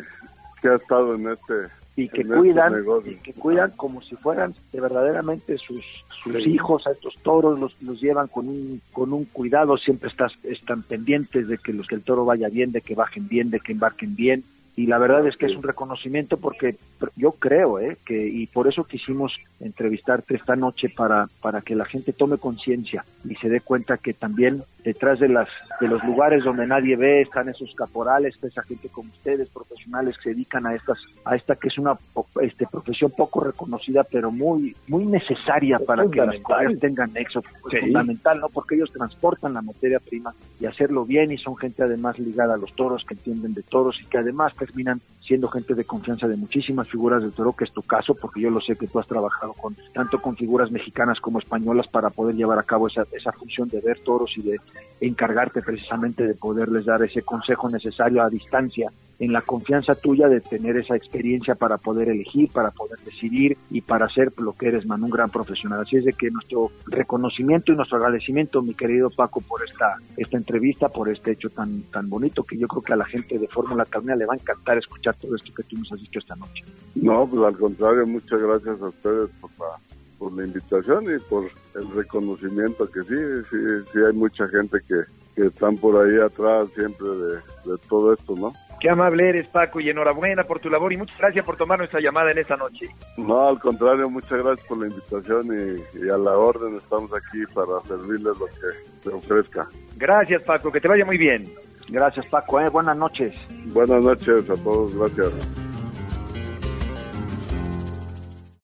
que 0.62 0.68
ha 0.68 0.76
estado 0.76 1.16
en 1.16 1.28
este 1.28 1.54
y 1.98 2.08
que 2.08 2.24
cuidan 2.24 2.74
y 3.04 3.16
que 3.16 3.32
cuidan 3.32 3.72
como 3.72 4.00
si 4.02 4.14
fueran 4.14 4.54
de 4.72 4.80
verdaderamente 4.80 5.58
sus 5.58 5.84
sus 6.22 6.32
sí. 6.44 6.50
hijos 6.50 6.86
a 6.86 6.92
estos 6.92 7.16
toros 7.24 7.58
los, 7.58 7.74
los 7.82 8.00
llevan 8.00 8.28
con 8.28 8.46
un 8.48 8.80
con 8.92 9.12
un 9.12 9.24
cuidado 9.24 9.76
siempre 9.76 10.08
estás 10.08 10.32
están 10.44 10.84
pendientes 10.84 11.48
de 11.48 11.58
que 11.58 11.72
los 11.72 11.88
que 11.88 11.96
el 11.96 12.02
toro 12.02 12.24
vaya 12.24 12.48
bien 12.48 12.70
de 12.70 12.82
que 12.82 12.94
bajen 12.94 13.26
bien 13.26 13.50
de 13.50 13.58
que 13.58 13.72
embarquen 13.72 14.14
bien 14.14 14.44
y 14.76 14.86
la 14.86 14.98
verdad 14.98 15.26
es 15.26 15.36
que 15.36 15.46
es 15.46 15.56
un 15.56 15.64
reconocimiento 15.64 16.36
porque 16.36 16.76
yo 17.16 17.32
creo 17.32 17.78
¿eh? 17.78 17.96
que 18.04 18.26
y 18.26 18.46
por 18.46 18.68
eso 18.68 18.84
quisimos 18.84 19.32
entrevistarte 19.60 20.36
esta 20.36 20.56
noche 20.56 20.88
para 20.88 21.28
para 21.40 21.60
que 21.60 21.74
la 21.74 21.84
gente 21.84 22.12
tome 22.12 22.38
conciencia 22.38 23.04
y 23.24 23.34
se 23.36 23.48
dé 23.48 23.60
cuenta 23.60 23.98
que 23.98 24.14
también 24.14 24.62
detrás 24.84 25.18
de 25.18 25.28
las 25.28 25.48
de 25.80 25.88
los 25.88 26.02
lugares 26.04 26.44
donde 26.44 26.66
nadie 26.66 26.96
ve 26.96 27.22
están 27.22 27.48
esos 27.48 27.74
caporales 27.74 28.36
esa 28.42 28.62
gente 28.62 28.88
como 28.88 29.10
ustedes 29.10 29.48
profesionales 29.48 30.16
que 30.16 30.24
se 30.24 30.30
dedican 30.30 30.66
a 30.66 30.74
estas 30.74 30.98
a 31.24 31.34
esta 31.34 31.56
que 31.56 31.68
es 31.68 31.78
una 31.78 31.98
este 32.40 32.66
profesión 32.66 33.12
poco 33.16 33.40
reconocida 33.40 34.04
pero 34.04 34.30
muy 34.30 34.74
muy 34.86 35.04
necesaria 35.06 35.76
es 35.76 35.82
para 35.82 36.06
que 36.08 36.20
las 36.20 36.38
cosas 36.40 36.78
tengan 36.80 37.12
nexo 37.12 37.40
es 37.40 37.70
sí. 37.70 37.78
fundamental 37.78 38.40
no 38.40 38.48
porque 38.48 38.76
ellos 38.76 38.92
transportan 38.92 39.54
la 39.54 39.62
materia 39.62 40.00
prima 40.00 40.34
y 40.60 40.66
hacerlo 40.66 41.04
bien 41.04 41.32
y 41.32 41.38
son 41.38 41.56
gente 41.56 41.82
además 41.82 42.18
ligada 42.18 42.54
a 42.54 42.58
los 42.58 42.72
toros 42.74 43.04
que 43.04 43.14
entienden 43.14 43.54
de 43.54 43.62
toros 43.62 43.98
y 44.02 44.06
que 44.06 44.18
además 44.18 44.54
terminan 44.56 45.00
siendo 45.28 45.48
gente 45.48 45.74
de 45.74 45.84
confianza 45.84 46.26
de 46.26 46.36
muchísimas 46.36 46.88
figuras 46.88 47.22
del 47.22 47.32
toro, 47.32 47.52
que 47.52 47.64
es 47.64 47.72
tu 47.72 47.82
caso, 47.82 48.14
porque 48.14 48.40
yo 48.40 48.50
lo 48.50 48.60
sé 48.60 48.76
que 48.76 48.86
tú 48.86 48.98
has 48.98 49.06
trabajado 49.06 49.52
con 49.52 49.76
tanto 49.92 50.20
con 50.22 50.34
figuras 50.34 50.70
mexicanas 50.70 51.20
como 51.20 51.38
españolas 51.38 51.86
para 51.86 52.08
poder 52.08 52.34
llevar 52.34 52.58
a 52.58 52.62
cabo 52.62 52.88
esa, 52.88 53.04
esa 53.12 53.30
función 53.32 53.68
de 53.68 53.82
ver 53.82 54.00
toros 54.00 54.32
y 54.38 54.42
de 54.42 54.60
encargarte 55.00 55.60
precisamente 55.60 56.26
de 56.26 56.34
poderles 56.34 56.86
dar 56.86 57.02
ese 57.02 57.22
consejo 57.22 57.68
necesario 57.68 58.22
a 58.22 58.30
distancia 58.30 58.90
en 59.18 59.32
la 59.32 59.42
confianza 59.42 59.94
tuya 59.94 60.28
de 60.28 60.40
tener 60.40 60.76
esa 60.76 60.94
experiencia 60.94 61.54
para 61.56 61.76
poder 61.76 62.08
elegir, 62.08 62.50
para 62.50 62.70
poder 62.70 62.98
decidir 63.00 63.56
y 63.70 63.80
para 63.80 64.08
ser 64.08 64.32
lo 64.38 64.52
que 64.52 64.68
eres, 64.68 64.86
man, 64.86 65.02
un 65.02 65.10
gran 65.10 65.30
profesional. 65.30 65.80
Así 65.80 65.96
es 65.96 66.04
de 66.04 66.12
que 66.12 66.30
nuestro 66.30 66.70
reconocimiento 66.86 67.72
y 67.72 67.76
nuestro 67.76 67.98
agradecimiento, 67.98 68.62
mi 68.62 68.74
querido 68.74 69.10
Paco, 69.10 69.40
por 69.40 69.64
esta, 69.66 69.96
esta 70.16 70.36
entrevista, 70.36 70.88
por 70.88 71.08
este 71.08 71.32
hecho 71.32 71.50
tan, 71.50 71.82
tan 71.84 72.08
bonito 72.08 72.44
que 72.44 72.56
yo 72.56 72.68
creo 72.68 72.82
que 72.82 72.92
a 72.92 72.96
la 72.96 73.04
gente 73.04 73.38
de 73.38 73.48
Fórmula 73.48 73.84
Taurina 73.84 74.14
le 74.14 74.26
va 74.26 74.34
a 74.34 74.36
encantar 74.36 74.78
escuchar 74.78 75.16
todo 75.16 75.34
esto 75.34 75.52
que 75.52 75.64
tú 75.64 75.76
nos 75.76 75.92
has 75.92 76.00
dicho 76.00 76.20
esta 76.20 76.36
noche. 76.36 76.64
No, 76.94 77.26
pues 77.26 77.42
al 77.42 77.58
contrario, 77.58 78.06
muchas 78.06 78.40
gracias 78.40 78.80
a 78.80 78.86
ustedes 78.86 79.30
por 79.40 79.50
la, 79.58 79.78
por 80.18 80.32
la 80.32 80.44
invitación 80.44 81.04
y 81.04 81.18
por 81.28 81.50
el 81.74 81.90
reconocimiento 81.90 82.88
que 82.88 83.00
sí, 83.00 83.48
sí, 83.50 83.56
sí 83.92 83.98
hay 84.06 84.12
mucha 84.12 84.46
gente 84.48 84.78
que, 84.86 85.02
que 85.34 85.48
están 85.48 85.76
por 85.76 85.96
ahí 86.04 86.18
atrás 86.18 86.68
siempre 86.76 87.08
de, 87.08 87.34
de 87.70 87.78
todo 87.88 88.12
esto, 88.12 88.36
¿no? 88.36 88.52
Qué 88.80 88.90
amable 88.90 89.28
eres, 89.28 89.46
Paco, 89.48 89.80
y 89.80 89.90
enhorabuena 89.90 90.44
por 90.44 90.60
tu 90.60 90.70
labor 90.70 90.92
y 90.92 90.96
muchas 90.96 91.18
gracias 91.18 91.44
por 91.44 91.56
tomar 91.56 91.78
nuestra 91.78 92.00
llamada 92.00 92.30
en 92.30 92.38
esta 92.38 92.56
noche. 92.56 92.88
No, 93.16 93.48
al 93.48 93.58
contrario, 93.58 94.08
muchas 94.08 94.42
gracias 94.42 94.66
por 94.66 94.78
la 94.78 94.86
invitación 94.86 95.46
y, 95.46 95.98
y 96.04 96.08
a 96.08 96.16
la 96.16 96.36
orden 96.36 96.76
estamos 96.76 97.10
aquí 97.12 97.44
para 97.52 97.80
servirles 97.86 98.38
lo 98.38 98.46
que 98.46 99.02
se 99.02 99.08
ofrezca. 99.10 99.68
Gracias, 99.96 100.42
Paco, 100.44 100.70
que 100.70 100.80
te 100.80 100.88
vaya 100.88 101.04
muy 101.04 101.18
bien. 101.18 101.44
Gracias, 101.88 102.26
Paco. 102.26 102.60
¿eh? 102.60 102.68
Buenas 102.68 102.96
noches. 102.96 103.34
Buenas 103.66 104.02
noches 104.02 104.48
a 104.50 104.62
todos, 104.62 104.94
gracias. 104.94 105.67